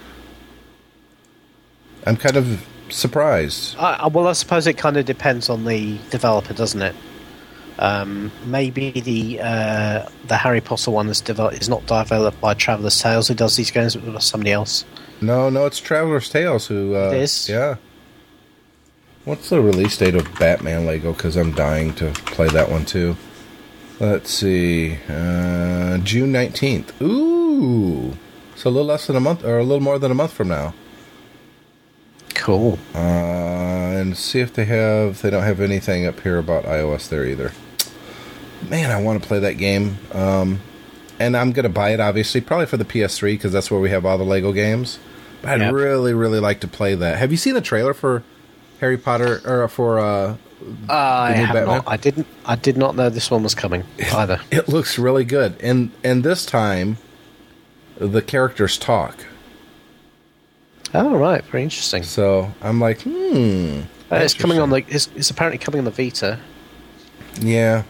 I'm 2.07 2.17
kind 2.17 2.37
of 2.37 2.67
surprised. 2.89 3.77
I, 3.79 3.95
I- 3.95 4.07
well, 4.09 4.27
I 4.29 4.33
suppose 4.33 4.67
it 4.67 4.77
kind 4.79 4.97
of 4.97 5.05
depends 5.05 5.49
on 5.49 5.65
the 5.65 5.99
developer, 6.11 6.53
doesn't 6.55 6.83
it? 6.83 6.95
Um, 7.79 8.31
maybe 8.45 8.91
the 9.01 9.41
uh, 9.41 10.09
the 10.27 10.37
Harry 10.37 10.61
Potter 10.61 10.91
one 10.91 11.09
is, 11.09 11.21
develop- 11.21 11.55
is 11.55 11.69
not 11.69 11.87
developed 11.87 12.41
by 12.41 12.55
Traveller's 12.55 13.01
Tales, 13.01 13.29
who 13.29 13.35
does 13.35 13.57
these 13.57 13.71
games, 13.71 13.97
but 13.97 14.23
somebody 14.23 14.53
else. 14.53 14.85
No, 15.21 15.49
no, 15.49 15.67
it's 15.67 15.81
Traveller's 15.81 16.29
Tales 16.29 16.67
who. 16.67 16.95
Uh, 16.95 17.11
It 17.13 17.23
is? 17.23 17.49
Yeah. 17.49 17.77
What's 19.25 19.49
the 19.51 19.61
release 19.61 19.97
date 19.97 20.17
of 20.17 20.27
Batman 20.39 20.85
Lego? 20.85 21.13
Because 21.13 21.37
I'm 21.37 21.53
dying 21.53 21.95
to 21.95 22.11
play 22.11 22.49
that 22.49 22.71
one 22.71 22.85
too. 22.85 23.17
Let's 24.01 24.31
see. 24.33 24.99
Uh, 25.09 25.99
June 25.99 26.33
19th. 26.33 27.01
Ooh. 27.01 28.17
So 28.57 28.69
a 28.69 28.73
little 28.73 28.87
less 28.89 29.07
than 29.07 29.15
a 29.17 29.21
month, 29.21 29.45
or 29.45 29.59
a 29.59 29.63
little 29.65 29.83
more 29.83 29.99
than 30.01 30.11
a 30.11 30.15
month 30.15 30.33
from 30.33 30.49
now. 30.49 30.75
Cool. 32.43 32.77
Uh, 32.95 32.99
and 32.99 34.17
see 34.17 34.41
if 34.41 34.53
they 34.53 34.65
have. 34.65 35.23
They 35.23 35.31
don't 35.31 35.45
have 35.45 35.61
anything 35.61 36.07
up 36.07 36.19
here 36.21 36.39
about 36.39 36.65
iOS 36.65 37.09
there 37.09 37.25
either. 37.25 37.53
Man, 38.69 38.91
I 38.91 39.01
want 39.01 39.23
to 39.23 39.27
play 39.29 39.39
that 39.39 39.55
game. 39.55 39.99
Um, 40.13 40.61
and 41.21 41.37
I'm 41.37 41.53
gonna 41.53 41.69
buy 41.69 41.91
it 41.91 42.01
obviously, 42.01 42.41
probably 42.41 42.67
for 42.67 42.77
the 42.77 42.85
PS3 42.85 43.35
because 43.35 43.53
that's 43.53 43.71
where 43.71 43.79
we 43.81 43.91
have 43.91 44.05
all 44.05 44.19
the 44.19 44.25
Lego 44.25 44.51
games. 44.53 44.99
But 45.41 45.61
I'd 45.63 45.73
really, 45.73 46.15
really 46.15 46.41
like 46.41 46.59
to 46.61 46.69
play 46.69 46.97
that. 46.97 47.19
Have 47.19 47.31
you 47.31 47.37
seen 47.37 47.55
the 47.55 47.61
trailer 47.61 47.95
for 47.95 48.25
Harry 48.81 48.99
Potter 48.99 49.41
or 49.45 49.69
for? 49.69 50.01
uh 50.01 50.37
I 50.89 51.33
The 51.33 51.39
new 51.39 51.45
have 51.47 51.55
Batman? 51.55 51.77
not. 51.77 51.85
I 51.89 51.97
didn't. 51.97 52.27
I 52.45 52.57
did 52.57 52.77
not 52.77 52.97
know 52.97 53.09
this 53.09 53.31
one 53.31 53.43
was 53.45 53.55
coming 53.55 53.85
either. 54.13 54.41
It 54.51 54.69
looks 54.69 54.99
really 54.99 55.25
good, 55.25 55.55
and 55.61 55.93
and 56.03 56.25
this 56.25 56.45
time, 56.45 56.99
the 57.99 58.23
characters 58.23 58.77
talk. 58.79 59.27
Oh 60.95 61.17
right, 61.17 61.45
very 61.47 61.63
interesting. 61.65 62.03
So 62.03 62.53
I'm 62.61 62.81
like, 62.81 63.03
hmm. 63.03 63.81
Uh, 64.11 64.17
it's 64.17 64.35
coming 64.35 64.59
on 64.59 64.71
like. 64.71 64.87
It's, 64.93 65.09
it's 65.17 65.31
apparently 65.31 65.59
coming 65.59 65.79
on 65.79 65.85
the 65.87 65.91
Vita. 65.91 66.39
Yeah, 67.41 67.85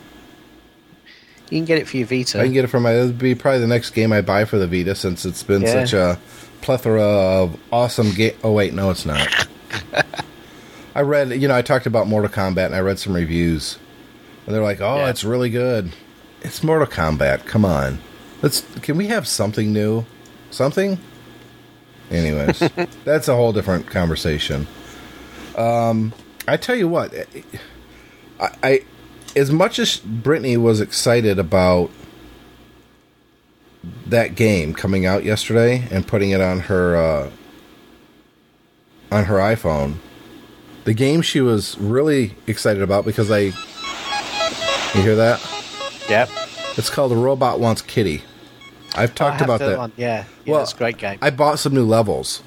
You 1.51 1.59
can 1.59 1.65
get 1.65 1.79
it 1.79 1.89
for 1.89 1.97
your 1.97 2.07
Vita. 2.07 2.39
I 2.41 2.45
can 2.45 2.53
get 2.53 2.65
it 2.65 2.69
for 2.69 2.79
my. 2.81 2.93
It'll 2.95 3.13
be 3.13 3.35
probably 3.35 3.61
the 3.61 3.67
next 3.67 3.91
game 3.91 4.13
I 4.13 4.21
buy 4.21 4.45
for 4.45 4.57
the 4.59 4.69
Vita 4.69 4.95
since 4.95 5.25
it's 5.25 5.43
been 5.43 5.63
Yeah. 5.63 5.85
such 5.85 5.93
a 5.95 6.19
plethora 6.61 7.03
of 7.03 7.59
awesome 7.73 8.13
game. 8.13 8.35
Oh 8.45 8.53
wait, 8.53 8.73
no, 8.73 8.91
it's 8.91 9.05
not. 9.05 9.49
I 10.95 11.01
read, 11.01 11.31
you 11.41 11.49
know, 11.49 11.57
I 11.57 11.63
talked 11.63 11.87
about 11.87 12.07
Mortal 12.07 12.31
Kombat 12.31 12.67
and 12.67 12.75
I 12.75 12.81
read 12.81 12.99
some 12.99 13.15
reviews. 13.15 13.79
And 14.47 14.55
they're 14.55 14.63
like, 14.63 14.81
"Oh, 14.81 14.97
Yeah. 14.99 15.09
it's 15.11 15.25
really 15.25 15.51
good." 15.51 15.93
It's 16.43 16.63
Mortal 16.63 16.87
Kombat. 16.87 17.47
Come 17.47 17.65
on. 17.65 17.99
Let's 18.43 18.61
can 18.83 18.97
we 18.97 19.07
have 19.09 19.27
something 19.27 19.73
new? 19.73 20.05
Something? 20.51 20.99
Anyways, 22.13 22.59
that's 23.05 23.29
a 23.29 23.35
whole 23.35 23.53
different 23.53 23.87
conversation. 23.87 24.67
Um 25.57 26.13
I 26.47 26.57
tell 26.57 26.75
you 26.77 26.89
what, 26.89 27.15
I, 28.41 28.51
I 28.63 28.85
as 29.37 29.51
much 29.51 29.79
as 29.79 29.99
Brittany 29.99 30.57
was 30.57 30.81
excited 30.81 31.39
about 31.39 31.91
that 34.07 34.35
game 34.35 34.75
coming 34.75 35.07
out 35.07 35.25
yesterday 35.25 35.87
and 35.91 36.07
putting 36.07 36.31
it 36.31 36.41
on 36.41 36.61
her 36.61 36.97
uh, 36.97 37.31
on 39.11 39.25
her 39.25 39.37
iPhone, 39.37 39.97
the 40.85 40.95
game 40.95 41.23
she 41.23 41.41
was 41.41 41.79
really 41.79 42.35
excited 42.47 42.83
about 42.83 43.05
because 43.05 43.31
I 43.31 43.53
you 44.95 45.03
hear 45.03 45.17
that? 45.17 45.41
Yep. 46.09 46.29
It's 46.77 46.91
called 46.91 47.13
The 47.13 47.17
Robot 47.17 47.61
Wants 47.61 47.83
Kitty. 47.83 48.23
I've 48.95 49.15
talked 49.15 49.37
I 49.37 49.39
have 49.39 49.49
about 49.49 49.61
that 49.61 49.79
one. 49.79 49.93
Yeah, 49.97 50.25
yeah, 50.45 50.53
Well, 50.53 50.63
it's 50.63 50.73
a 50.73 50.77
great 50.77 50.99
game. 50.99 51.19
I 51.23 51.31
bought 51.31 51.59
some 51.59 51.75
new 51.75 51.85
levels 51.85 52.43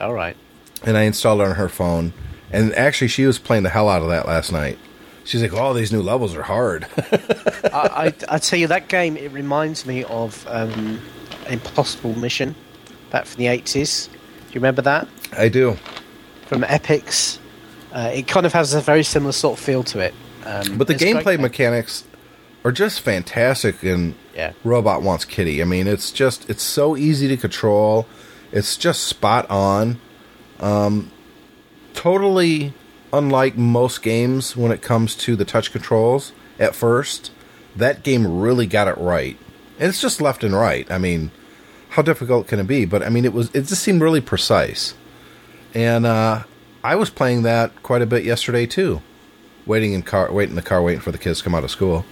All 0.00 0.12
right. 0.12 0.36
and 0.84 0.96
I 0.96 1.02
installed 1.02 1.40
it 1.40 1.44
on 1.46 1.54
her 1.56 1.68
phone. 1.68 2.12
And 2.50 2.74
actually, 2.74 3.08
she 3.08 3.26
was 3.26 3.38
playing 3.38 3.62
the 3.62 3.68
hell 3.68 3.88
out 3.88 4.00
of 4.02 4.08
that 4.08 4.26
last 4.26 4.52
night. 4.52 4.78
She's 5.24 5.42
like, 5.42 5.52
"Oh, 5.52 5.74
these 5.74 5.92
new 5.92 6.00
levels 6.00 6.34
are 6.34 6.42
hard." 6.42 6.86
I, 7.64 8.14
I, 8.30 8.34
I 8.36 8.38
tell 8.38 8.58
you, 8.58 8.66
that 8.68 8.88
game, 8.88 9.18
it 9.18 9.30
reminds 9.32 9.84
me 9.84 10.04
of 10.04 10.46
um, 10.48 10.98
Impossible 11.48 12.14
Mission 12.18 12.54
back 13.10 13.26
from 13.26 13.38
the 13.42 13.46
80s. 13.50 14.08
Do 14.08 14.12
you 14.48 14.54
remember 14.54 14.80
that? 14.82 15.06
I 15.36 15.48
do. 15.50 15.76
From 16.46 16.62
Epyx. 16.62 17.38
Uh, 17.92 18.10
it 18.14 18.26
kind 18.26 18.46
of 18.46 18.54
has 18.54 18.72
a 18.72 18.80
very 18.80 19.02
similar 19.02 19.32
sort 19.32 19.58
of 19.58 19.64
feel 19.64 19.82
to 19.84 19.98
it. 19.98 20.14
Um, 20.46 20.78
But 20.78 20.86
the 20.86 20.94
it's 20.94 21.02
a 21.02 21.12
great 21.12 21.24
gameplay 21.24 21.38
mechanics 21.40 22.04
are 22.64 22.72
just 22.72 23.00
fantastic 23.00 23.84
in 23.84 24.14
Yeah. 24.38 24.52
Robot 24.62 25.02
Wants 25.02 25.24
Kitty. 25.24 25.60
I 25.60 25.64
mean, 25.64 25.88
it's 25.88 26.12
just 26.12 26.48
it's 26.48 26.62
so 26.62 26.96
easy 26.96 27.26
to 27.26 27.36
control. 27.36 28.06
It's 28.52 28.76
just 28.76 29.02
spot 29.02 29.50
on. 29.50 30.00
Um, 30.60 31.10
totally 31.92 32.72
unlike 33.12 33.56
most 33.56 34.00
games 34.00 34.56
when 34.56 34.70
it 34.70 34.80
comes 34.80 35.16
to 35.16 35.34
the 35.34 35.44
touch 35.44 35.72
controls 35.72 36.32
at 36.58 36.76
first. 36.76 37.32
That 37.74 38.04
game 38.04 38.40
really 38.40 38.66
got 38.66 38.86
it 38.86 38.96
right. 38.96 39.36
And 39.78 39.88
it's 39.88 40.00
just 40.00 40.20
left 40.20 40.44
and 40.44 40.54
right. 40.54 40.88
I 40.88 40.98
mean, 40.98 41.32
how 41.90 42.02
difficult 42.02 42.46
can 42.46 42.60
it 42.60 42.68
be? 42.68 42.84
But 42.84 43.02
I 43.02 43.08
mean, 43.08 43.24
it 43.24 43.32
was 43.32 43.50
it 43.54 43.62
just 43.62 43.82
seemed 43.82 44.02
really 44.02 44.20
precise. 44.20 44.94
And 45.74 46.06
uh, 46.06 46.44
I 46.84 46.94
was 46.94 47.10
playing 47.10 47.42
that 47.42 47.82
quite 47.82 48.02
a 48.02 48.06
bit 48.06 48.24
yesterday 48.24 48.66
too 48.66 49.02
waiting 49.66 49.92
in 49.92 50.02
car, 50.02 50.32
waiting 50.32 50.52
in 50.52 50.56
the 50.56 50.62
car, 50.62 50.80
waiting 50.80 51.00
for 51.00 51.12
the 51.12 51.18
kids 51.18 51.38
to 51.38 51.44
come 51.44 51.54
out 51.56 51.64
of 51.64 51.70
school. 51.70 52.06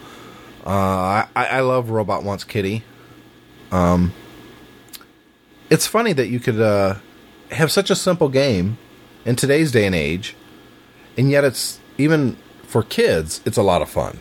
Uh, 0.66 1.26
I, 1.36 1.46
I 1.46 1.60
love 1.60 1.90
Robot 1.90 2.24
Wants 2.24 2.42
Kitty. 2.42 2.82
Um, 3.70 4.12
it's 5.70 5.86
funny 5.86 6.12
that 6.12 6.26
you 6.26 6.40
could 6.40 6.60
uh, 6.60 6.96
have 7.52 7.70
such 7.70 7.88
a 7.88 7.94
simple 7.94 8.28
game 8.28 8.76
in 9.24 9.36
today's 9.36 9.70
day 9.70 9.86
and 9.86 9.94
age, 9.94 10.34
and 11.16 11.30
yet 11.30 11.44
it's 11.44 11.78
even 11.98 12.36
for 12.64 12.82
kids, 12.82 13.40
it's 13.44 13.56
a 13.56 13.62
lot 13.62 13.80
of 13.80 13.88
fun. 13.88 14.18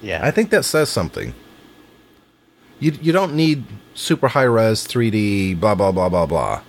Yeah. 0.00 0.20
I 0.24 0.30
think 0.30 0.50
that 0.50 0.64
says 0.64 0.88
something. 0.88 1.34
You 2.80 2.92
you 3.00 3.12
don't 3.12 3.34
need 3.34 3.64
super 3.94 4.28
high 4.28 4.42
res 4.42 4.86
3D 4.86 5.60
blah 5.60 5.74
blah 5.74 5.92
blah 5.92 6.08
blah 6.08 6.26
blah, 6.26 6.62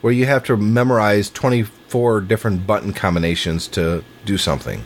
where 0.00 0.12
you 0.12 0.24
have 0.26 0.44
to 0.44 0.56
memorize 0.56 1.30
24 1.30 2.22
different 2.22 2.66
button 2.66 2.92
combinations 2.92 3.68
to 3.68 4.04
do 4.24 4.38
something. 4.38 4.84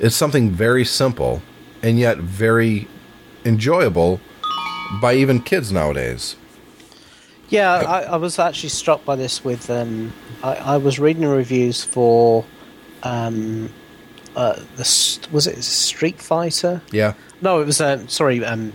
It's 0.00 0.16
something 0.16 0.50
very 0.50 0.84
simple 0.84 1.42
and 1.82 1.98
yet 1.98 2.18
very 2.18 2.88
enjoyable 3.44 4.20
by 5.00 5.14
even 5.14 5.40
kids 5.40 5.72
nowadays. 5.72 6.36
Yeah, 7.48 7.72
I, 7.72 8.02
I 8.02 8.16
was 8.16 8.38
actually 8.38 8.68
struck 8.68 9.04
by 9.04 9.16
this 9.16 9.44
with. 9.44 9.68
Um, 9.70 10.12
I, 10.42 10.54
I 10.54 10.76
was 10.76 10.98
reading 10.98 11.22
the 11.22 11.28
reviews 11.28 11.82
for. 11.82 12.44
Um, 13.02 13.72
uh, 14.36 14.54
the 14.76 15.28
was 15.32 15.46
it 15.48 15.62
Street 15.64 16.20
Fighter? 16.20 16.80
Yeah. 16.92 17.14
No, 17.40 17.60
it 17.60 17.66
was. 17.66 17.80
Um, 17.80 18.08
sorry, 18.08 18.44
um, 18.44 18.72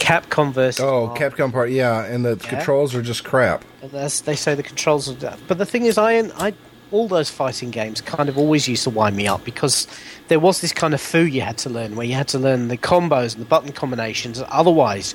Capcom 0.00 0.52
versus. 0.52 0.80
Oh. 0.80 1.14
Capcom 1.16 1.52
part. 1.52 1.70
Yeah, 1.70 2.04
and 2.04 2.24
the 2.24 2.30
Yeah. 2.42 2.48
controls 2.48 2.94
are 2.96 3.02
just 3.02 3.22
crap. 3.22 3.64
They 3.92 4.08
say 4.08 4.56
the 4.56 4.64
controls 4.64 5.08
are. 5.08 5.36
But 5.46 5.58
the 5.58 5.66
thing 5.66 5.84
is, 5.84 5.96
I, 5.98 6.18
I, 6.18 6.54
all 6.92 7.08
those 7.08 7.30
fighting 7.30 7.70
games 7.70 8.00
kind 8.00 8.28
of 8.28 8.36
always 8.36 8.68
used 8.68 8.84
to 8.84 8.90
wind 8.90 9.16
me 9.16 9.26
up 9.26 9.44
because 9.44 9.86
there 10.28 10.40
was 10.40 10.60
this 10.60 10.72
kind 10.72 10.94
of 10.94 11.00
foo 11.00 11.24
you 11.24 11.40
had 11.40 11.58
to 11.58 11.70
learn, 11.70 11.96
where 11.96 12.06
you 12.06 12.14
had 12.14 12.28
to 12.28 12.38
learn 12.38 12.68
the 12.68 12.76
combos 12.76 13.34
and 13.34 13.42
the 13.42 13.48
button 13.48 13.72
combinations. 13.72 14.42
Otherwise, 14.48 15.14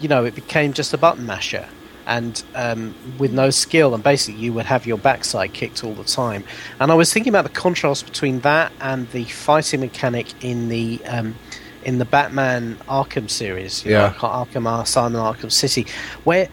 you 0.00 0.08
know, 0.08 0.24
it 0.24 0.34
became 0.34 0.72
just 0.72 0.92
a 0.92 0.98
button 0.98 1.26
masher, 1.26 1.68
and 2.06 2.42
um, 2.54 2.94
with 3.18 3.32
no 3.32 3.50
skill, 3.50 3.94
and 3.94 4.02
basically 4.04 4.40
you 4.40 4.52
would 4.52 4.66
have 4.66 4.86
your 4.86 4.98
backside 4.98 5.52
kicked 5.52 5.84
all 5.84 5.94
the 5.94 6.04
time. 6.04 6.44
And 6.80 6.90
I 6.90 6.94
was 6.94 7.12
thinking 7.12 7.30
about 7.30 7.44
the 7.44 7.50
contrast 7.60 8.04
between 8.04 8.40
that 8.40 8.72
and 8.80 9.08
the 9.10 9.24
fighting 9.24 9.80
mechanic 9.80 10.26
in 10.44 10.68
the. 10.68 11.00
Um, 11.06 11.36
in 11.84 11.98
the 11.98 12.06
Batman 12.06 12.76
Arkham 12.88 13.28
series, 13.28 13.84
you 13.84 13.90
know, 13.90 14.04
Yeah. 14.06 14.14
Arkham 14.14 14.82
Asylum, 14.82 15.12
Arkham 15.12 15.52
City, 15.52 15.86
where 16.24 16.48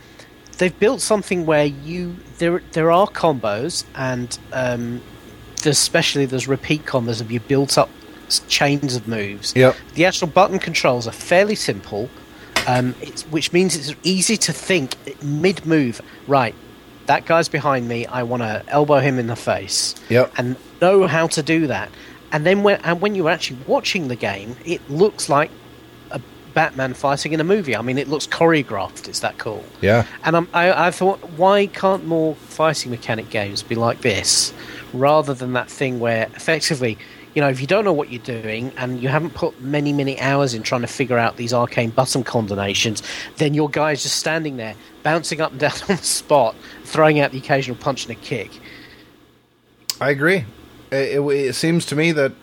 they've 0.58 0.78
built 0.80 1.02
something 1.02 1.46
where 1.46 1.66
you 1.66 2.16
there 2.38 2.62
there 2.72 2.92
are 2.92 3.08
combos 3.08 3.84
and 3.96 4.38
um, 4.54 5.02
there's 5.62 5.78
especially 5.78 6.26
there's 6.26 6.48
repeat 6.48 6.86
combos 6.86 7.22
of 7.22 7.32
you 7.32 7.40
built 7.40 7.78
up 7.78 7.90
chains 8.48 8.96
of 8.96 9.08
moves. 9.08 9.54
Yep. 9.56 9.76
The 9.96 10.06
actual 10.06 10.28
button 10.28 10.60
controls 10.60 11.08
are 11.08 11.12
fairly 11.12 11.56
simple, 11.56 12.10
um, 12.68 12.96
it's, 13.02 13.24
which 13.24 13.52
means 13.52 13.76
it's 13.76 14.00
easy 14.04 14.38
to 14.38 14.54
think 14.54 14.96
mid 15.24 15.66
move. 15.66 16.02
Right, 16.28 16.56
that 17.08 17.26
guy's 17.26 17.50
behind 17.50 17.88
me. 17.88 18.06
I 18.06 18.24
want 18.24 18.44
to 18.44 18.64
elbow 18.68 19.00
him 19.00 19.20
in 19.20 19.28
the 19.28 19.36
face. 19.36 19.96
Yep. 20.10 20.34
And 20.38 20.56
know 20.82 21.08
how 21.08 21.28
to 21.28 21.44
do 21.44 21.68
that. 21.68 21.90
And 22.32 22.46
then 22.46 22.64
when 22.64 22.80
and 22.82 23.02
when 23.02 23.16
you're 23.16 23.30
actually 23.30 23.60
watching 23.68 24.08
the 24.08 24.16
game, 24.16 24.56
it 24.66 24.88
looks 24.90 25.28
like 25.28 25.52
Batman 26.54 26.94
fighting 26.94 27.34
in 27.34 27.40
a 27.40 27.44
movie. 27.44 27.76
I 27.76 27.82
mean, 27.82 27.98
it 27.98 28.08
looks 28.08 28.28
choreographed. 28.28 29.08
It's 29.08 29.22
that 29.22 29.38
cool. 29.38 29.64
Yeah. 29.82 30.06
And 30.24 30.36
I'm, 30.36 30.48
I, 30.54 30.88
I 30.88 30.92
thought, 30.92 31.20
why 31.32 31.68
can't 31.68 32.06
more 32.06 32.36
fighting 32.36 32.92
mechanic 32.92 33.30
games 33.30 33.64
be 33.64 33.76
like 33.76 34.02
this, 34.02 34.54
rather 34.94 35.34
than 35.34 35.54
that 35.54 35.70
thing 35.70 36.00
where 36.00 36.24
effectively, 36.36 36.98
you 37.34 37.42
know, 37.42 37.50
if 37.50 37.62
you 37.62 37.68
don't 37.68 37.86
know 37.86 37.94
what 37.94 38.12
you're 38.12 38.22
doing 38.24 38.72
and 38.78 39.02
you 39.02 39.10
haven't 39.10 39.34
put 39.34 39.62
many, 39.62 39.94
many 39.94 40.20
hours 40.20 40.54
in 40.54 40.64
trying 40.64 40.82
to 40.82 40.88
figure 40.88 41.18
out 41.18 41.38
these 41.38 41.54
arcane 41.54 41.90
button 41.90 42.24
combinations, 42.24 43.02
then 43.38 43.54
your 43.54 43.70
guy 43.70 43.92
is 43.92 44.04
just 44.04 44.18
standing 44.18 44.58
there, 44.58 44.76
bouncing 45.04 45.40
up 45.40 45.52
and 45.52 45.60
down 45.60 45.72
on 45.90 45.96
the 45.96 45.98
spot, 45.98 46.56
throwing 46.84 47.20
out 47.20 47.32
the 47.32 47.38
occasional 47.38 47.78
punch 47.78 48.06
and 48.06 48.18
a 48.18 48.20
kick. 48.22 48.52
I 50.00 50.10
agree. 50.10 50.46
It, 50.92 51.20
it, 51.20 51.22
it 51.22 51.54
seems 51.54 51.86
to 51.88 51.96
me 51.96 52.12
that 52.12 52.34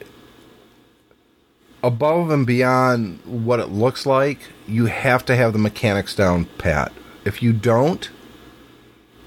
above 1.82 2.30
and 2.30 2.46
beyond 2.46 3.20
what 3.24 3.60
it 3.60 3.70
looks 3.70 4.06
like, 4.06 4.40
you 4.66 4.86
have 4.86 5.24
to 5.26 5.36
have 5.36 5.52
the 5.52 5.58
mechanics 5.58 6.14
down 6.14 6.46
pat. 6.58 6.92
If 7.24 7.42
you 7.42 7.52
don't, 7.52 8.08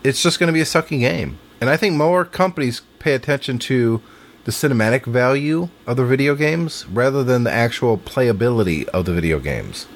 it's 0.03 0.21
just 0.21 0.39
going 0.39 0.47
to 0.47 0.53
be 0.53 0.61
a 0.61 0.65
sucking 0.65 0.99
game. 0.99 1.39
And 1.59 1.69
I 1.69 1.77
think 1.77 1.95
more 1.95 2.25
companies 2.25 2.81
pay 2.99 3.13
attention 3.13 3.59
to 3.59 4.01
the 4.45 4.51
cinematic 4.51 5.05
value 5.05 5.69
of 5.85 5.97
the 5.97 6.05
video 6.05 6.35
games 6.35 6.87
rather 6.87 7.23
than 7.23 7.43
the 7.43 7.51
actual 7.51 7.97
playability 7.97 8.87
of 8.87 9.05
the 9.05 9.13
video 9.13 9.39
games. 9.39 9.87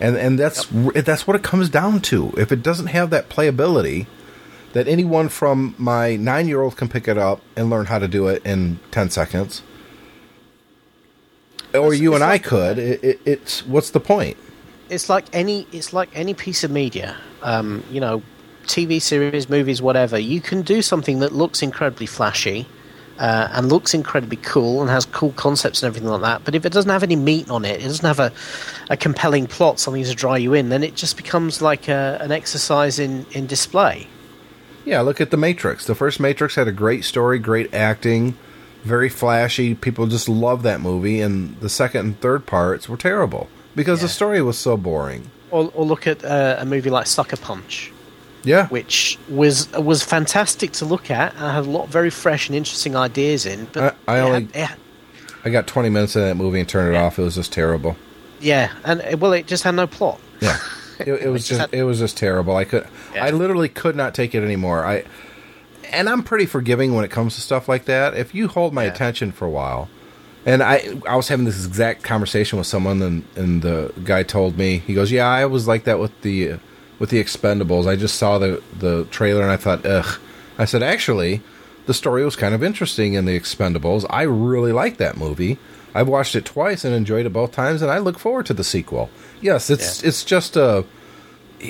And 0.00 0.16
and 0.16 0.38
that's 0.38 0.66
that's 0.94 1.26
what 1.26 1.36
it 1.36 1.42
comes 1.42 1.68
down 1.68 2.00
to. 2.02 2.32
If 2.38 2.50
it 2.50 2.62
doesn't 2.62 2.86
have 2.86 3.10
that 3.10 3.28
playability, 3.28 4.06
that 4.72 4.88
anyone 4.88 5.28
from 5.28 5.74
my 5.76 6.16
nine 6.16 6.48
year 6.48 6.62
old 6.62 6.76
can 6.76 6.88
pick 6.88 7.06
it 7.06 7.18
up 7.18 7.42
and 7.54 7.68
learn 7.68 7.86
how 7.86 7.98
to 7.98 8.08
do 8.08 8.28
it 8.28 8.44
in 8.46 8.80
10 8.92 9.10
seconds. 9.10 9.62
Or 11.74 11.88
It's- 11.88 12.00
you 12.00 12.10
it's 12.14 12.22
and 12.22 12.30
like- 12.30 12.46
I 12.46 12.48
could. 12.48 12.78
It, 12.78 13.04
it, 13.04 13.20
it's 13.24 13.66
what's 13.66 13.90
the 13.90 14.00
point? 14.00 14.36
it's 14.88 15.08
like 15.08 15.24
any 15.32 15.68
it's 15.70 15.92
like 15.92 16.08
any 16.16 16.34
piece 16.34 16.64
of 16.64 16.70
media 16.72 17.16
um, 17.42 17.84
you 17.92 18.00
know 18.00 18.20
tv 18.66 19.00
series 19.00 19.48
movies 19.48 19.80
whatever 19.80 20.18
you 20.18 20.40
can 20.40 20.62
do 20.62 20.82
something 20.82 21.20
that 21.20 21.30
looks 21.32 21.62
incredibly 21.62 22.06
flashy 22.06 22.66
uh, 23.20 23.46
and 23.52 23.68
looks 23.68 23.94
incredibly 23.94 24.36
cool 24.38 24.80
and 24.80 24.90
has 24.90 25.04
cool 25.06 25.30
concepts 25.36 25.80
and 25.84 25.86
everything 25.86 26.08
like 26.08 26.22
that 26.22 26.42
but 26.44 26.56
if 26.56 26.66
it 26.66 26.72
doesn't 26.72 26.90
have 26.90 27.04
any 27.04 27.14
meat 27.14 27.48
on 27.48 27.64
it 27.64 27.78
it 27.80 27.84
doesn't 27.84 28.04
have 28.04 28.18
a, 28.18 28.32
a 28.92 28.96
compelling 28.96 29.46
plot 29.46 29.78
something 29.78 30.02
to 30.02 30.12
draw 30.12 30.34
you 30.34 30.54
in 30.54 30.70
then 30.70 30.82
it 30.82 30.96
just 30.96 31.16
becomes 31.16 31.62
like 31.62 31.86
a, 31.86 32.18
an 32.20 32.32
exercise 32.32 32.98
in, 32.98 33.24
in 33.30 33.46
display 33.46 34.08
Yeah, 34.84 35.02
look 35.02 35.20
at 35.20 35.30
The 35.30 35.36
Matrix. 35.36 35.86
The 35.86 35.94
first 35.94 36.18
Matrix 36.18 36.56
had 36.56 36.66
a 36.66 36.72
great 36.72 37.04
story, 37.04 37.38
great 37.38 37.72
acting, 37.72 38.36
very 38.84 39.08
flashy. 39.08 39.74
People 39.74 40.06
just 40.06 40.28
love 40.28 40.62
that 40.62 40.80
movie. 40.80 41.20
And 41.20 41.58
the 41.60 41.68
second 41.68 42.00
and 42.06 42.20
third 42.20 42.46
parts 42.46 42.88
were 42.88 42.96
terrible 42.96 43.48
because 43.74 44.00
the 44.00 44.08
story 44.08 44.40
was 44.42 44.58
so 44.58 44.76
boring. 44.76 45.30
or, 45.50 45.70
or 45.74 45.84
look 45.84 46.06
at 46.06 46.24
uh, 46.24 46.56
a 46.58 46.64
movie 46.64 46.90
like 46.90 47.06
sucker 47.06 47.36
punch 47.36 47.92
Yeah. 48.44 48.68
which 48.68 49.18
was 49.28 49.70
was 49.72 50.02
fantastic 50.02 50.72
to 50.72 50.84
look 50.84 51.10
at. 51.10 51.32
and 51.34 51.40
had 51.42 51.66
a 51.66 51.70
lot 51.70 51.84
of 51.84 51.90
very 51.90 52.10
fresh 52.10 52.48
and 52.48 52.56
interesting 52.56 52.96
ideas 52.96 53.46
in. 53.46 53.66
But 53.72 53.96
I- 54.08 54.16
I 54.16 54.20
only- 54.20 54.44
had- 54.52 54.68
had- 54.70 54.78
I 55.44 55.48
got 55.50 55.66
20 55.66 55.88
minutes 55.88 56.16
in 56.16 56.22
that 56.22 56.36
movie 56.36 56.60
and 56.60 56.68
turned 56.68 56.94
it 56.94 56.98
off. 56.98 57.18
It 57.18 57.22
was 57.22 57.34
just 57.34 57.52
terrible. 57.52 57.96
yeah, 58.40 58.70
and 58.84 59.20
well, 59.20 59.32
it 59.32 59.46
just 59.46 59.62
had 59.64 59.74
no 59.74 59.86
plot. 59.86 60.20
Yeah. 60.40 60.56
It, 60.98 61.08
it 61.08 61.28
was 61.32 61.42
just 61.42 61.48
just 61.48 61.60
had- 61.60 61.74
it 61.74 61.84
was 61.84 61.98
just 61.98 62.16
terrible. 62.18 62.56
I 62.56 62.64
could 62.64 62.86
Yeah. 63.14 63.24
I 63.24 63.30
literally 63.30 63.68
could 63.68 63.96
not 63.96 64.14
take 64.14 64.34
it 64.34 64.42
anymore. 64.44 64.84
I 64.84 65.04
and 65.92 66.08
I'm 66.08 66.22
pretty 66.22 66.46
forgiving 66.46 66.94
when 66.94 67.04
it 67.04 67.10
comes 67.10 67.34
to 67.34 67.40
stuff 67.40 67.68
like 67.68 67.84
that. 67.86 68.14
If 68.14 68.34
you 68.34 68.48
hold 68.48 68.72
my 68.72 68.84
Yeah. 68.84 68.90
attention 68.92 69.32
for 69.32 69.44
a 69.44 69.50
while, 69.50 69.88
and 70.46 70.62
I 70.62 70.96
I 71.08 71.16
was 71.16 71.28
having 71.28 71.44
this 71.44 71.64
exact 71.66 72.02
conversation 72.02 72.58
with 72.58 72.66
someone, 72.66 73.02
and 73.02 73.24
and 73.36 73.62
the 73.62 73.92
guy 74.04 74.22
told 74.22 74.56
me 74.58 74.82
he 74.86 74.94
goes, 74.94 75.10
"Yeah, 75.12 75.28
I 75.28 75.44
was 75.46 75.66
like 75.68 75.84
that 75.84 75.98
with 75.98 76.12
the 76.22 76.54
with 76.98 77.10
the 77.10 77.22
Expendables. 77.22 77.86
I 77.86 77.96
just 77.96 78.16
saw 78.16 78.38
the 78.38 78.62
the 78.78 79.04
trailer 79.10 79.42
and 79.42 79.50
I 79.50 79.56
thought, 79.56 79.84
ugh." 79.86 80.18
I 80.58 80.66
said, 80.66 80.82
actually, 80.82 81.40
the 81.86 81.94
story 81.94 82.22
was 82.24 82.36
kind 82.36 82.54
of 82.54 82.62
interesting 82.62 83.14
in 83.14 83.24
the 83.24 83.38
Expendables. 83.38 84.04
I 84.10 84.22
really 84.22 84.72
like 84.72 84.98
that 84.98 85.16
movie. 85.16 85.56
I've 85.94 86.06
watched 86.08 86.36
it 86.36 86.44
twice 86.44 86.84
and 86.84 86.94
enjoyed 86.94 87.24
it 87.26 87.32
both 87.32 87.50
times, 87.52 87.80
and 87.82 87.90
I 87.90 87.98
look 87.98 88.18
forward 88.18 88.44
to 88.46 88.54
the 88.54 88.62
sequel. 88.62 89.08
Yes, 89.40 89.70
it's 89.70 90.02
it's 90.02 90.22
just 90.22 90.56
a 90.56 90.84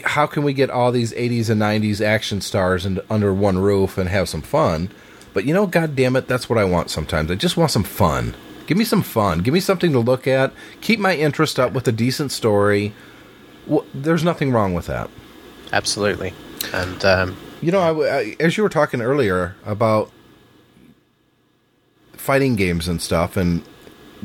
how 0.05 0.26
can 0.26 0.43
we 0.43 0.53
get 0.53 0.70
all 0.70 0.93
these 0.93 1.12
80s 1.12 1.51
and 1.51 1.61
90s 1.61 2.01
action 2.05 2.41
stars 2.41 2.86
in, 2.86 3.01
under 3.11 3.32
one 3.34 3.59
roof 3.59 3.99
and 3.99 4.09
have 4.09 4.28
some 4.28 4.43
fun? 4.43 4.91
But 5.32 5.45
you 5.45 5.55
know, 5.55 5.66
god 5.66 5.95
damn 5.97 6.16
it, 6.16 6.26
that's 6.28 6.49
what 6.49 6.59
I 6.59 6.64
want 6.64 6.91
sometimes. 6.91 7.30
I 7.30 7.34
just 7.36 7.57
want 7.57 7.70
some 7.70 7.84
fun. 7.84 8.34
Give 8.66 8.76
me 8.78 8.84
some 8.84 9.03
fun. 9.03 9.41
Give 9.41 9.53
me 9.55 9.61
something 9.61 9.93
to 9.93 9.99
look 9.99 10.26
at. 10.26 10.53
Keep 10.80 11.01
my 11.01 11.16
interest 11.16 11.59
up 11.59 11.72
with 11.72 11.88
a 11.88 11.93
decent 11.93 12.30
story. 12.32 12.93
Well, 13.66 13.84
there's 13.95 14.22
nothing 14.24 14.53
wrong 14.53 14.74
with 14.74 14.86
that. 14.86 15.11
Absolutely, 15.72 16.32
and 16.72 17.05
um, 17.05 17.36
You 17.61 17.70
know, 17.72 17.80
I, 17.80 18.18
I- 18.18 18.36
as 18.41 18.57
you 18.57 18.62
were 18.62 18.68
talking 18.68 19.01
earlier 19.01 19.55
about 19.64 20.11
fighting 22.12 22.57
games 22.57 22.88
and 22.88 23.01
stuff, 23.01 23.36
and 23.36 23.62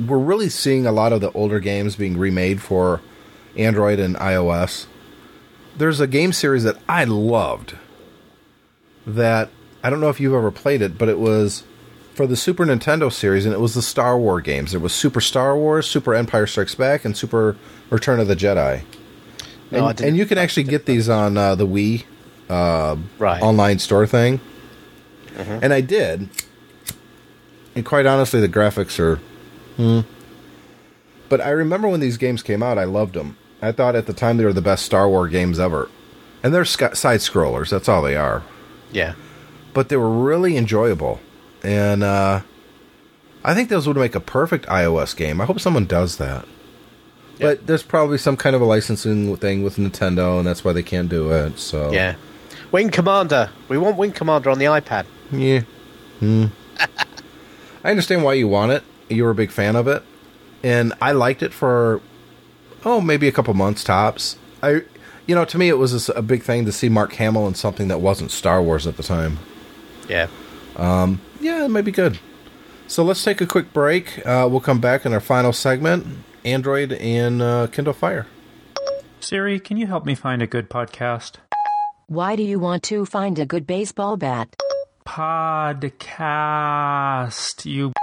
we're 0.07 0.17
really 0.19 0.49
seeing 0.49 0.85
a 0.85 0.91
lot 0.91 1.13
of 1.13 1.21
the 1.21 1.31
older 1.31 1.59
games 1.59 1.95
being 1.95 2.17
remade 2.17 2.61
for 2.61 3.01
Android 3.57 3.99
and 3.99 4.15
iOS. 4.17 4.85
There's 5.77 5.99
a 5.99 6.07
game 6.07 6.33
series 6.33 6.63
that 6.63 6.77
I 6.87 7.03
loved 7.03 7.75
that 9.05 9.49
I 9.83 9.89
don't 9.89 9.99
know 9.99 10.09
if 10.09 10.19
you've 10.19 10.33
ever 10.33 10.51
played 10.51 10.81
it, 10.81 10.97
but 10.97 11.09
it 11.09 11.19
was 11.19 11.63
for 12.13 12.25
the 12.25 12.35
Super 12.35 12.65
Nintendo 12.65 13.11
series, 13.11 13.45
and 13.45 13.53
it 13.53 13.59
was 13.59 13.73
the 13.75 13.81
Star 13.81 14.17
Wars 14.17 14.43
games. 14.43 14.71
There 14.71 14.79
was 14.79 14.93
Super 14.93 15.21
Star 15.21 15.57
Wars, 15.57 15.85
Super 15.85 16.15
Empire 16.15 16.47
Strikes 16.47 16.75
Back, 16.75 17.05
and 17.05 17.15
Super 17.15 17.57
Return 17.89 18.19
of 18.19 18.27
the 18.27 18.35
Jedi. 18.35 18.83
No, 19.69 19.87
and, 19.87 20.01
and 20.01 20.17
you 20.17 20.25
can 20.25 20.37
actually 20.37 20.63
get 20.63 20.85
these 20.85 21.09
on 21.09 21.37
uh, 21.37 21.55
the 21.55 21.67
Wii 21.67 22.05
right, 23.19 23.41
online 23.41 23.79
store 23.79 24.07
thing. 24.07 24.39
And 25.37 25.73
I 25.73 25.81
did. 25.81 26.29
And 27.75 27.85
quite 27.85 28.05
honestly, 28.05 28.39
the 28.39 28.47
graphics 28.47 28.99
are. 28.99 29.17
Hmm. 29.75 30.01
But 31.27 31.41
I 31.41 31.49
remember 31.49 31.89
when 31.89 31.99
these 31.99 32.17
games 32.17 32.41
came 32.41 32.63
out, 32.63 32.77
I 32.77 32.85
loved 32.85 33.15
them. 33.15 33.37
I 33.61 33.71
thought 33.71 33.95
at 33.95 34.05
the 34.05 34.13
time 34.13 34.37
they 34.37 34.45
were 34.45 34.53
the 34.53 34.61
best 34.61 34.85
Star 34.85 35.07
Wars 35.09 35.31
games 35.31 35.59
ever. 35.59 35.89
And 36.43 36.53
they're 36.53 36.65
sc- 36.65 36.95
side 36.95 37.21
scrollers, 37.21 37.69
that's 37.69 37.89
all 37.89 38.01
they 38.01 38.15
are. 38.15 38.43
yeah, 38.91 39.15
But 39.73 39.89
they 39.89 39.95
were 39.97 40.09
really 40.09 40.57
enjoyable. 40.57 41.19
And 41.63 42.03
uh, 42.03 42.41
I 43.43 43.53
think 43.55 43.69
those 43.69 43.87
would 43.87 43.97
make 43.97 44.13
a 44.15 44.19
perfect 44.19 44.67
iOS 44.67 45.15
game. 45.15 45.41
I 45.41 45.45
hope 45.45 45.59
someone 45.59 45.85
does 45.85 46.17
that. 46.17 46.45
But 47.39 47.65
there's 47.67 47.83
probably 47.83 48.17
some 48.17 48.37
kind 48.37 48.55
of 48.55 48.61
a 48.61 48.65
licensing 48.65 49.35
thing 49.37 49.63
with 49.63 49.75
Nintendo, 49.77 50.37
and 50.37 50.47
that's 50.47 50.63
why 50.63 50.71
they 50.71 50.83
can't 50.83 51.09
do 51.09 51.31
it. 51.31 51.59
So 51.59 51.91
yeah. 51.91 52.15
Wing 52.71 52.89
Commander, 52.89 53.49
we 53.67 53.77
want 53.77 53.97
Wing 53.97 54.11
Commander 54.11 54.49
on 54.51 54.59
the 54.59 54.65
iPad. 54.65 55.05
Yeah. 55.31 55.61
Hmm. 56.19 56.45
I 57.83 57.89
understand 57.91 58.23
why 58.23 58.33
you 58.33 58.47
want 58.47 58.71
it. 58.71 58.83
You 59.09 59.23
were 59.25 59.31
a 59.31 59.35
big 59.35 59.51
fan 59.51 59.75
of 59.75 59.87
it. 59.87 60.03
And 60.63 60.93
I 61.01 61.11
liked 61.11 61.43
it 61.43 61.53
for, 61.53 62.01
oh, 62.85 63.01
maybe 63.01 63.27
a 63.27 63.31
couple 63.31 63.53
months 63.53 63.83
tops. 63.83 64.37
I, 64.63 64.83
you 65.25 65.35
know, 65.35 65.43
to 65.45 65.57
me, 65.57 65.67
it 65.69 65.77
was 65.77 65.91
just 65.91 66.09
a 66.09 66.21
big 66.21 66.43
thing 66.43 66.65
to 66.65 66.71
see 66.71 66.87
Mark 66.87 67.13
Hamill 67.13 67.47
in 67.47 67.55
something 67.55 67.87
that 67.89 67.99
wasn't 67.99 68.31
Star 68.31 68.61
Wars 68.61 68.87
at 68.87 68.95
the 68.97 69.03
time. 69.03 69.39
Yeah, 70.07 70.27
Yeah, 71.41 71.65
it 71.65 71.69
might 71.69 71.85
be 71.85 71.91
good. 71.91 72.19
So 72.87 73.03
let's 73.03 73.23
take 73.23 73.41
a 73.41 73.47
quick 73.47 73.73
break. 73.73 74.25
Uh, 74.25 74.47
we'll 74.49 74.61
come 74.61 74.79
back 74.79 75.05
in 75.05 75.13
our 75.13 75.19
final 75.19 75.51
segment 75.51 76.05
Android 76.43 76.93
and 76.93 77.41
uh, 77.41 77.67
Kindle 77.67 77.93
Fire. 77.93 78.27
Siri, 79.19 79.59
can 79.59 79.77
you 79.77 79.87
help 79.87 80.05
me 80.05 80.13
find 80.13 80.43
a 80.43 80.47
good 80.47 80.69
podcast? 80.69 81.37
Why 82.07 82.35
do 82.35 82.43
you 82.43 82.59
want 82.59 82.83
to 82.83 83.05
find 83.05 83.39
a 83.39 83.45
good 83.47 83.65
baseball 83.65 84.17
bat? 84.17 84.55
Podcast. 85.07 86.05
You. 87.65 87.93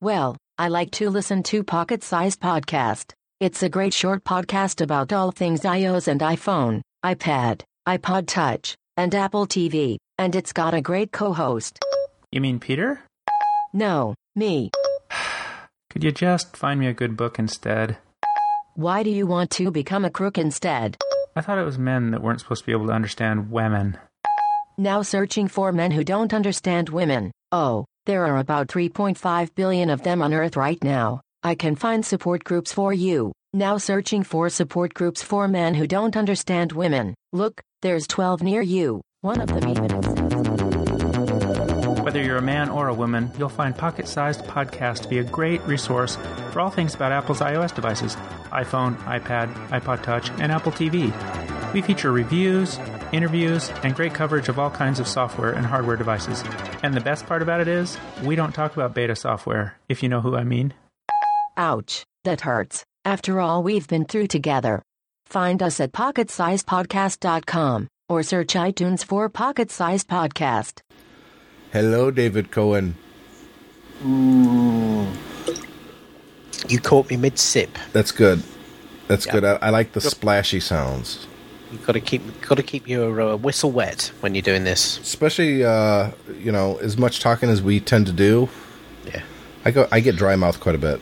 Well, 0.00 0.36
I 0.58 0.66
like 0.68 0.90
to 0.92 1.10
listen 1.10 1.44
to 1.44 1.62
Pocket 1.62 2.02
Sized 2.02 2.40
Podcast. 2.40 3.12
It's 3.44 3.62
a 3.62 3.68
great 3.68 3.92
short 3.92 4.24
podcast 4.24 4.80
about 4.80 5.12
all 5.12 5.30
things 5.30 5.64
iOS 5.64 6.08
and 6.08 6.18
iPhone, 6.18 6.80
iPad, 7.04 7.60
iPod 7.86 8.26
Touch, 8.26 8.74
and 8.96 9.14
Apple 9.14 9.46
TV, 9.46 9.98
and 10.16 10.34
it's 10.34 10.54
got 10.54 10.72
a 10.72 10.80
great 10.80 11.12
co-host. 11.12 11.78
You 12.32 12.40
mean 12.40 12.58
Peter? 12.58 13.02
No, 13.74 14.14
me. 14.34 14.70
Could 15.90 16.04
you 16.04 16.10
just 16.10 16.56
find 16.56 16.80
me 16.80 16.86
a 16.86 16.94
good 16.94 17.18
book 17.18 17.38
instead? 17.38 17.98
Why 18.76 19.02
do 19.02 19.10
you 19.10 19.26
want 19.26 19.50
to 19.50 19.70
become 19.70 20.06
a 20.06 20.10
crook 20.10 20.38
instead? 20.38 20.96
I 21.36 21.42
thought 21.42 21.58
it 21.58 21.66
was 21.66 21.76
men 21.76 22.12
that 22.12 22.22
weren't 22.22 22.40
supposed 22.40 22.62
to 22.62 22.66
be 22.66 22.72
able 22.72 22.86
to 22.86 22.94
understand 22.94 23.50
women. 23.50 23.98
Now 24.78 25.02
searching 25.02 25.48
for 25.48 25.70
men 25.70 25.90
who 25.90 26.02
don't 26.02 26.32
understand 26.32 26.88
women. 26.88 27.30
Oh, 27.52 27.84
there 28.06 28.24
are 28.24 28.38
about 28.38 28.68
3.5 28.68 29.54
billion 29.54 29.90
of 29.90 30.02
them 30.02 30.22
on 30.22 30.32
Earth 30.32 30.56
right 30.56 30.82
now. 30.82 31.20
I 31.46 31.54
can 31.54 31.76
find 31.76 32.06
support 32.06 32.42
groups 32.42 32.72
for 32.72 32.94
you. 32.94 33.32
Now 33.52 33.76
searching 33.76 34.22
for 34.22 34.48
support 34.48 34.94
groups 34.94 35.22
for 35.22 35.46
men 35.46 35.74
who 35.74 35.86
don't 35.86 36.16
understand 36.16 36.72
women. 36.72 37.14
Look, 37.34 37.60
there's 37.82 38.06
12 38.06 38.42
near 38.42 38.62
you. 38.62 39.02
One 39.20 39.42
of 39.42 39.48
them 39.48 39.68
even 39.68 39.94
exists. 39.94 40.22
Whether 42.02 42.22
you're 42.22 42.38
a 42.38 42.42
man 42.42 42.70
or 42.70 42.88
a 42.88 42.94
woman, 42.94 43.30
you'll 43.38 43.50
find 43.50 43.76
Pocket 43.76 44.08
Sized 44.08 44.40
Podcast 44.44 45.02
to 45.02 45.08
be 45.08 45.18
a 45.18 45.22
great 45.22 45.60
resource 45.64 46.16
for 46.50 46.60
all 46.60 46.70
things 46.70 46.94
about 46.94 47.12
Apple's 47.12 47.40
iOS 47.40 47.74
devices 47.74 48.16
iPhone, 48.50 48.96
iPad, 49.04 49.52
iPod 49.68 50.02
Touch, 50.02 50.30
and 50.40 50.50
Apple 50.50 50.72
TV. 50.72 51.12
We 51.74 51.82
feature 51.82 52.10
reviews, 52.10 52.78
interviews, 53.12 53.70
and 53.82 53.94
great 53.94 54.14
coverage 54.14 54.48
of 54.48 54.58
all 54.58 54.70
kinds 54.70 54.98
of 54.98 55.06
software 55.06 55.52
and 55.52 55.66
hardware 55.66 55.96
devices. 55.96 56.42
And 56.82 56.94
the 56.94 57.00
best 57.00 57.26
part 57.26 57.42
about 57.42 57.60
it 57.60 57.68
is, 57.68 57.98
we 58.22 58.34
don't 58.34 58.54
talk 58.54 58.72
about 58.72 58.94
beta 58.94 59.14
software, 59.14 59.76
if 59.90 60.02
you 60.02 60.08
know 60.08 60.22
who 60.22 60.36
I 60.36 60.44
mean. 60.44 60.72
Ouch, 61.56 62.04
that 62.24 62.40
hurts. 62.42 62.84
After 63.04 63.40
all 63.40 63.62
we've 63.62 63.86
been 63.88 64.04
through 64.06 64.26
together. 64.28 64.82
Find 65.26 65.62
us 65.62 65.80
at 65.80 65.92
pocketsizedpodcast.com 65.92 67.88
or 68.08 68.22
search 68.22 68.54
iTunes 68.54 69.04
for 69.04 69.28
Pocket 69.28 69.70
Sized 69.70 70.08
Podcast. 70.08 70.80
Hello, 71.72 72.10
David 72.10 72.50
Cohen. 72.50 72.94
you 76.68 76.78
caught 76.80 77.08
me 77.10 77.16
mid 77.16 77.38
sip. 77.38 77.78
That's 77.92 78.12
good. 78.12 78.42
That's 79.08 79.26
Yeah. 79.26 79.32
good. 79.32 79.44
I, 79.44 79.58
I 79.62 79.70
like 79.70 79.92
the 79.92 80.00
splashy 80.00 80.60
sounds. 80.60 81.26
You've 81.72 81.86
got 81.86 81.92
to 81.94 82.00
keep 82.00 82.22
got 82.42 82.56
to 82.56 82.62
keep 82.62 82.86
your 82.88 83.20
uh, 83.20 83.36
whistle 83.36 83.70
wet 83.70 84.12
when 84.20 84.34
you're 84.34 84.42
doing 84.42 84.64
this. 84.64 84.98
especially 84.98 85.64
uh, 85.64 86.10
you 86.38 86.52
know 86.52 86.76
as 86.78 86.96
much 86.96 87.20
talking 87.20 87.48
as 87.48 87.60
we 87.62 87.80
tend 87.80 88.06
to 88.06 88.12
do. 88.12 88.48
Yeah. 89.06 89.22
I 89.64 89.70
go, 89.70 89.88
I 89.90 90.00
get 90.00 90.16
dry 90.16 90.36
mouth 90.36 90.60
quite 90.60 90.74
a 90.74 90.78
bit. 90.78 91.00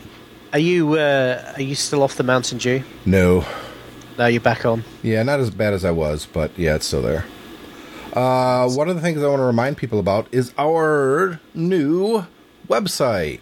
Are 0.52 0.58
you 0.58 0.94
uh, 0.98 1.52
are 1.56 1.62
you 1.62 1.74
still 1.74 2.02
off 2.02 2.16
the 2.16 2.22
Mountain 2.22 2.58
Dew? 2.58 2.82
No, 3.06 3.44
Now 4.18 4.26
you're 4.26 4.40
back 4.40 4.66
on. 4.66 4.84
yeah, 5.02 5.22
not 5.22 5.40
as 5.40 5.50
bad 5.50 5.72
as 5.72 5.84
I 5.84 5.90
was, 5.90 6.26
but 6.26 6.50
yeah, 6.58 6.74
it's 6.74 6.86
still 6.86 7.02
there. 7.02 7.24
Uh, 8.12 8.68
one 8.68 8.90
of 8.90 8.96
the 8.96 9.00
things 9.00 9.22
I 9.22 9.28
want 9.28 9.40
to 9.40 9.44
remind 9.44 9.78
people 9.78 9.98
about 9.98 10.26
is 10.32 10.52
our 10.58 11.40
new 11.54 12.26
website. 12.68 13.40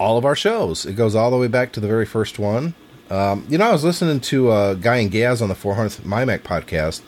all 0.00 0.18
of 0.18 0.24
our 0.24 0.34
shows. 0.34 0.84
It 0.84 0.94
goes 0.94 1.14
all 1.14 1.30
the 1.30 1.36
way 1.36 1.46
back 1.46 1.72
to 1.74 1.80
the 1.80 1.86
very 1.86 2.06
first 2.06 2.40
one. 2.40 2.74
Um, 3.10 3.44
you 3.48 3.58
know, 3.58 3.68
I 3.68 3.72
was 3.72 3.84
listening 3.84 4.18
to 4.20 4.50
uh, 4.50 4.74
Guy 4.74 4.96
and 4.96 5.10
Gaz 5.10 5.40
on 5.42 5.48
the 5.48 5.54
400th 5.54 6.00
MyMac 6.00 6.40
podcast, 6.40 7.02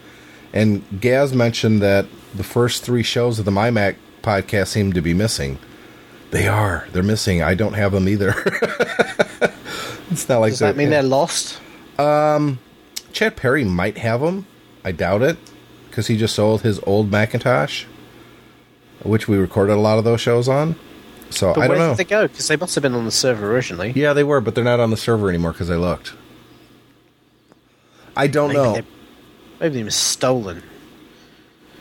and 0.55 0.82
Gaz 1.00 1.34
mentioned 1.34 1.82
that 1.82 2.07
the 2.34 2.44
first 2.44 2.84
three 2.84 3.02
shows 3.02 3.38
of 3.40 3.44
the 3.44 3.50
MyMac 3.50 3.96
podcast 4.22 4.68
seem 4.68 4.92
to 4.92 5.02
be 5.02 5.12
missing. 5.12 5.59
They 6.30 6.48
are. 6.48 6.86
They're 6.92 7.02
missing. 7.02 7.42
I 7.42 7.55
don't 7.55 7.74
have 7.74 7.92
them 7.92 8.09
either. 8.09 8.34
it's 10.11 10.28
not 10.28 10.38
like 10.38 10.52
Does 10.52 10.61
that 10.61 10.76
mean 10.76 10.90
they're 10.90 11.02
lost? 11.02 11.61
Um, 11.98 12.61
Chad 13.12 13.36
Perry 13.36 13.64
might 13.64 13.98
have 13.98 14.20
them. 14.20 14.46
I 14.84 14.92
doubt 14.92 15.22
it 15.22 15.38
because 15.88 16.07
he 16.07 16.16
just 16.16 16.34
sold 16.34 16.62
his 16.62 16.80
old 16.86 17.11
Macintosh, 17.11 17.84
which 19.02 19.26
we 19.28 19.36
recorded 19.36 19.74
a 19.74 19.80
lot 19.80 19.98
of 19.98 20.05
those 20.05 20.20
shows 20.20 20.48
on. 20.48 20.76
So 21.30 21.52
But 21.52 21.62
I 21.62 21.68
don't 21.68 21.78
know. 21.78 21.88
did 21.90 21.98
they 21.98 22.05
go? 22.05 22.28
Because 22.28 22.46
they 22.46 22.57
must 22.57 22.76
have 22.76 22.82
been 22.82 22.94
on 22.94 23.05
the 23.05 23.11
server 23.11 23.52
originally. 23.52 23.92
Yeah, 23.96 24.12
they 24.12 24.24
were, 24.24 24.40
but 24.40 24.55
they're 24.55 24.62
not 24.62 24.78
on 24.78 24.90
the 24.90 24.96
server 24.96 25.28
anymore 25.28 25.52
because 25.52 25.70
I 25.70 25.76
looked. 25.76 26.12
I 28.16 28.28
don't 28.28 28.48
maybe 28.52 28.61
know. 28.61 28.86
Maybe 29.61 29.82
were 29.82 29.90
stolen. 29.90 30.62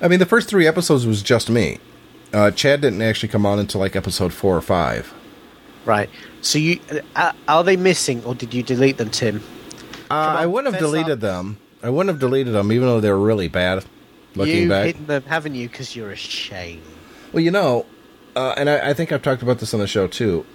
I 0.01 0.07
mean, 0.07 0.19
the 0.19 0.25
first 0.25 0.49
three 0.49 0.67
episodes 0.67 1.05
was 1.05 1.21
just 1.21 1.49
me. 1.49 1.79
Uh, 2.33 2.51
Chad 2.51 2.81
didn't 2.81 3.01
actually 3.01 3.29
come 3.29 3.45
on 3.45 3.59
until 3.59 3.79
like 3.79 3.95
episode 3.95 4.33
four 4.33 4.57
or 4.57 4.61
five. 4.61 5.13
Right. 5.85 6.09
So 6.41 6.59
you 6.59 6.79
uh, 7.15 7.31
are 7.47 7.63
they 7.63 7.77
missing, 7.77 8.23
or 8.25 8.35
did 8.35 8.53
you 8.53 8.63
delete 8.63 8.97
them, 8.97 9.09
Tim? 9.09 9.41
Uh, 10.09 10.13
I 10.13 10.45
wouldn't 10.45 10.73
have 10.73 10.81
deleted 10.81 11.13
up. 11.13 11.19
them. 11.19 11.57
I 11.81 11.89
wouldn't 11.89 12.09
have 12.09 12.19
deleted 12.19 12.53
them, 12.53 12.71
even 12.71 12.87
though 12.87 12.99
they 12.99 13.09
were 13.09 13.19
really 13.19 13.47
bad. 13.47 13.85
Looking 14.35 14.61
You've 14.61 14.69
back, 14.69 14.85
hidden 14.87 15.05
them, 15.05 15.23
haven't 15.23 15.55
you? 15.55 15.69
Because 15.69 15.95
you're 15.95 16.11
ashamed. 16.11 16.81
well, 17.33 17.43
you 17.43 17.51
know, 17.51 17.85
uh, 18.35 18.55
and 18.57 18.69
I, 18.69 18.89
I 18.89 18.93
think 18.93 19.11
I've 19.11 19.21
talked 19.21 19.43
about 19.43 19.59
this 19.59 19.73
on 19.73 19.79
the 19.79 19.87
show 19.87 20.07
too. 20.07 20.45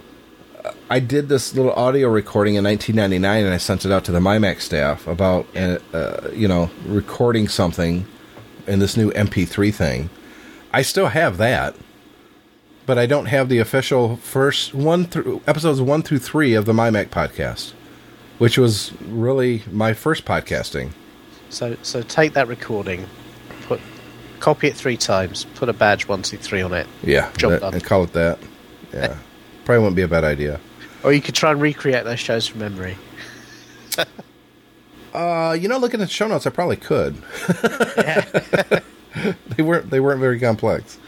I 0.90 1.00
did 1.00 1.28
this 1.28 1.54
little 1.54 1.72
audio 1.72 2.08
recording 2.08 2.54
in 2.54 2.64
1999, 2.64 3.44
and 3.44 3.54
I 3.54 3.58
sent 3.58 3.84
it 3.84 3.92
out 3.92 4.04
to 4.04 4.12
the 4.12 4.20
MyMac 4.20 4.60
staff 4.60 5.06
about, 5.06 5.46
uh, 5.56 5.78
uh, 5.92 6.30
you 6.34 6.48
know, 6.48 6.70
recording 6.86 7.48
something 7.48 8.06
in 8.66 8.78
this 8.78 8.96
new 8.96 9.10
MP3 9.12 9.72
thing. 9.72 10.10
I 10.72 10.82
still 10.82 11.08
have 11.08 11.36
that, 11.38 11.74
but 12.86 12.98
I 12.98 13.06
don't 13.06 13.26
have 13.26 13.48
the 13.48 13.58
official 13.58 14.16
first 14.16 14.74
one 14.74 15.04
through 15.06 15.42
episodes 15.46 15.80
one 15.80 16.02
through 16.02 16.18
three 16.20 16.54
of 16.54 16.64
the 16.66 16.72
MyMac 16.72 17.08
podcast, 17.08 17.72
which 18.38 18.58
was 18.58 18.92
really 19.02 19.62
my 19.70 19.92
first 19.94 20.24
podcasting. 20.24 20.90
So 21.50 21.76
so 21.82 22.02
take 22.02 22.34
that 22.34 22.46
recording, 22.48 23.06
put 23.62 23.80
copy 24.40 24.68
it 24.68 24.74
three 24.76 24.98
times, 24.98 25.46
put 25.54 25.68
a 25.70 25.72
badge 25.72 26.06
one 26.08 26.22
two 26.22 26.36
three 26.36 26.60
on 26.60 26.72
it, 26.74 26.86
Yeah, 27.02 27.30
Job 27.38 27.52
that- 27.52 27.60
done. 27.62 27.74
and 27.74 27.84
call 27.84 28.04
it 28.04 28.12
that. 28.12 28.38
Yeah, 28.92 29.16
probably 29.68 29.82
wouldn't 29.82 29.96
be 29.96 30.02
a 30.02 30.08
bad 30.08 30.24
idea. 30.24 30.58
or 31.04 31.12
you 31.12 31.20
could 31.20 31.34
try 31.34 31.50
and 31.50 31.60
recreate 31.60 32.04
those 32.04 32.18
shows 32.18 32.46
from 32.46 32.60
memory. 32.60 32.96
Uh, 35.14 35.56
you 35.58 35.68
know, 35.68 35.78
looking 35.78 36.02
at 36.02 36.08
the 36.08 36.12
show 36.12 36.28
notes, 36.28 36.46
I 36.46 36.50
probably 36.50 36.76
could. 36.76 37.14
they 39.56 39.62
weren't 39.62 39.88
they 39.88 40.00
weren't 40.00 40.20
very 40.20 40.38
complex. 40.38 40.98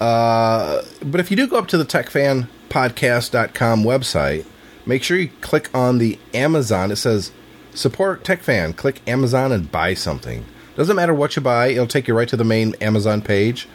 Uh, 0.00 0.80
but 1.04 1.20
if 1.20 1.30
you 1.30 1.36
do 1.36 1.46
go 1.46 1.58
up 1.58 1.68
to 1.68 1.76
the 1.76 1.84
techfanpodcast.com 1.84 3.84
website, 3.84 4.46
make 4.86 5.02
sure 5.02 5.18
you 5.18 5.28
click 5.42 5.68
on 5.74 5.98
the 5.98 6.18
Amazon. 6.32 6.90
It 6.90 6.96
says 6.96 7.32
support 7.74 8.24
TechFan. 8.24 8.74
Click 8.74 9.02
Amazon 9.06 9.52
and 9.52 9.70
buy 9.70 9.92
something. 9.92 10.46
Doesn't 10.74 10.96
matter 10.96 11.14
what 11.14 11.36
you 11.36 11.42
buy; 11.42 11.68
it'll 11.68 11.86
take 11.86 12.08
you 12.08 12.16
right 12.16 12.28
to 12.28 12.38
the 12.38 12.44
main 12.44 12.74
Amazon 12.80 13.20
page. 13.20 13.68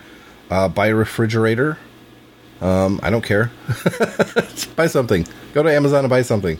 Uh, 0.49 0.67
buy 0.67 0.87
a 0.87 0.95
refrigerator. 0.95 1.77
Um, 2.61 2.99
I 3.03 3.09
don't 3.09 3.23
care. 3.23 3.51
Buy 4.75 4.87
something. 4.87 5.25
Go 5.53 5.63
to 5.63 5.71
Amazon 5.73 5.99
and 6.03 6.09
buy 6.09 6.21
something. 6.23 6.57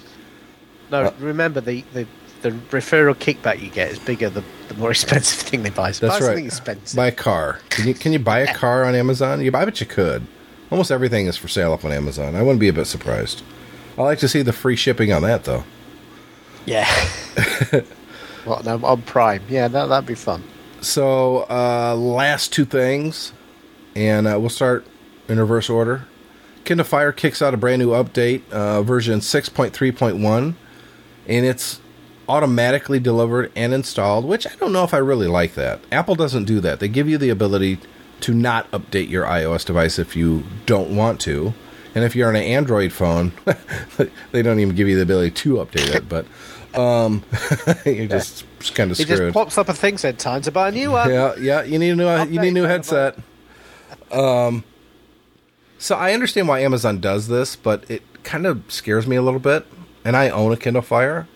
No, 0.92 1.04
Uh, 1.06 1.14
remember 1.20 1.62
the, 1.62 1.84
the 1.94 2.08
the 2.42 2.52
referral 2.72 3.14
kickback 3.16 3.62
you 3.62 3.70
get 3.70 3.92
is 3.92 4.00
bigger 4.00 4.30
the, 4.30 4.44
the 4.70 4.74
more 4.76 4.92
expensive 4.98 5.40
thing 5.40 5.64
they 5.64 5.70
buy. 5.70 5.92
So 5.92 6.08
That's 6.08 6.20
buy 6.20 6.26
right. 6.26 6.30
something 6.32 6.46
expensive. 6.46 6.96
Buy 6.98 7.08
a 7.08 7.12
car. 7.12 7.60
Can 7.70 7.88
you 7.88 7.94
can 7.94 8.14
you 8.14 8.20
buy 8.20 8.40
a 8.40 8.54
car 8.54 8.86
on 8.86 8.96
Amazon? 8.96 9.42
You, 9.42 9.52
I 9.54 9.66
bet 9.66 9.82
you 9.82 9.86
could. 9.88 10.26
Almost 10.72 10.90
everything 10.92 11.28
is 11.28 11.36
for 11.36 11.48
sale 11.48 11.74
up 11.74 11.84
on 11.84 11.92
Amazon. 11.92 12.36
I 12.36 12.42
wouldn't 12.42 12.60
be 12.60 12.70
a 12.70 12.74
bit 12.74 12.86
surprised. 12.86 13.42
I 13.98 14.04
like 14.04 14.20
to 14.20 14.28
see 14.30 14.42
the 14.42 14.54
free 14.54 14.76
shipping 14.78 15.12
on 15.12 15.22
that 15.24 15.44
though. 15.44 15.64
Yeah. 16.66 16.88
well, 18.46 18.62
no, 18.64 18.80
on 18.86 19.02
Prime. 19.02 19.42
Yeah, 19.50 19.68
that 19.68 19.88
that'd 19.88 20.08
be 20.08 20.16
fun. 20.16 20.44
So 20.82 21.46
uh, 21.50 21.94
last 21.96 22.54
two 22.54 22.64
things, 22.66 23.34
and 23.96 24.28
uh, 24.28 24.38
we'll 24.40 24.50
start 24.50 24.86
in 25.30 25.40
reverse 25.40 25.70
order. 25.70 26.06
Kindle 26.66 26.86
Fire 26.86 27.12
kicks 27.12 27.42
out 27.42 27.54
a 27.54 27.58
brand 27.58 27.82
new 27.82 27.90
update, 27.90 28.42
uh, 28.52 28.82
version 28.82 29.22
six 29.22 29.48
point 29.48 29.74
three 29.74 29.92
point 29.92 30.18
one, 30.18 30.58
and 31.28 31.46
it's 31.46 31.80
automatically 32.28 33.00
delivered 33.00 33.52
and 33.56 33.74
installed. 33.74 34.26
Which 34.26 34.46
I 34.46 34.56
don't 34.60 34.74
know 34.74 34.84
if 34.84 34.94
I 34.94 34.98
really 34.98 35.28
like 35.28 35.56
that. 35.56 35.80
Apple 35.92 36.16
doesn't 36.16 36.46
do 36.46 36.60
that. 36.60 36.80
They 36.80 36.88
give 36.88 37.08
you 37.08 37.18
the 37.18 37.30
ability 37.30 37.80
to 38.22 38.34
not 38.34 38.70
update 38.72 39.10
your 39.10 39.26
iOS 39.26 39.66
device 39.66 39.98
if 39.98 40.16
you 40.16 40.44
don't 40.66 40.96
want 40.96 41.22
to. 41.22 41.54
And 41.96 42.04
if 42.04 42.16
you're 42.16 42.30
on 42.30 42.36
an 42.36 42.44
Android 42.44 42.92
phone, 42.94 43.32
they 44.32 44.42
don't 44.42 44.60
even 44.60 44.76
give 44.76 44.88
you 44.88 44.96
the 44.96 45.02
ability 45.02 45.32
to 45.32 45.56
update 45.56 45.96
it. 45.96 46.08
But 46.08 46.26
um, 46.80 47.24
you're 47.86 48.08
just 48.08 48.46
kind 48.76 48.92
of 48.92 48.98
screwed. 48.98 49.10
It 49.20 49.24
just 49.26 49.34
pops 49.34 49.58
up 49.58 49.70
a 49.70 49.74
thing 49.74 49.98
said 49.98 50.20
time 50.20 50.42
to 50.44 50.52
buy 50.52 50.70
a 50.70 50.72
new 50.72 50.92
one. 50.92 51.10
Yeah, 51.10 51.36
yeah. 51.38 51.64
You 51.64 51.80
need 51.80 51.92
a 51.92 51.96
new 51.96 52.32
you 52.32 52.40
need 52.40 52.50
a 52.50 52.52
new 52.52 52.64
headset. 52.64 53.18
Um, 54.12 54.64
so 55.80 55.96
I 55.96 56.14
understand 56.14 56.48
why 56.48 56.60
Amazon 56.60 57.00
does 57.00 57.28
this, 57.28 57.56
but 57.56 57.90
it 57.90 58.04
kind 58.24 58.46
of 58.46 58.62
scares 58.68 59.08
me 59.08 59.16
a 59.16 59.22
little 59.24 59.40
bit. 59.40 59.66
And 60.06 60.16
I 60.16 60.30
own 60.30 60.52
a 60.52 60.58
Kindle 60.58 60.82
Fire. 60.82 61.28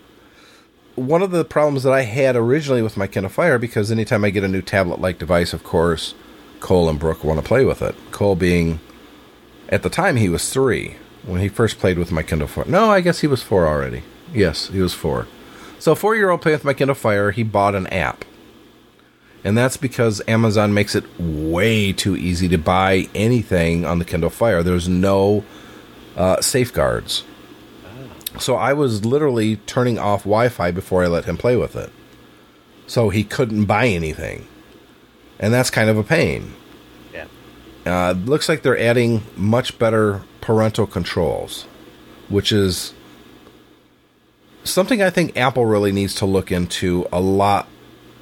One 0.96 1.22
of 1.22 1.32
the 1.32 1.44
problems 1.44 1.84
that 1.84 1.92
I 1.92 2.04
had 2.04 2.36
originally 2.36 2.82
with 2.82 2.96
my 2.96 3.08
Kindle 3.08 3.32
Fire, 3.32 3.58
because 3.58 3.92
anytime 3.92 4.24
I 4.24 4.30
get 4.30 4.44
a 4.44 4.48
new 4.48 4.62
tablet-like 4.62 5.18
device, 5.18 5.54
of 5.54 5.64
course, 5.64 6.14
Cole 6.60 6.90
and 6.90 7.00
Brooke 7.00 7.24
want 7.24 7.40
to 7.40 7.46
play 7.46 7.66
with 7.66 7.82
it. 7.82 7.96
Cole 8.12 8.36
being, 8.36 8.80
at 9.70 9.84
the 9.84 9.90
time, 9.90 10.18
he 10.18 10.30
was 10.30 10.50
three 10.50 10.98
when 11.26 11.42
he 11.42 11.50
first 11.50 11.80
played 11.80 11.98
with 11.98 12.12
my 12.12 12.24
Kindle 12.24 12.48
Fire. 12.48 12.66
No, 12.68 12.90
I 12.90 13.02
guess 13.02 13.20
he 13.20 13.28
was 13.28 13.42
four 13.42 13.68
already. 13.68 14.04
Yes, 14.34 14.68
he 14.68 14.80
was 14.80 14.94
four. 14.94 15.28
So, 15.80 15.96
four-year-old 15.96 16.42
playing 16.42 16.58
with 16.58 16.66
my 16.66 16.74
Kindle 16.74 16.96
Fire, 16.96 17.32
he 17.32 17.44
bought 17.44 17.76
an 17.76 17.88
app 17.88 18.24
and 19.44 19.58
that's 19.58 19.78
because 19.78 20.22
Amazon 20.28 20.74
makes 20.74 20.96
it 20.96 21.04
way 21.20 21.92
too 21.92 22.16
easy 22.16 22.48
to 22.50 22.58
buy 22.58 23.08
anything 23.14 23.86
on 23.86 24.00
the 24.00 24.06
Kindle 24.06 24.30
Fire. 24.30 24.64
There's 24.64 24.88
no 24.88 25.44
uh, 26.16 26.42
safeguards. 26.42 27.24
So 28.40 28.56
I 28.56 28.74
was 28.74 29.06
literally 29.06 29.58
turning 29.58 30.00
off 30.00 30.22
Wi 30.22 30.50
Fi 30.50 30.72
before 30.72 31.04
I 31.04 31.08
let 31.08 31.26
him 31.26 31.38
play 31.38 31.56
with 31.56 31.76
it. 31.76 31.92
So 32.88 33.10
he 33.10 33.24
couldn't 33.24 33.66
buy 33.66 33.88
anything. 33.88 34.48
And 35.40 35.54
that's 35.54 35.70
kind 35.70 35.90
of 35.90 35.98
a 35.98 36.04
pain. 36.04 36.54
Yeah. 37.14 37.28
Uh, 37.86 38.14
looks 38.14 38.48
like 38.48 38.62
they're 38.62 38.80
adding 38.80 39.24
much 39.36 39.78
better 39.78 40.22
parental 40.42 40.88
controls, 40.88 41.64
which 42.30 42.52
is 42.52 42.94
something 44.64 45.02
I 45.02 45.10
think 45.10 45.38
Apple 45.38 45.66
really 45.66 45.92
needs 45.92 46.16
to 46.16 46.26
look 46.26 46.52
into 46.52 47.08
a 47.12 47.20
lot 47.20 47.68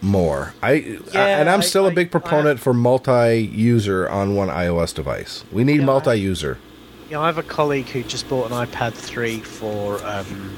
more. 0.02 0.54
I, 0.64 0.74
Yeah, 1.14 1.40
and 1.40 1.50
I'm 1.50 1.60
I- 1.60 1.64
still 1.64 1.86
a 1.88 1.92
I- 1.92 1.94
big 1.94 2.12
proponent 2.12 2.60
for 2.60 2.74
multi-user 2.74 4.10
on 4.10 4.36
one 4.36 4.50
iOS 4.50 4.94
device. 4.94 5.44
We 5.52 5.64
need 5.64 5.80
Yeah, 5.82 5.86
multi-user. 5.86 6.58
Yeah, 7.10 7.20
I 7.20 7.28
have 7.28 7.38
a 7.38 7.44
colleague 7.44 7.88
who 7.90 8.04
just 8.04 8.28
bought 8.30 8.50
an 8.52 8.58
iPad 8.68 8.94
3 8.94 9.40
for 9.42 10.00
um, 10.06 10.58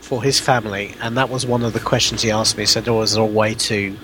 for 0.00 0.22
his 0.22 0.38
family, 0.38 0.94
and 1.00 1.16
that 1.16 1.30
was 1.30 1.44
one 1.46 1.64
of 1.64 1.72
the 1.72 1.80
questions 1.80 2.22
he 2.22 2.30
asked 2.30 2.56
me. 2.56 2.62
He 2.62 2.66
said, 2.66 2.88
"Oh, 2.88 3.00
is 3.02 3.14
there 3.14 3.22
a 3.22 3.26
way 3.26 3.54
to 3.54 3.96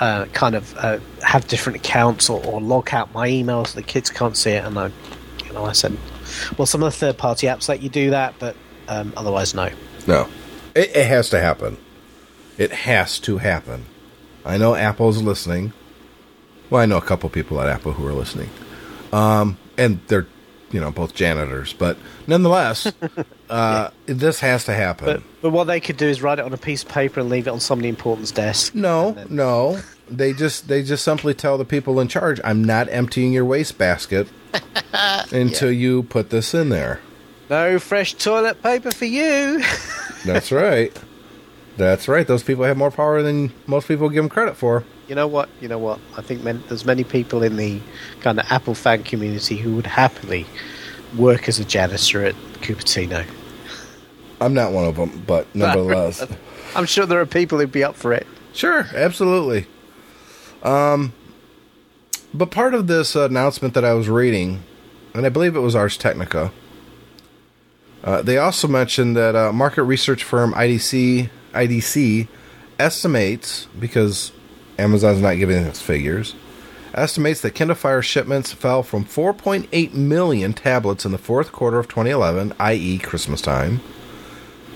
uh, 0.00 0.24
kind 0.32 0.54
of 0.54 0.76
uh, 0.76 0.98
have 1.22 1.46
different 1.48 1.76
accounts 1.76 2.28
or, 2.30 2.44
or 2.44 2.60
log 2.60 2.92
out 2.94 3.12
my 3.12 3.28
emails 3.28 3.68
so 3.68 3.74
the 3.74 3.82
kids 3.82 4.10
can't 4.10 4.36
see 4.36 4.52
it?" 4.52 4.64
And 4.64 4.76
I, 4.78 4.90
you 5.46 5.52
know, 5.52 5.64
I 5.66 5.72
said, 5.72 5.96
"Well, 6.56 6.66
some 6.66 6.82
of 6.82 6.92
the 6.92 6.98
third-party 6.98 7.46
apps 7.46 7.68
let 7.68 7.82
you 7.82 7.88
do 7.90 8.10
that, 8.10 8.34
but 8.38 8.56
um, 8.88 9.12
otherwise, 9.16 9.54
no." 9.54 9.68
No, 10.06 10.26
it, 10.74 10.96
it 10.96 11.06
has 11.06 11.28
to 11.30 11.38
happen. 11.40 11.76
It 12.58 12.72
has 12.72 13.18
to 13.20 13.38
happen. 13.38 13.86
I 14.44 14.58
know 14.58 14.74
Apple's 14.74 15.22
listening. 15.22 15.72
Well, 16.70 16.82
I 16.82 16.86
know 16.86 16.98
a 16.98 17.02
couple 17.02 17.28
people 17.30 17.60
at 17.60 17.68
Apple 17.68 17.92
who 17.92 18.06
are 18.06 18.12
listening, 18.12 18.50
um, 19.12 19.56
and 19.78 20.00
they're, 20.08 20.26
you 20.70 20.80
know, 20.80 20.90
both 20.90 21.14
janitors. 21.14 21.72
But 21.72 21.96
nonetheless, 22.26 22.92
uh, 23.50 23.90
this 24.06 24.40
has 24.40 24.64
to 24.64 24.74
happen. 24.74 25.06
But 25.06 25.22
but 25.40 25.50
what 25.50 25.64
they 25.64 25.80
could 25.80 25.96
do 25.96 26.06
is 26.08 26.20
write 26.20 26.38
it 26.38 26.44
on 26.44 26.52
a 26.52 26.58
piece 26.58 26.82
of 26.82 26.90
paper 26.90 27.20
and 27.20 27.30
leave 27.30 27.46
it 27.46 27.50
on 27.50 27.60
somebody 27.60 27.88
important's 27.88 28.32
desk. 28.32 28.74
No, 28.74 29.12
then- 29.12 29.28
no. 29.30 29.80
They 30.10 30.32
just 30.32 30.68
they 30.68 30.82
just 30.82 31.04
simply 31.04 31.34
tell 31.34 31.58
the 31.58 31.64
people 31.66 32.00
in 32.00 32.08
charge, 32.08 32.40
"I'm 32.42 32.64
not 32.64 32.88
emptying 32.90 33.32
your 33.32 33.44
wastebasket 33.44 34.26
until 35.32 35.70
you 35.70 36.02
put 36.04 36.30
this 36.30 36.54
in 36.54 36.68
there." 36.70 37.00
No 37.50 37.78
fresh 37.78 38.14
toilet 38.14 38.62
paper 38.62 38.90
for 38.90 39.04
you. 39.06 39.62
That's 40.24 40.50
right. 40.52 40.92
That's 41.78 42.08
right. 42.08 42.26
Those 42.26 42.42
people 42.42 42.64
have 42.64 42.76
more 42.76 42.90
power 42.90 43.22
than 43.22 43.52
most 43.68 43.86
people 43.86 44.08
give 44.08 44.24
them 44.24 44.28
credit 44.28 44.56
for. 44.56 44.82
You 45.06 45.14
know 45.14 45.28
what? 45.28 45.48
You 45.60 45.68
know 45.68 45.78
what? 45.78 46.00
I 46.16 46.22
think 46.22 46.42
man, 46.42 46.60
there's 46.66 46.84
many 46.84 47.04
people 47.04 47.44
in 47.44 47.56
the 47.56 47.80
kind 48.20 48.40
of 48.40 48.46
Apple 48.50 48.74
fan 48.74 49.04
community 49.04 49.56
who 49.56 49.76
would 49.76 49.86
happily 49.86 50.44
work 51.16 51.48
as 51.48 51.60
a 51.60 51.64
janitor 51.64 52.24
at 52.24 52.34
Cupertino. 52.62 53.24
I'm 54.40 54.54
not 54.54 54.72
one 54.72 54.86
of 54.86 54.96
them, 54.96 55.22
but 55.24 55.46
nevertheless. 55.54 56.26
I'm 56.74 56.84
sure 56.84 57.06
there 57.06 57.20
are 57.20 57.26
people 57.26 57.58
who'd 57.58 57.70
be 57.70 57.84
up 57.84 57.94
for 57.94 58.12
it. 58.12 58.26
Sure, 58.52 58.88
absolutely. 58.92 59.66
Um, 60.64 61.12
but 62.34 62.50
part 62.50 62.74
of 62.74 62.88
this 62.88 63.14
announcement 63.14 63.74
that 63.74 63.84
I 63.84 63.94
was 63.94 64.08
reading, 64.08 64.64
and 65.14 65.24
I 65.24 65.28
believe 65.28 65.54
it 65.54 65.60
was 65.60 65.76
Ars 65.76 65.96
Technica, 65.96 66.52
uh, 68.02 68.20
they 68.22 68.36
also 68.36 68.66
mentioned 68.66 69.16
that 69.16 69.36
uh, 69.36 69.52
market 69.52 69.84
research 69.84 70.24
firm 70.24 70.52
IDC 70.54 71.30
IDC 71.52 72.28
estimates 72.78 73.66
because 73.78 74.32
Amazon's 74.78 75.20
not 75.20 75.34
giving 75.34 75.64
us 75.64 75.80
figures, 75.80 76.34
estimates 76.94 77.40
that 77.40 77.54
Kindle 77.54 77.74
Fire 77.76 78.02
shipments 78.02 78.52
fell 78.52 78.82
from 78.82 79.04
4.8 79.04 79.92
million 79.94 80.52
tablets 80.52 81.04
in 81.04 81.12
the 81.12 81.18
fourth 81.18 81.52
quarter 81.52 81.78
of 81.78 81.88
2011, 81.88 82.54
i.e., 82.58 82.98
Christmas 82.98 83.40
time, 83.40 83.80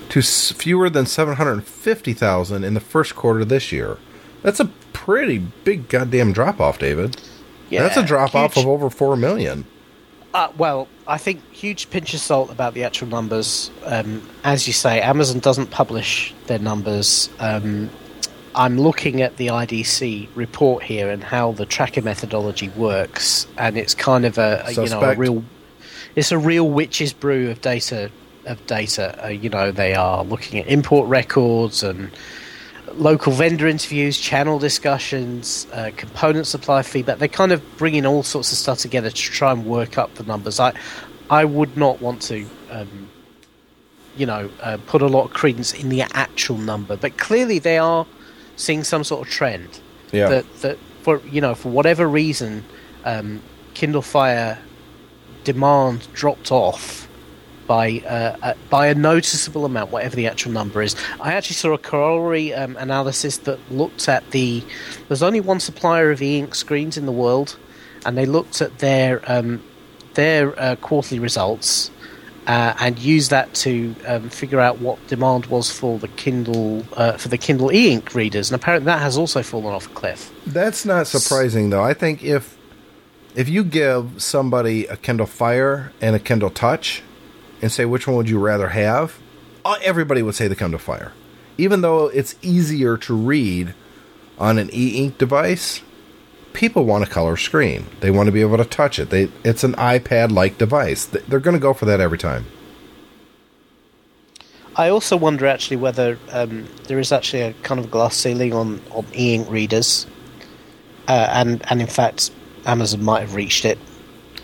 to 0.09 0.23
fewer 0.23 0.91
than 0.91 1.07
750,000 1.07 2.65
in 2.65 2.75
the 2.75 2.81
first 2.81 3.15
quarter 3.15 3.45
this 3.45 3.73
year. 3.73 3.99
That's 4.43 4.61
a 4.61 4.67
pretty 4.93 5.39
big 5.39 5.89
goddamn 5.89 6.33
drop 6.33 6.61
off, 6.61 6.79
David. 6.79 7.17
Yeah, 7.71 7.83
That's 7.85 7.97
a 7.97 8.03
drop 8.03 8.35
off 8.35 8.57
of 8.57 8.67
over 8.67 8.91
4 8.91 9.17
million. 9.17 9.65
Uh, 10.35 10.51
well, 10.57 10.89
I 11.07 11.19
think 11.19 11.43
huge 11.53 11.91
pinch 11.91 12.15
of 12.15 12.21
salt 12.21 12.51
about 12.51 12.75
the 12.75 12.85
actual 12.85 13.09
numbers. 13.09 13.71
Um, 13.85 14.27
as 14.45 14.67
you 14.67 14.73
say, 14.73 15.01
Amazon 15.01 15.41
doesn't 15.41 15.71
publish 15.71 16.35
their 16.47 16.59
numbers. 16.59 17.29
Um, 17.39 17.91
I'm 18.55 18.79
looking 18.79 19.23
at 19.23 19.37
the 19.37 19.49
IDC 19.49 20.29
report 20.35 20.85
here 20.85 21.11
and 21.11 21.23
how 21.23 21.53
the 21.53 21.67
tracker 21.67 22.03
methodology 22.03 22.69
works, 22.71 23.47
and 23.59 23.77
it's 23.77 23.95
kind 23.95 24.25
of 24.25 24.39
a, 24.39 24.65
a 24.67 24.73
you 24.73 24.89
know 24.89 25.01
a 25.01 25.15
real 25.17 25.45
it's 26.17 26.33
a 26.33 26.39
real 26.39 26.69
witch's 26.69 27.13
brew 27.13 27.51
of 27.51 27.61
data 27.61 28.11
of 28.47 28.65
data. 28.67 29.25
Uh, 29.25 29.29
you 29.29 29.49
know, 29.49 29.71
they 29.71 29.95
are 29.95 30.25
looking 30.25 30.59
at 30.59 30.67
import 30.67 31.09
records 31.09 31.83
and 31.83 32.11
local 32.97 33.33
vendor 33.33 33.67
interviews, 33.67 34.19
channel 34.19 34.59
discussions, 34.59 35.67
uh, 35.73 35.91
component 35.97 36.47
supply 36.47 36.83
feedback. 36.83 37.19
They're 37.19 37.29
kind 37.29 37.53
of 37.53 37.63
bring 37.77 37.95
in 37.95 38.07
all 38.07 38.23
sorts 38.23 38.53
of 38.53 38.59
stuff 38.59 38.79
together 38.79 39.11
to 39.11 39.17
try 39.17 39.53
and 39.53 39.65
work 39.67 39.99
up 39.99 40.15
the 40.15 40.25
numbers. 40.25 40.61
I, 40.61 40.73
I 41.31 41.45
would 41.45 41.77
not 41.77 42.01
want 42.01 42.23
to, 42.23 42.47
um, 42.71 43.09
you 44.17 44.27
know, 44.27 44.51
uh, 44.61 44.79
put 44.87 45.03
a 45.03 45.07
lot 45.07 45.25
of 45.25 45.33
credence 45.33 45.73
in 45.73 45.89
the 45.89 46.03
actual 46.03 46.59
number, 46.59 46.97
but 46.97 47.17
clearly 47.19 47.59
they 47.59 47.79
are 47.79 48.07
seeing 48.57 48.85
some 48.85 49.03
sort 49.05 49.27
of 49.27 49.33
trend 49.33 49.81
Yeah. 50.13 50.29
that 50.29 50.61
that 50.61 50.79
for 51.03 51.21
you 51.31 51.41
know 51.41 51.55
for 51.55 51.71
whatever 51.71 52.07
reason, 52.07 52.65
um, 53.05 53.41
Kindle 53.75 54.03
Fire 54.03 54.59
demand 55.45 56.07
dropped 56.13 56.53
off 56.53 57.02
by 57.67 58.03
uh, 58.07 58.37
uh, 58.43 58.55
by 58.71 58.89
a 58.89 58.95
noticeable 58.95 59.65
amount, 59.65 59.91
whatever 59.91 60.17
the 60.17 60.27
actual 60.27 60.53
number 60.53 60.83
is. 60.83 60.97
I 61.21 61.35
actually 61.35 61.57
saw 61.57 61.73
a 61.73 61.79
corollary 61.79 62.55
um, 62.55 62.77
analysis 62.77 63.39
that 63.39 63.59
looked 63.71 64.09
at 64.09 64.31
the. 64.31 64.63
There's 65.09 65.23
only 65.23 65.41
one 65.41 65.61
supplier 65.61 66.11
of 66.11 66.23
e-ink 66.23 66.55
screens 66.55 66.97
in 66.97 67.07
the 67.07 67.13
world, 67.13 67.57
and 68.05 68.17
they 68.17 68.27
looked 68.27 68.61
at 68.61 68.79
their 68.79 69.23
um, 69.31 69.63
their 70.15 70.59
uh, 70.61 70.77
quarterly 70.77 71.19
results. 71.19 71.91
Uh, 72.45 72.75
and 72.81 72.99
used 72.99 73.31
that 73.31 73.55
to 73.55 73.95
um, 74.05 74.29
figure 74.29 74.59
out 74.59 74.81
what 74.81 74.99
demand 75.07 75.47
was 75.47 75.71
for 75.71 76.01
the 76.01 76.09
Kindle 76.09 76.85
uh, 76.97 77.13
for 77.17 77.29
the 77.29 77.39
Kindle 77.39 77.71
e-ink 77.71 78.17
readers, 78.17 78.51
and 78.51 78.61
apparently 78.61 78.87
that 78.87 79.01
has 79.01 79.17
also 79.17 79.45
fallen 79.45 79.73
off 79.73 79.87
a 79.87 79.91
cliff. 79.91 80.29
That's 80.45 80.85
not 80.85 81.07
surprising, 81.07 81.71
though. 81.71 81.85
I 81.85 81.95
think 81.95 82.25
if 82.25 82.59
if 83.37 83.49
you 83.49 83.63
give 83.63 84.21
somebody 84.21 84.87
a 84.87 84.97
Kindle 84.97 85.27
Fire 85.27 85.93
and 86.01 86.17
a 86.17 86.19
Kindle 86.19 86.51
Touch 86.51 87.05
and 87.63 87.71
say 87.73 87.85
which 87.85 88.07
one 88.07 88.17
would 88.17 88.29
you 88.29 88.39
rather 88.39 88.69
have, 88.69 89.19
uh, 89.65 89.77
everybody 89.83 90.21
would 90.21 90.35
say 90.35 90.49
the 90.49 90.57
Kindle 90.57 90.81
Fire, 90.81 91.13
even 91.57 91.81
though 91.81 92.09
it's 92.09 92.35
easier 92.43 92.97
to 92.99 93.15
read 93.15 93.73
on 94.39 94.59
an 94.59 94.69
e-ink 94.73 95.17
device. 95.19 95.81
People 96.53 96.85
want 96.85 97.03
a 97.05 97.07
color 97.07 97.37
screen. 97.39 97.87
They 98.01 98.11
want 98.11 98.27
to 98.27 98.33
be 98.33 98.43
able 98.43 98.59
to 98.59 98.65
touch 98.65 98.99
it. 98.99 99.09
They 99.09 99.31
it's 99.45 99.65
an 99.65 99.73
iPad-like 99.75 100.59
device. 100.59 101.07
They- 101.07 101.21
They're 101.21 101.41
going 101.41 101.55
to 101.55 101.61
go 101.61 101.73
for 101.73 101.87
that 101.87 102.01
every 102.01 102.19
time. 102.19 102.45
I 104.77 104.89
also 104.89 105.17
wonder 105.17 105.47
actually 105.47 105.77
whether 105.77 106.19
um, 106.31 106.67
there 106.89 106.99
is 106.99 107.13
actually 107.13 107.43
a 107.43 107.53
kind 107.63 107.79
of 107.79 107.91
glass 107.91 108.17
ceiling 108.17 108.53
on, 108.55 108.81
on 108.91 109.07
e-ink 109.15 109.49
readers, 109.51 110.07
uh, 111.09 111.29
and 111.31 111.63
and 111.71 111.81
in 111.81 111.87
fact, 111.87 112.31
Amazon 112.67 113.03
might 113.05 113.21
have 113.21 113.35
reached 113.35 113.65
it. 113.65 113.79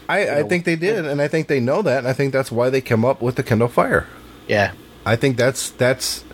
I, 0.09 0.39
I 0.39 0.43
think 0.43 0.65
they 0.65 0.77
did, 0.77 1.05
and 1.05 1.21
I 1.21 1.29
think 1.29 1.49
they 1.49 1.61
know 1.61 1.83
that, 1.83 1.99
and 1.99 2.09
I 2.09 2.15
think 2.15 2.33
that's 2.33 2.51
why 2.51 2.71
they 2.71 2.81
came 2.81 3.05
up 3.05 3.21
with 3.21 3.37
the 3.37 3.43
Kindle 3.43 3.69
Fire. 3.69 4.07
Yeah, 4.47 4.73
I 5.05 5.17
think 5.17 5.37
that's 5.37 5.71
that's. 5.71 6.25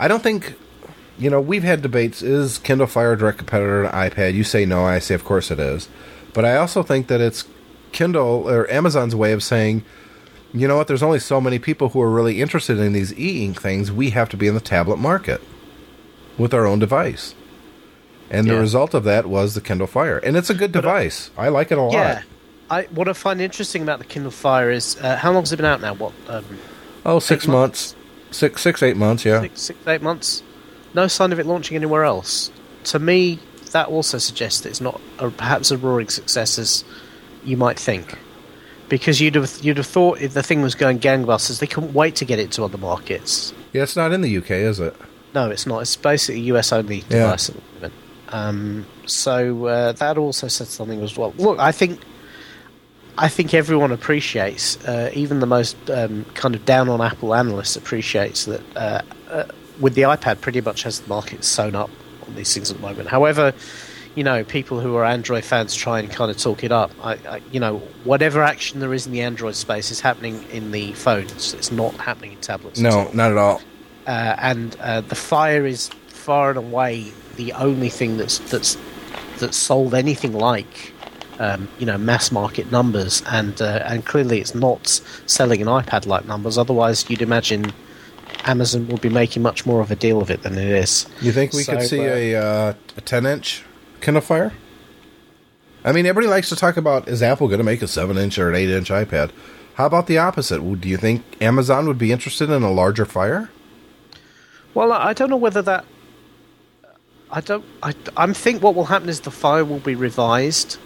I 0.00 0.08
don't 0.08 0.22
think, 0.22 0.54
you 1.18 1.30
know, 1.30 1.40
we've 1.40 1.62
had 1.62 1.82
debates. 1.82 2.22
Is 2.22 2.58
Kindle 2.58 2.86
Fire 2.88 3.12
a 3.12 3.18
direct 3.18 3.38
competitor 3.38 3.84
to 3.84 3.88
iPad? 3.90 4.34
You 4.34 4.42
say 4.44 4.64
no. 4.66 4.84
I 4.84 4.98
say 4.98 5.14
of 5.14 5.24
course 5.24 5.50
it 5.50 5.60
is, 5.60 5.88
but 6.34 6.44
I 6.44 6.56
also 6.56 6.82
think 6.82 7.06
that 7.06 7.20
it's 7.20 7.44
Kindle 7.92 8.48
or 8.48 8.68
Amazon's 8.70 9.14
way 9.14 9.32
of 9.32 9.42
saying, 9.42 9.84
you 10.52 10.66
know 10.66 10.76
what? 10.76 10.88
There's 10.88 11.02
only 11.02 11.20
so 11.20 11.40
many 11.40 11.58
people 11.60 11.90
who 11.90 12.00
are 12.00 12.10
really 12.10 12.40
interested 12.40 12.78
in 12.78 12.92
these 12.92 13.16
e-ink 13.18 13.60
things. 13.62 13.92
We 13.92 14.10
have 14.10 14.28
to 14.30 14.36
be 14.36 14.48
in 14.48 14.54
the 14.54 14.60
tablet 14.60 14.96
market 14.96 15.40
with 16.36 16.52
our 16.52 16.66
own 16.66 16.80
device, 16.80 17.34
and 18.28 18.48
the 18.48 18.58
result 18.58 18.94
of 18.94 19.04
that 19.04 19.26
was 19.26 19.54
the 19.54 19.60
Kindle 19.60 19.86
Fire, 19.86 20.18
and 20.18 20.36
it's 20.36 20.50
a 20.50 20.54
good 20.54 20.72
device. 20.72 21.30
I 21.38 21.48
like 21.48 21.70
it 21.70 21.78
a 21.78 21.82
lot. 21.82 21.92
yeah. 21.92 22.22
I 22.70 22.82
what 22.84 23.08
I 23.08 23.12
find 23.12 23.40
interesting 23.40 23.82
about 23.82 23.98
the 23.98 24.04
Kindle 24.04 24.30
Fire 24.30 24.70
is 24.70 24.96
uh, 25.00 25.16
how 25.16 25.32
long 25.32 25.42
has 25.42 25.52
it 25.52 25.56
been 25.56 25.66
out 25.66 25.80
now? 25.80 25.94
What 25.94 26.12
um, 26.28 26.44
Oh, 27.04 27.18
six 27.18 27.44
Eight 27.44 27.50
months, 27.50 27.94
six 28.30 28.62
six 28.62 28.82
eight 28.82 28.96
months. 28.96 29.24
Yeah. 29.24 29.40
six, 29.40 29.60
six, 29.62 29.78
eight 29.86 30.02
months? 30.02 30.42
No 30.94 31.06
sign 31.08 31.32
of 31.32 31.38
it 31.40 31.46
launching 31.46 31.76
anywhere 31.76 32.04
else. 32.04 32.50
To 32.84 32.98
me, 32.98 33.38
that 33.72 33.88
also 33.88 34.18
suggests 34.18 34.60
that 34.62 34.70
it's 34.70 34.80
not 34.80 35.00
a, 35.18 35.30
perhaps 35.30 35.70
a 35.70 35.78
roaring 35.78 36.08
success 36.08 36.58
as 36.58 36.84
you 37.44 37.56
might 37.56 37.78
think. 37.78 38.18
Because 38.88 39.20
you'd 39.20 39.36
have 39.36 39.58
you'd 39.62 39.76
have 39.76 39.86
thought 39.86 40.20
if 40.20 40.34
the 40.34 40.42
thing 40.42 40.62
was 40.62 40.74
going 40.74 40.98
gangbusters, 40.98 41.60
they 41.60 41.66
couldn't 41.66 41.92
wait 41.94 42.16
to 42.16 42.24
get 42.24 42.38
it 42.38 42.50
to 42.52 42.64
other 42.64 42.78
markets. 42.78 43.52
Yeah, 43.72 43.82
it's 43.84 43.96
not 43.96 44.12
in 44.12 44.20
the 44.20 44.36
UK, 44.38 44.50
is 44.50 44.80
it? 44.80 44.96
No, 45.34 45.48
it's 45.50 45.64
not. 45.66 45.80
It's 45.80 45.94
basically 45.96 46.40
US 46.52 46.72
only 46.72 46.98
Yeah. 47.08 47.22
device 47.22 47.48
at 47.50 47.54
the 47.56 47.62
moment. 47.74 47.94
Um, 48.30 48.86
so 49.06 49.66
uh, 49.66 49.92
that 49.92 50.18
also 50.18 50.48
said 50.48 50.66
something 50.68 51.02
as 51.02 51.16
well. 51.16 51.32
Look, 51.38 51.58
I 51.60 51.70
think 51.72 52.00
I 53.18 53.28
think 53.28 53.54
everyone 53.54 53.92
appreciates, 53.92 54.82
uh, 54.86 55.10
even 55.14 55.40
the 55.40 55.46
most 55.46 55.76
um, 55.90 56.24
kind 56.34 56.54
of 56.54 56.64
down 56.64 56.88
on 56.88 57.00
Apple 57.00 57.34
analysts 57.34 57.76
appreciates 57.76 58.44
that 58.46 58.62
uh, 58.76 59.02
uh, 59.28 59.44
with 59.80 59.94
the 59.94 60.02
iPad, 60.02 60.40
pretty 60.40 60.60
much 60.60 60.82
has 60.84 61.00
the 61.00 61.08
market 61.08 61.44
sewn 61.44 61.74
up 61.74 61.90
on 62.26 62.34
these 62.34 62.52
things 62.52 62.70
at 62.70 62.76
the 62.76 62.82
moment. 62.82 63.08
However, 63.08 63.52
you 64.14 64.24
know, 64.24 64.42
people 64.44 64.80
who 64.80 64.96
are 64.96 65.04
Android 65.04 65.44
fans 65.44 65.74
try 65.74 66.00
and 66.00 66.10
kind 66.10 66.30
of 66.30 66.36
talk 66.36 66.64
it 66.64 66.72
up. 66.72 66.90
I, 67.02 67.12
I, 67.28 67.42
you 67.52 67.60
know, 67.60 67.78
whatever 68.04 68.42
action 68.42 68.80
there 68.80 68.92
is 68.92 69.06
in 69.06 69.12
the 69.12 69.22
Android 69.22 69.54
space 69.54 69.90
is 69.90 70.00
happening 70.00 70.42
in 70.50 70.72
the 70.72 70.92
phones. 70.94 71.54
It's 71.54 71.70
not 71.70 71.94
happening 71.94 72.32
in 72.32 72.38
tablets. 72.38 72.80
No, 72.80 72.90
all 72.90 73.12
not 73.12 73.30
at 73.30 73.38
all. 73.38 73.62
uh, 74.06 74.34
and 74.38 74.76
uh, 74.80 75.00
the 75.02 75.14
fire 75.14 75.64
is 75.66 75.88
far 76.08 76.50
and 76.50 76.58
away 76.58 77.12
the 77.36 77.52
only 77.54 77.88
thing 77.88 78.16
that's 78.16 78.38
that's 78.50 78.76
that's 79.38 79.56
sold 79.56 79.94
anything 79.94 80.32
like 80.34 80.92
um, 81.40 81.68
you 81.78 81.86
know 81.86 81.98
mass 81.98 82.30
market 82.30 82.70
numbers, 82.70 83.22
and 83.26 83.60
uh, 83.60 83.82
and 83.86 84.04
clearly 84.04 84.40
it's 84.40 84.54
not 84.54 84.86
selling 85.26 85.60
an 85.60 85.66
iPad 85.66 86.06
like 86.06 86.26
numbers. 86.26 86.56
Otherwise, 86.56 87.08
you'd 87.10 87.22
imagine 87.22 87.72
Amazon 88.44 88.86
would 88.88 89.00
be 89.00 89.08
making 89.08 89.42
much 89.42 89.66
more 89.66 89.80
of 89.80 89.90
a 89.90 89.96
deal 89.96 90.20
of 90.20 90.30
it 90.30 90.42
than 90.42 90.56
it 90.56 90.68
is. 90.68 91.06
You 91.20 91.32
think 91.32 91.52
we 91.52 91.62
So, 91.62 91.72
could 91.72 91.82
see 91.82 92.06
uh, 92.06 92.14
a 92.14 92.34
uh, 92.36 92.74
a 92.96 93.00
ten 93.00 93.26
inch 93.26 93.64
Kindle 94.00 94.20
Fire? 94.20 94.52
I 95.82 95.92
mean, 95.92 96.04
everybody 96.04 96.30
likes 96.30 96.50
to 96.50 96.56
talk 96.56 96.76
about 96.76 97.08
is 97.08 97.22
Apple 97.22 97.48
going 97.48 97.58
to 97.58 97.64
make 97.64 97.80
a 97.80 97.88
seven 97.88 98.18
inch 98.18 98.38
or 98.38 98.50
an 98.50 98.54
eight 98.54 98.68
inch 98.68 98.90
iPad? 98.90 99.30
How 99.74 99.86
about 99.86 100.06
the 100.08 100.18
opposite? 100.18 100.60
Do 100.80 100.88
you 100.88 100.98
think 100.98 101.22
Amazon 101.40 101.86
would 101.86 101.96
be 101.96 102.12
interested 102.12 102.50
in 102.50 102.62
a 102.62 102.70
larger 102.70 103.06
Fire? 103.06 103.50
Well, 104.74 104.92
I 104.92 105.08
I 105.08 105.12
don't 105.14 105.30
know 105.30 105.38
whether 105.38 105.62
that. 105.62 105.86
I 107.30 107.40
don't. 107.40 107.64
I, 107.82 107.94
I'm 108.16 108.34
think 108.34 108.62
what 108.62 108.74
will 108.74 108.86
happen 108.86 109.08
is 109.08 109.20
the 109.20 109.30
fire 109.30 109.64
will 109.64 109.78
be 109.78 109.94
revised. 109.94 110.78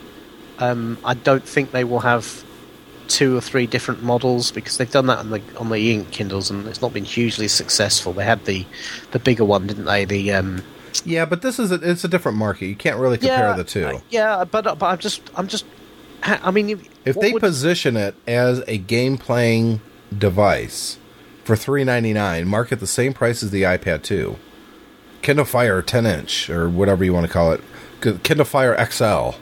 Um, 0.58 0.98
I 1.04 1.14
don't 1.14 1.46
think 1.46 1.72
they 1.72 1.84
will 1.84 2.00
have 2.00 2.44
two 3.08 3.36
or 3.36 3.40
three 3.40 3.66
different 3.66 4.02
models 4.02 4.50
because 4.50 4.78
they've 4.78 4.90
done 4.90 5.06
that 5.06 5.18
on 5.18 5.30
the 5.30 5.42
on 5.58 5.68
the 5.68 5.92
ink 5.92 6.10
Kindles 6.10 6.50
and 6.50 6.66
it's 6.66 6.80
not 6.80 6.92
been 6.92 7.04
hugely 7.04 7.48
successful. 7.48 8.12
They 8.12 8.24
had 8.24 8.44
the 8.44 8.64
the 9.10 9.18
bigger 9.18 9.44
one, 9.44 9.66
didn't 9.66 9.84
they? 9.84 10.04
The 10.04 10.32
um, 10.32 10.62
Yeah, 11.04 11.24
but 11.24 11.42
this 11.42 11.58
is 11.58 11.70
a, 11.70 11.74
it's 11.74 12.04
a 12.04 12.08
different 12.08 12.38
market. 12.38 12.66
You 12.66 12.76
can't 12.76 12.98
really 12.98 13.18
compare 13.18 13.50
yeah, 13.50 13.56
the 13.56 13.64
two. 13.64 13.86
uh, 13.86 14.00
yeah, 14.10 14.44
but 14.44 14.78
but 14.78 14.86
I'm 14.86 14.98
just 14.98 15.22
I'm 15.36 15.48
just. 15.48 15.64
I 16.22 16.50
mean, 16.50 16.70
if, 16.70 16.88
if 17.04 17.16
they 17.20 17.32
would- 17.32 17.40
position 17.40 17.96
it 17.98 18.14
as 18.26 18.64
a 18.66 18.78
game 18.78 19.18
playing 19.18 19.82
device 20.16 20.98
for 21.44 21.56
three 21.56 21.84
ninety 21.84 22.14
nine, 22.14 22.48
market 22.48 22.80
the 22.80 22.86
same 22.86 23.12
price 23.12 23.42
as 23.42 23.50
the 23.50 23.62
iPad 23.62 24.02
two, 24.02 24.36
Kindle 25.20 25.44
Fire 25.44 25.82
ten 25.82 26.06
inch 26.06 26.48
or 26.48 26.70
whatever 26.70 27.04
you 27.04 27.12
want 27.12 27.26
to 27.26 27.32
call 27.32 27.52
it, 27.52 27.60
Kindle 28.22 28.46
Fire 28.46 28.74
XL. 28.90 29.32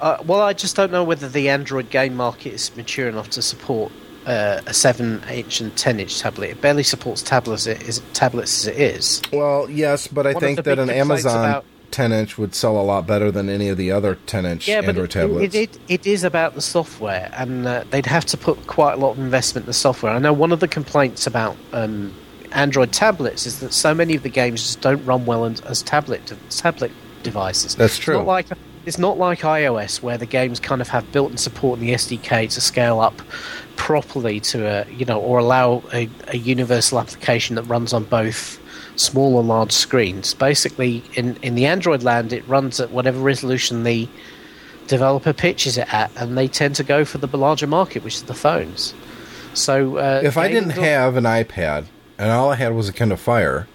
Uh, 0.00 0.18
well, 0.26 0.40
I 0.40 0.52
just 0.52 0.76
don't 0.76 0.90
know 0.92 1.04
whether 1.04 1.28
the 1.28 1.48
Android 1.48 1.90
game 1.90 2.16
market 2.16 2.52
is 2.54 2.74
mature 2.76 3.08
enough 3.08 3.30
to 3.30 3.42
support 3.42 3.92
uh, 4.26 4.60
a 4.66 4.72
seven-inch 4.74 5.60
and 5.60 5.76
ten-inch 5.76 6.20
tablet. 6.20 6.50
It 6.50 6.60
barely 6.60 6.82
supports 6.82 7.22
tablets. 7.22 7.66
It 7.66 7.82
is 7.82 8.00
tablets 8.12 8.60
as 8.60 8.66
it 8.68 8.80
is. 8.80 9.22
Well, 9.32 9.68
yes, 9.70 10.06
but 10.06 10.26
I 10.26 10.32
One 10.32 10.40
think 10.40 10.64
that 10.64 10.78
an 10.78 10.90
Amazon 10.90 11.44
about- 11.44 11.64
10 11.90 12.12
inch 12.12 12.38
would 12.38 12.54
sell 12.54 12.78
a 12.80 12.82
lot 12.82 13.04
better 13.04 13.32
than 13.32 13.48
any 13.48 13.68
of 13.68 13.76
the 13.76 13.90
other 13.90 14.14
10 14.26 14.46
inch 14.46 14.68
Yeah, 14.68 14.80
but 14.80 14.90
Android 14.90 15.04
it, 15.06 15.10
tablets. 15.12 15.54
it, 15.56 15.70
it, 15.74 15.80
it 15.88 16.06
is 16.06 16.22
about 16.22 16.54
the 16.54 16.60
software, 16.60 17.28
and 17.36 17.66
uh, 17.66 17.82
they'd 17.90 18.06
have 18.06 18.24
to 18.26 18.36
put 18.36 18.64
quite 18.68 18.92
a 18.92 18.96
lot 18.96 19.10
of 19.12 19.18
investment 19.18 19.64
in 19.64 19.66
the 19.66 19.72
software. 19.72 20.12
I 20.12 20.20
know 20.20 20.32
one 20.32 20.52
of 20.52 20.60
the 20.60 20.68
complaints 20.68 21.26
about 21.26 21.56
um, 21.72 22.14
Android 22.52 22.92
tablets 22.92 23.44
is 23.44 23.58
that 23.58 23.72
so 23.72 23.92
many 23.92 24.14
of 24.14 24.22
the 24.22 24.28
games 24.28 24.62
just 24.62 24.80
don't 24.80 25.04
run 25.04 25.26
well 25.26 25.44
as, 25.46 25.60
as 25.62 25.82
tablet 25.82 26.32
tablet 26.50 26.92
devices. 27.24 27.74
That's 27.74 27.96
It's 27.96 28.04
true. 28.04 28.18
not 28.18 28.26
like 28.26 28.46
it's 28.86 28.98
not 28.98 29.18
like 29.18 29.40
iOS 29.40 30.02
where 30.02 30.16
the 30.18 30.26
games 30.26 30.58
kind 30.60 30.80
of 30.80 30.88
have 30.88 31.10
built-in 31.12 31.36
support 31.36 31.78
in 31.78 31.86
the 31.86 31.92
SDK 31.92 32.50
to 32.50 32.60
scale 32.60 33.00
up 33.00 33.20
properly 33.76 34.40
to 34.40 34.66
a 34.66 34.90
you 34.90 35.04
know 35.04 35.20
or 35.20 35.38
allow 35.38 35.82
a, 35.92 36.08
a 36.28 36.36
universal 36.36 36.98
application 36.98 37.56
that 37.56 37.62
runs 37.64 37.92
on 37.92 38.04
both 38.04 38.60
small 38.96 39.38
and 39.38 39.48
large 39.48 39.72
screens. 39.72 40.34
Basically, 40.34 41.02
in 41.14 41.36
in 41.36 41.54
the 41.54 41.66
Android 41.66 42.02
land, 42.02 42.32
it 42.32 42.46
runs 42.48 42.80
at 42.80 42.90
whatever 42.90 43.20
resolution 43.20 43.84
the 43.84 44.08
developer 44.86 45.32
pitches 45.32 45.78
it 45.78 45.92
at, 45.92 46.10
and 46.16 46.36
they 46.36 46.48
tend 46.48 46.74
to 46.76 46.82
go 46.82 47.04
for 47.04 47.18
the 47.18 47.36
larger 47.36 47.66
market, 47.66 48.02
which 48.02 48.16
is 48.16 48.22
the 48.24 48.34
phones. 48.34 48.92
So 49.54 49.96
uh, 49.96 50.20
if 50.22 50.36
I 50.36 50.48
didn't 50.48 50.70
have 50.70 51.16
an 51.16 51.24
iPad 51.24 51.86
and 52.18 52.30
all 52.30 52.52
I 52.52 52.56
had 52.56 52.74
was 52.74 52.88
a 52.88 52.92
Kindle 52.92 53.16
Fire, 53.16 53.66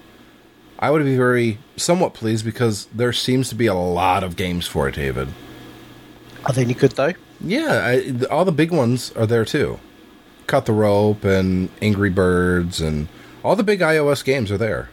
I 0.80 0.91
would 0.91 1.03
be 1.03 1.15
very 1.15 1.57
somewhat 1.78 2.13
pleased 2.13 2.43
because 2.43 2.86
there 2.93 3.13
seems 3.13 3.49
to 3.49 3.55
be 3.55 3.67
a 3.67 3.73
lot 3.73 4.23
of 4.23 4.36
games 4.36 4.67
for 4.67 4.88
it, 4.88 4.95
David. 4.95 5.30
are 6.45 6.53
they 6.53 6.63
any 6.63 6.73
good 6.73 6.91
though? 6.91 7.13
Yeah, 7.41 7.82
I, 7.84 8.26
all 8.28 8.45
the 8.45 8.51
big 8.51 8.71
ones 8.71 9.11
are 9.13 9.26
there 9.26 9.45
too. 9.45 9.80
Cut 10.47 10.65
the 10.65 10.73
Rope 10.73 11.23
and 11.23 11.69
Angry 11.82 12.09
Birds 12.09 12.82
and 12.82 13.07
all 13.43 13.55
the 13.55 13.63
big 13.63 13.80
iOS 13.80 14.23
games 14.23 14.51
are 14.51 14.57
there. 14.57 14.89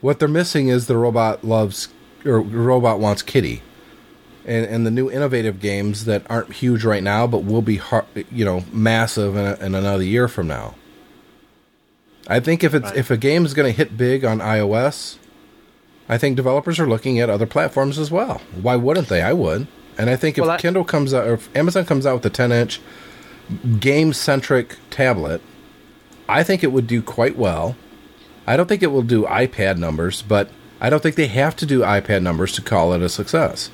What 0.00 0.18
they're 0.18 0.28
missing 0.28 0.68
is 0.68 0.86
the 0.86 0.96
robot 0.96 1.44
loves 1.44 1.88
or 2.24 2.40
robot 2.40 3.00
wants 3.00 3.22
Kitty, 3.22 3.62
and 4.44 4.64
and 4.66 4.86
the 4.86 4.90
new 4.90 5.10
innovative 5.10 5.60
games 5.60 6.04
that 6.04 6.24
aren't 6.30 6.52
huge 6.52 6.84
right 6.84 7.02
now, 7.02 7.26
but 7.26 7.44
will 7.44 7.62
be 7.62 7.80
you 8.30 8.44
know 8.44 8.64
massive 8.72 9.36
in, 9.36 9.46
a, 9.46 9.54
in 9.66 9.74
another 9.74 10.04
year 10.04 10.28
from 10.28 10.46
now. 10.46 10.74
I 12.28 12.40
think 12.40 12.62
if 12.62 12.74
it's 12.74 12.90
if 12.92 13.10
a 13.10 13.16
game 13.16 13.44
is 13.46 13.54
going 13.54 13.70
to 13.72 13.76
hit 13.76 13.96
big 13.96 14.24
on 14.24 14.38
iOS, 14.40 15.16
I 16.08 16.18
think 16.18 16.36
developers 16.36 16.78
are 16.78 16.86
looking 16.88 17.18
at 17.20 17.30
other 17.30 17.46
platforms 17.46 17.98
as 17.98 18.10
well. 18.10 18.40
Why 18.60 18.76
wouldn't 18.76 19.08
they? 19.08 19.22
I 19.22 19.32
would. 19.32 19.66
And 19.96 20.08
I 20.10 20.16
think 20.16 20.38
if 20.38 20.42
Well, 20.42 20.52
I- 20.52 20.58
Kindle 20.58 20.84
comes 20.84 21.12
out, 21.12 21.26
or 21.26 21.34
if 21.34 21.56
Amazon 21.56 21.84
comes 21.84 22.06
out 22.06 22.14
with 22.16 22.26
a 22.26 22.30
10 22.30 22.52
inch 22.52 22.80
game 23.80 24.12
centric 24.12 24.76
tablet, 24.90 25.40
I 26.28 26.42
think 26.42 26.62
it 26.62 26.70
would 26.72 26.86
do 26.86 27.02
quite 27.02 27.36
well. 27.36 27.76
I 28.46 28.56
don't 28.56 28.68
think 28.68 28.82
it 28.82 28.88
will 28.92 29.02
do 29.02 29.24
iPad 29.24 29.76
numbers, 29.78 30.22
but 30.22 30.50
I 30.80 30.90
don't 30.90 31.02
think 31.02 31.16
they 31.16 31.26
have 31.26 31.56
to 31.56 31.66
do 31.66 31.80
iPad 31.80 32.22
numbers 32.22 32.52
to 32.52 32.62
call 32.62 32.92
it 32.92 33.02
a 33.02 33.08
success. 33.08 33.70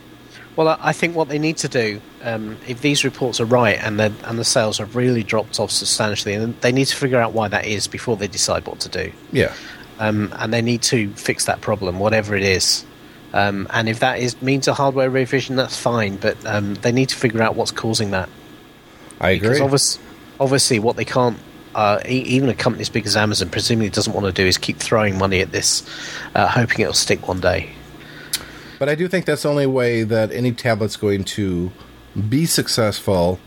Well, 0.57 0.79
I 0.81 0.93
think 0.93 1.17
what 1.17 1.29
they 1.29 1.39
need 1.39 1.57
to 1.59 1.69
do, 1.69 2.01
um, 2.23 2.57
if 2.69 2.81
these 2.81 3.05
reports 3.05 3.41
are 3.41 3.45
right 3.45 3.77
and 3.83 3.99
the 3.99 4.13
and 4.25 4.39
the 4.39 4.45
sales 4.45 4.79
have 4.79 4.95
really 4.95 5.25
dropped 5.25 5.59
off 5.59 5.73
substantially, 5.73 6.35
and 6.35 6.55
they 6.61 6.71
need 6.71 6.87
to 6.87 6.97
figure 6.97 7.19
out 7.19 7.33
why 7.33 7.49
that 7.49 7.67
is 7.67 7.89
before 7.89 8.17
they 8.17 8.29
decide 8.29 8.65
what 8.67 8.79
to 8.81 8.89
do. 8.89 9.13
Yeah. 9.33 9.53
Um, 9.99 10.33
and 10.39 10.53
they 10.53 10.63
need 10.63 10.83
to 10.83 11.11
fix 11.15 11.47
that 11.47 11.61
problem, 11.61 11.99
whatever 11.99 12.37
it 12.37 12.45
is. 12.45 12.85
Um, 13.33 13.67
and 13.71 13.89
if 13.89 13.99
that 13.99 14.21
is 14.21 14.41
means 14.43 14.69
a 14.69 14.75
hardware 14.75 15.11
revision, 15.11 15.57
that's 15.57 15.77
fine. 15.77 16.17
But 16.17 16.37
um, 16.47 16.75
they 16.75 16.93
need 16.93 17.09
to 17.09 17.17
figure 17.17 17.43
out 17.43 17.57
what's 17.57 17.73
causing 17.73 18.13
that. 18.13 18.29
I 19.21 19.31
agree. 19.31 19.49
Because 19.49 19.61
obvious, 19.61 19.99
obviously, 20.39 20.79
what 20.79 20.95
they 20.95 21.05
can't, 21.05 21.39
uh, 21.75 21.99
even 22.07 22.49
a 22.49 22.55
company 22.55 22.83
as 22.83 22.89
big 22.89 23.07
as 23.07 23.17
Amazon, 23.17 23.49
presumably 23.49 23.91
doesn't 23.91 24.13
want 24.13 24.27
to 24.27 24.33
do 24.33 24.47
is 24.47 24.57
keep 24.57 24.77
throwing 24.77 25.19
money 25.19 25.41
at 25.41 25.51
this, 25.51 25.83
uh, 26.37 26.47
hoping 26.47 26.81
it'll 26.81 26.93
stick 26.93 27.27
one 27.27 27.41
day. 27.41 27.73
But 28.79 28.89
I 28.89 28.95
do 28.95 29.09
think 29.09 29.27
that's 29.27 29.43
the 29.43 29.51
only 29.51 29.67
way 29.67 30.03
that 30.03 30.33
any 30.33 30.53
tablet's 30.53 30.97
going 30.97 31.25
to 31.25 31.71
be 32.29 32.47
successful 32.47 33.39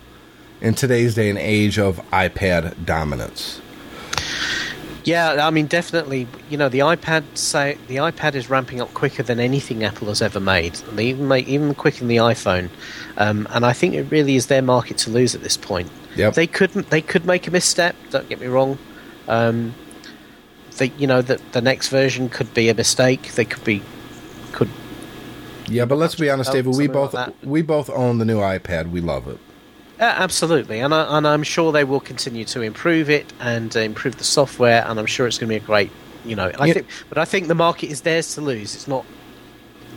in 0.61 0.73
today's 0.73 1.15
day 1.15 1.29
and 1.29 1.37
age 1.37 1.77
of 1.77 1.97
iPad 2.11 2.85
dominance. 2.85 3.61
Yeah, 5.03 5.47
I 5.47 5.51
mean, 5.51 5.67
definitely. 5.67 6.27
You 6.49 6.57
know, 6.57 6.67
the 6.67 6.79
iPad 6.79 7.23
say 7.37 7.77
the 7.87 7.95
iPad 7.95 8.35
is 8.35 8.49
ramping 8.49 8.81
up 8.81 8.93
quicker 8.93 9.23
than 9.23 9.39
anything 9.39 9.85
Apple 9.85 10.09
has 10.09 10.21
ever 10.21 10.41
made. 10.41 10.73
They 10.73 11.05
even 11.05 11.29
make 11.29 11.47
even 11.47 11.73
quicker 11.75 11.99
than 11.99 12.09
the 12.09 12.17
iPhone. 12.17 12.69
Um, 13.15 13.47
and 13.51 13.65
I 13.65 13.71
think 13.71 13.93
it 13.93 14.03
really 14.11 14.35
is 14.35 14.47
their 14.47 14.61
market 14.61 14.97
to 14.99 15.09
lose 15.09 15.33
at 15.33 15.41
this 15.41 15.55
point. 15.55 15.89
Yep. 16.17 16.33
They 16.33 16.45
could 16.45 16.71
they 16.71 17.01
could 17.01 17.25
make 17.25 17.47
a 17.47 17.51
misstep. 17.51 17.95
Don't 18.09 18.27
get 18.27 18.41
me 18.41 18.47
wrong. 18.47 18.77
Um, 19.29 19.73
they, 20.75 20.91
you 20.97 21.07
know, 21.07 21.21
that 21.21 21.53
the 21.53 21.61
next 21.61 21.87
version 21.87 22.27
could 22.27 22.53
be 22.53 22.67
a 22.67 22.73
mistake. 22.73 23.33
They 23.35 23.45
could 23.45 23.63
be 23.63 23.81
could 24.51 24.69
Yeah, 25.67 25.85
but 25.85 25.97
let's 25.97 26.15
be 26.15 26.29
honest, 26.29 26.51
David. 26.51 26.75
We 26.75 26.87
both 26.87 27.13
like 27.13 27.33
we 27.43 27.61
both 27.61 27.89
own 27.89 28.17
the 28.17 28.25
new 28.25 28.39
iPad. 28.39 28.89
We 28.91 29.01
love 29.01 29.27
it. 29.27 29.37
Uh, 29.99 30.03
absolutely, 30.03 30.79
and, 30.79 30.93
I, 30.93 31.17
and 31.17 31.27
I'm 31.27 31.41
sure 31.41 31.71
they 31.71 31.83
will 31.83 31.99
continue 31.99 32.45
to 32.45 32.61
improve 32.61 33.09
it 33.09 33.33
and 33.39 33.75
uh, 33.75 33.79
improve 33.79 34.17
the 34.17 34.23
software, 34.23 34.85
and 34.87 34.99
I'm 34.99 35.07
sure 35.07 35.25
it's 35.25 35.39
going 35.39 35.47
to 35.47 35.53
be 35.53 35.63
a 35.63 35.65
great, 35.65 35.89
you 36.23 36.35
know. 36.35 36.51
I 36.59 36.67
Yeah. 36.67 36.73
think, 36.73 36.87
but 37.09 37.17
I 37.17 37.25
think 37.25 37.47
the 37.47 37.55
market 37.55 37.89
is 37.89 38.01
theirs 38.01 38.35
to 38.35 38.41
lose. 38.41 38.75
It's 38.75 38.87
not 38.87 39.05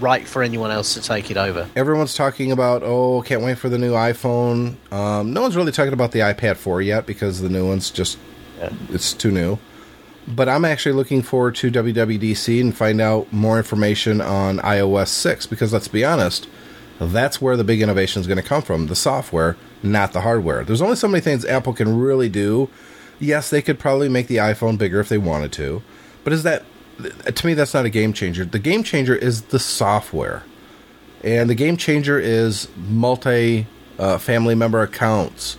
right 0.00 0.26
for 0.26 0.42
anyone 0.42 0.70
else 0.70 0.94
to 0.94 1.02
take 1.02 1.30
it 1.30 1.36
over. 1.36 1.68
Everyone's 1.76 2.14
talking 2.14 2.50
about, 2.50 2.82
oh, 2.82 3.20
can't 3.20 3.42
wait 3.42 3.58
for 3.58 3.68
the 3.68 3.76
new 3.76 3.92
iPhone. 3.92 4.76
Um, 4.90 5.34
no 5.34 5.42
one's 5.42 5.54
really 5.54 5.72
talking 5.72 5.92
about 5.92 6.12
the 6.12 6.20
iPad 6.20 6.56
4 6.56 6.80
yet 6.80 7.04
because 7.04 7.42
the 7.42 7.50
new 7.50 7.66
one's 7.68 7.90
just 7.90 8.16
it's 8.90 9.12
too 9.12 9.30
new. 9.30 9.58
But 10.28 10.48
I'm 10.48 10.64
actually 10.64 10.92
looking 10.92 11.22
forward 11.22 11.54
to 11.56 11.70
WWDC 11.70 12.60
and 12.60 12.76
find 12.76 13.00
out 13.00 13.32
more 13.32 13.56
information 13.56 14.20
on 14.20 14.58
iOS 14.58 15.08
6 15.08 15.46
because 15.46 15.72
let's 15.72 15.88
be 15.88 16.04
honest, 16.04 16.46
that's 17.00 17.40
where 17.40 17.56
the 17.56 17.64
big 17.64 17.80
innovation 17.80 18.20
is 18.20 18.26
going 18.26 18.36
to 18.36 18.42
come 18.42 18.62
from 18.62 18.86
the 18.86 18.96
software, 18.96 19.56
not 19.82 20.12
the 20.12 20.20
hardware. 20.20 20.64
There's 20.64 20.82
only 20.82 20.96
so 20.96 21.08
many 21.08 21.20
things 21.20 21.44
Apple 21.44 21.72
can 21.72 21.98
really 21.98 22.28
do. 22.28 22.68
Yes, 23.18 23.50
they 23.50 23.62
could 23.62 23.78
probably 23.78 24.08
make 24.08 24.26
the 24.26 24.36
iPhone 24.36 24.78
bigger 24.78 25.00
if 25.00 25.08
they 25.08 25.18
wanted 25.18 25.52
to, 25.52 25.82
but 26.24 26.32
is 26.32 26.42
that 26.42 26.64
to 27.34 27.46
me 27.46 27.54
that's 27.54 27.74
not 27.74 27.84
a 27.84 27.90
game 27.90 28.12
changer. 28.12 28.44
The 28.44 28.58
game 28.58 28.82
changer 28.82 29.14
is 29.14 29.42
the 29.42 29.58
software. 29.58 30.44
And 31.22 31.50
the 31.50 31.54
game 31.54 31.76
changer 31.76 32.18
is 32.18 32.68
multi 32.76 33.66
uh, 33.98 34.18
family 34.18 34.54
member 34.54 34.82
accounts. 34.82 35.58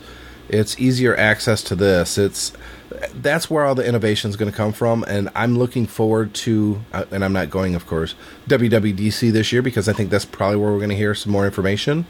It's 0.49 0.79
easier 0.79 1.15
access 1.15 1.61
to 1.63 1.75
this. 1.75 2.17
It's 2.17 2.51
that's 3.15 3.49
where 3.49 3.65
all 3.65 3.75
the 3.75 3.85
innovation 3.85 4.29
is 4.29 4.35
going 4.35 4.51
to 4.51 4.55
come 4.55 4.73
from, 4.73 5.03
and 5.07 5.29
I'm 5.35 5.57
looking 5.57 5.87
forward 5.87 6.33
to. 6.35 6.81
Uh, 6.93 7.05
and 7.11 7.23
I'm 7.23 7.33
not 7.33 7.49
going, 7.49 7.75
of 7.75 7.87
course, 7.87 8.15
WWDC 8.47 9.31
this 9.31 9.51
year 9.51 9.61
because 9.61 9.87
I 9.87 9.93
think 9.93 10.09
that's 10.09 10.25
probably 10.25 10.57
where 10.57 10.71
we're 10.71 10.79
going 10.79 10.89
to 10.89 10.95
hear 10.95 11.15
some 11.15 11.31
more 11.31 11.45
information. 11.45 12.05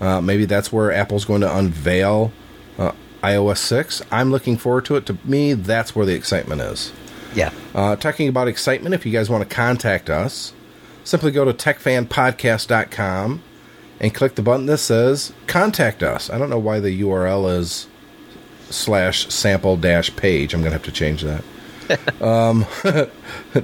Uh, 0.00 0.20
maybe 0.20 0.44
that's 0.44 0.72
where 0.72 0.92
Apple's 0.92 1.24
going 1.24 1.40
to 1.42 1.56
unveil 1.56 2.32
uh, 2.78 2.92
iOS 3.22 3.58
6. 3.58 4.02
I'm 4.10 4.30
looking 4.30 4.56
forward 4.56 4.84
to 4.86 4.96
it. 4.96 5.06
To 5.06 5.18
me, 5.24 5.54
that's 5.54 5.94
where 5.94 6.04
the 6.04 6.14
excitement 6.14 6.60
is. 6.60 6.92
Yeah. 7.34 7.52
Uh, 7.74 7.96
talking 7.96 8.28
about 8.28 8.48
excitement, 8.48 8.94
if 8.94 9.04
you 9.06 9.12
guys 9.12 9.30
want 9.30 9.48
to 9.48 9.54
contact 9.54 10.10
us, 10.10 10.52
simply 11.04 11.30
go 11.30 11.44
to 11.44 11.52
techfanpodcast.com 11.52 13.42
and 14.00 14.14
click 14.14 14.34
the 14.34 14.42
button 14.42 14.66
that 14.66 14.78
says 14.78 15.32
contact 15.46 16.02
us. 16.02 16.28
I 16.30 16.38
don't 16.38 16.50
know 16.50 16.58
why 16.58 16.80
the 16.80 17.00
URL 17.00 17.58
is 17.58 17.86
slash 18.74 19.28
sample 19.28 19.76
dash 19.76 20.14
page. 20.16 20.52
I'm 20.52 20.60
going 20.60 20.72
to 20.72 20.78
have 20.78 20.84
to 20.84 20.92
change 20.92 21.22
that. 21.22 21.44
um, 22.22 22.66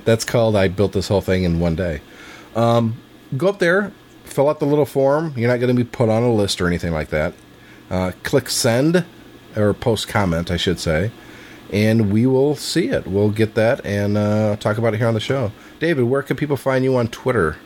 that's 0.04 0.24
called 0.24 0.56
I 0.56 0.68
built 0.68 0.92
this 0.92 1.08
whole 1.08 1.20
thing 1.20 1.44
in 1.44 1.60
one 1.60 1.74
day. 1.74 2.00
Um, 2.54 2.96
go 3.36 3.48
up 3.48 3.58
there, 3.58 3.92
fill 4.24 4.48
out 4.48 4.60
the 4.60 4.66
little 4.66 4.86
form. 4.86 5.34
You're 5.36 5.50
not 5.50 5.58
going 5.58 5.74
to 5.74 5.84
be 5.84 5.88
put 5.88 6.08
on 6.08 6.22
a 6.22 6.32
list 6.32 6.60
or 6.60 6.66
anything 6.66 6.92
like 6.92 7.08
that. 7.08 7.34
Uh, 7.90 8.12
click 8.22 8.48
send 8.48 9.04
or 9.56 9.74
post 9.74 10.06
comment, 10.06 10.50
I 10.50 10.56
should 10.56 10.78
say, 10.78 11.10
and 11.72 12.12
we 12.12 12.26
will 12.26 12.54
see 12.54 12.88
it. 12.88 13.06
We'll 13.06 13.30
get 13.30 13.54
that 13.56 13.84
and 13.84 14.16
uh, 14.16 14.56
talk 14.56 14.78
about 14.78 14.94
it 14.94 14.98
here 14.98 15.08
on 15.08 15.14
the 15.14 15.20
show. 15.20 15.50
David, 15.80 16.04
where 16.04 16.22
can 16.22 16.36
people 16.36 16.56
find 16.56 16.84
you 16.84 16.96
on 16.96 17.08
Twitter? 17.08 17.56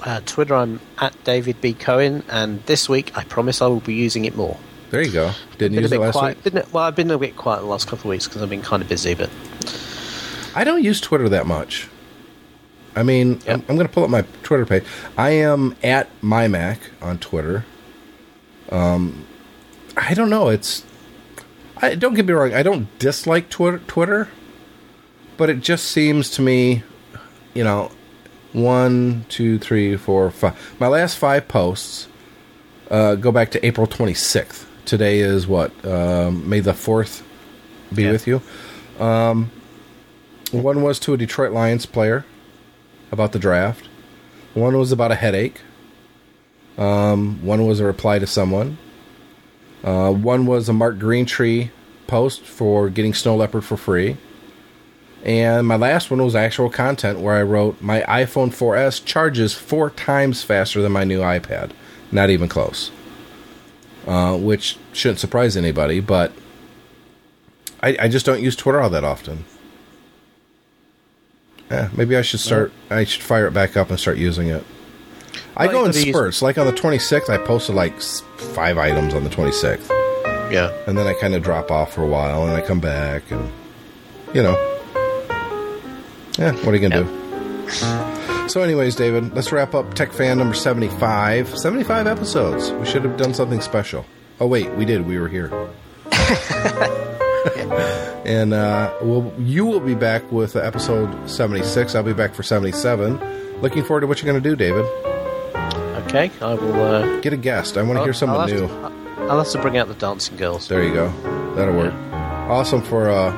Uh, 0.00 0.20
Twitter, 0.24 0.54
I'm 0.54 0.80
at 0.98 1.22
David 1.24 1.60
B 1.60 1.74
Cohen, 1.74 2.22
and 2.30 2.62
this 2.64 2.88
week 2.88 3.16
I 3.16 3.24
promise 3.24 3.60
I 3.60 3.66
will 3.66 3.80
be 3.80 3.94
using 3.94 4.24
it 4.24 4.36
more. 4.36 4.56
There 4.90 5.02
you 5.02 5.12
go. 5.12 5.32
Didn't 5.58 5.74
Been 5.74 5.82
use 5.82 5.92
it 5.92 6.00
last 6.00 6.12
quiet. 6.14 6.42
week. 6.44 6.54
Been, 6.54 6.64
well, 6.72 6.84
I've 6.84 6.96
been 6.96 7.10
a 7.10 7.18
bit 7.18 7.36
quiet 7.36 7.60
the 7.60 7.66
last 7.66 7.86
couple 7.86 8.04
of 8.10 8.10
weeks 8.10 8.26
because 8.26 8.40
I've 8.42 8.48
been 8.50 8.62
kind 8.62 8.82
of 8.82 8.88
busy, 8.88 9.14
but 9.14 9.28
I 10.54 10.64
don't 10.64 10.82
use 10.82 11.00
Twitter 11.00 11.28
that 11.28 11.46
much. 11.46 11.88
I 12.96 13.02
mean, 13.02 13.40
I'm, 13.46 13.62
I'm 13.68 13.76
going 13.76 13.86
to 13.86 13.92
pull 13.92 14.04
up 14.04 14.10
my 14.10 14.22
Twitter 14.42 14.64
page. 14.64 14.84
I 15.16 15.30
am 15.30 15.76
at 15.82 16.08
mymac 16.22 16.78
on 17.02 17.18
Twitter. 17.18 17.64
Um, 18.70 19.26
I 19.96 20.14
don't 20.14 20.30
know. 20.30 20.48
It's. 20.48 20.84
I 21.76 21.94
don't 21.94 22.14
get 22.14 22.26
me 22.26 22.32
wrong. 22.32 22.54
I 22.54 22.62
don't 22.62 22.98
dislike 22.98 23.50
Twitter, 23.50 23.78
Twitter, 23.86 24.28
but 25.36 25.48
it 25.50 25.60
just 25.60 25.84
seems 25.90 26.30
to 26.30 26.42
me, 26.42 26.82
you 27.54 27.62
know, 27.62 27.92
one, 28.52 29.26
two, 29.28 29.58
three, 29.58 29.96
four, 29.96 30.30
five. 30.30 30.58
My 30.80 30.88
last 30.88 31.18
five 31.18 31.46
posts 31.46 32.08
uh, 32.90 33.14
go 33.14 33.30
back 33.30 33.50
to 33.52 33.64
April 33.64 33.86
26th. 33.86 34.64
Today 34.88 35.18
is 35.18 35.46
what? 35.46 35.84
Um, 35.84 36.48
May 36.48 36.60
the 36.60 36.72
4th 36.72 37.22
be 37.94 38.10
with 38.10 38.26
you. 38.26 38.40
Um, 38.98 39.50
one 40.50 40.80
was 40.80 40.98
to 41.00 41.12
a 41.12 41.18
Detroit 41.18 41.52
Lions 41.52 41.84
player 41.84 42.24
about 43.12 43.32
the 43.32 43.38
draft. 43.38 43.86
One 44.54 44.78
was 44.78 44.90
about 44.90 45.12
a 45.12 45.14
headache. 45.14 45.60
Um, 46.78 47.44
one 47.44 47.66
was 47.66 47.80
a 47.80 47.84
reply 47.84 48.18
to 48.18 48.26
someone. 48.26 48.78
Uh, 49.84 50.10
one 50.10 50.46
was 50.46 50.70
a 50.70 50.72
Mark 50.72 50.96
Greentree 50.96 51.68
post 52.06 52.40
for 52.40 52.88
getting 52.88 53.12
Snow 53.12 53.36
Leopard 53.36 53.66
for 53.66 53.76
free. 53.76 54.16
And 55.22 55.66
my 55.66 55.76
last 55.76 56.10
one 56.10 56.24
was 56.24 56.34
actual 56.34 56.70
content 56.70 57.20
where 57.20 57.34
I 57.34 57.42
wrote 57.42 57.82
my 57.82 58.00
iPhone 58.08 58.48
4S 58.48 59.04
charges 59.04 59.52
four 59.52 59.90
times 59.90 60.42
faster 60.42 60.80
than 60.80 60.92
my 60.92 61.04
new 61.04 61.20
iPad. 61.20 61.72
Not 62.10 62.30
even 62.30 62.48
close. 62.48 62.90
Uh, 64.08 64.36
which 64.38 64.78
shouldn't 64.94 65.18
surprise 65.20 65.54
anybody, 65.54 66.00
but 66.00 66.32
I, 67.82 67.94
I 68.00 68.08
just 68.08 68.24
don't 68.24 68.40
use 68.42 68.56
Twitter 68.56 68.80
all 68.80 68.88
that 68.88 69.04
often. 69.04 69.44
Yeah, 71.70 71.90
maybe 71.94 72.16
I 72.16 72.22
should 72.22 72.40
start. 72.40 72.72
I 72.88 73.04
should 73.04 73.22
fire 73.22 73.46
it 73.46 73.52
back 73.52 73.76
up 73.76 73.90
and 73.90 74.00
start 74.00 74.16
using 74.16 74.48
it. 74.48 74.64
I 75.54 75.66
Well, 75.66 75.80
go 75.80 75.84
in 75.84 75.92
spurts. 75.92 76.40
Like 76.40 76.56
on 76.56 76.66
the 76.66 76.72
26th, 76.72 77.28
I 77.28 77.36
posted 77.36 77.74
like 77.74 78.00
five 78.00 78.78
items 78.78 79.12
on 79.12 79.24
the 79.24 79.30
26th, 79.30 79.90
Yeah. 80.50 80.72
and 80.86 80.96
then 80.96 81.06
I 81.06 81.12
kind 81.12 81.34
of 81.34 81.42
drop 81.42 81.70
off 81.70 81.92
for 81.92 82.02
a 82.02 82.06
while, 82.06 82.44
and 82.46 82.52
I 82.56 82.62
come 82.66 82.80
back, 82.80 83.30
and 83.30 83.52
you 84.32 84.42
know, 84.42 84.54
yeah. 86.38 86.52
What 86.64 86.68
are 86.68 86.76
you 86.76 86.88
gonna 86.88 87.04
do? 87.04 88.37
So, 88.48 88.62
anyways, 88.62 88.96
David, 88.96 89.34
let's 89.34 89.52
wrap 89.52 89.74
up 89.74 89.92
Tech 89.94 90.12
Fan 90.12 90.38
number 90.38 90.54
75. 90.54 91.58
75 91.58 92.06
episodes. 92.06 92.72
We 92.72 92.86
should 92.86 93.04
have 93.04 93.16
done 93.18 93.34
something 93.34 93.60
special. 93.60 94.06
Oh 94.40 94.46
wait, 94.46 94.70
we 94.74 94.84
did. 94.84 95.06
We 95.06 95.18
were 95.18 95.28
here. 95.28 95.50
And 98.24 98.52
uh, 98.52 98.92
we'll, 99.00 99.32
you 99.38 99.64
will 99.64 99.80
be 99.80 99.94
back 99.94 100.30
with 100.30 100.54
episode 100.54 101.30
76. 101.30 101.94
I'll 101.94 102.02
be 102.02 102.12
back 102.12 102.34
for 102.34 102.42
77. 102.42 103.60
Looking 103.62 103.82
forward 103.82 104.02
to 104.02 104.06
what 104.06 104.20
you're 104.22 104.30
going 104.30 104.42
to 104.42 104.46
do, 104.50 104.54
David. 104.54 104.84
Okay, 106.04 106.30
I 106.42 106.52
will. 106.52 106.74
Uh, 106.78 107.20
Get 107.20 107.32
a 107.32 107.38
guest. 107.38 107.78
I 107.78 107.82
want 107.82 107.98
to 108.00 108.04
hear 108.04 108.12
someone 108.12 108.40
I'll 108.40 108.46
new. 108.46 108.66
to- 108.68 108.92
I'll 109.30 109.38
have 109.38 109.48
to 109.52 109.62
bring 109.62 109.78
out 109.78 109.88
the 109.88 109.94
dancing 109.94 110.36
girls. 110.36 110.68
There 110.68 110.82
you 110.84 110.92
go. 110.92 111.08
That'll 111.54 111.74
work. 111.74 111.94
Awesome 112.12 112.82
for 112.82 113.08
a 113.08 113.30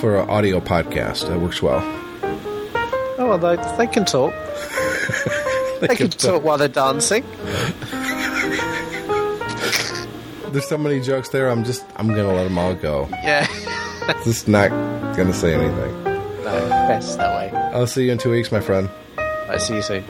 for 0.00 0.20
an 0.20 0.30
audio 0.30 0.58
podcast. 0.60 1.28
That 1.28 1.38
works 1.38 1.60
well. 1.60 1.80
Oh, 3.18 3.28
well, 3.28 3.38
they, 3.38 3.56
they 3.76 3.86
can 3.86 4.04
talk. 4.04 4.32
they, 5.80 5.96
can 5.96 6.10
talk 6.10 6.42
while 6.42 6.58
they're 6.58 6.68
dancing. 6.68 7.24
There's 10.52 10.68
so 10.68 10.78
many 10.78 11.00
jokes 11.00 11.28
there. 11.30 11.48
I'm 11.48 11.64
just 11.64 11.84
I'm 11.96 12.08
gonna 12.08 12.32
let 12.32 12.44
them 12.44 12.58
all 12.58 12.74
go. 12.74 13.08
Yeah. 13.10 13.46
Just 14.24 14.48
not 14.48 14.70
gonna 15.16 15.32
say 15.34 15.52
anything. 15.54 16.04
no, 16.04 16.68
best 16.88 17.18
that 17.18 17.52
way. 17.52 17.58
I'll 17.72 17.86
see 17.86 18.06
you 18.06 18.12
in 18.12 18.18
two 18.18 18.30
weeks, 18.30 18.52
my 18.52 18.60
friend. 18.60 18.88
I 19.18 19.58
see 19.58 19.74
you 19.74 19.82
soon. 19.82 20.04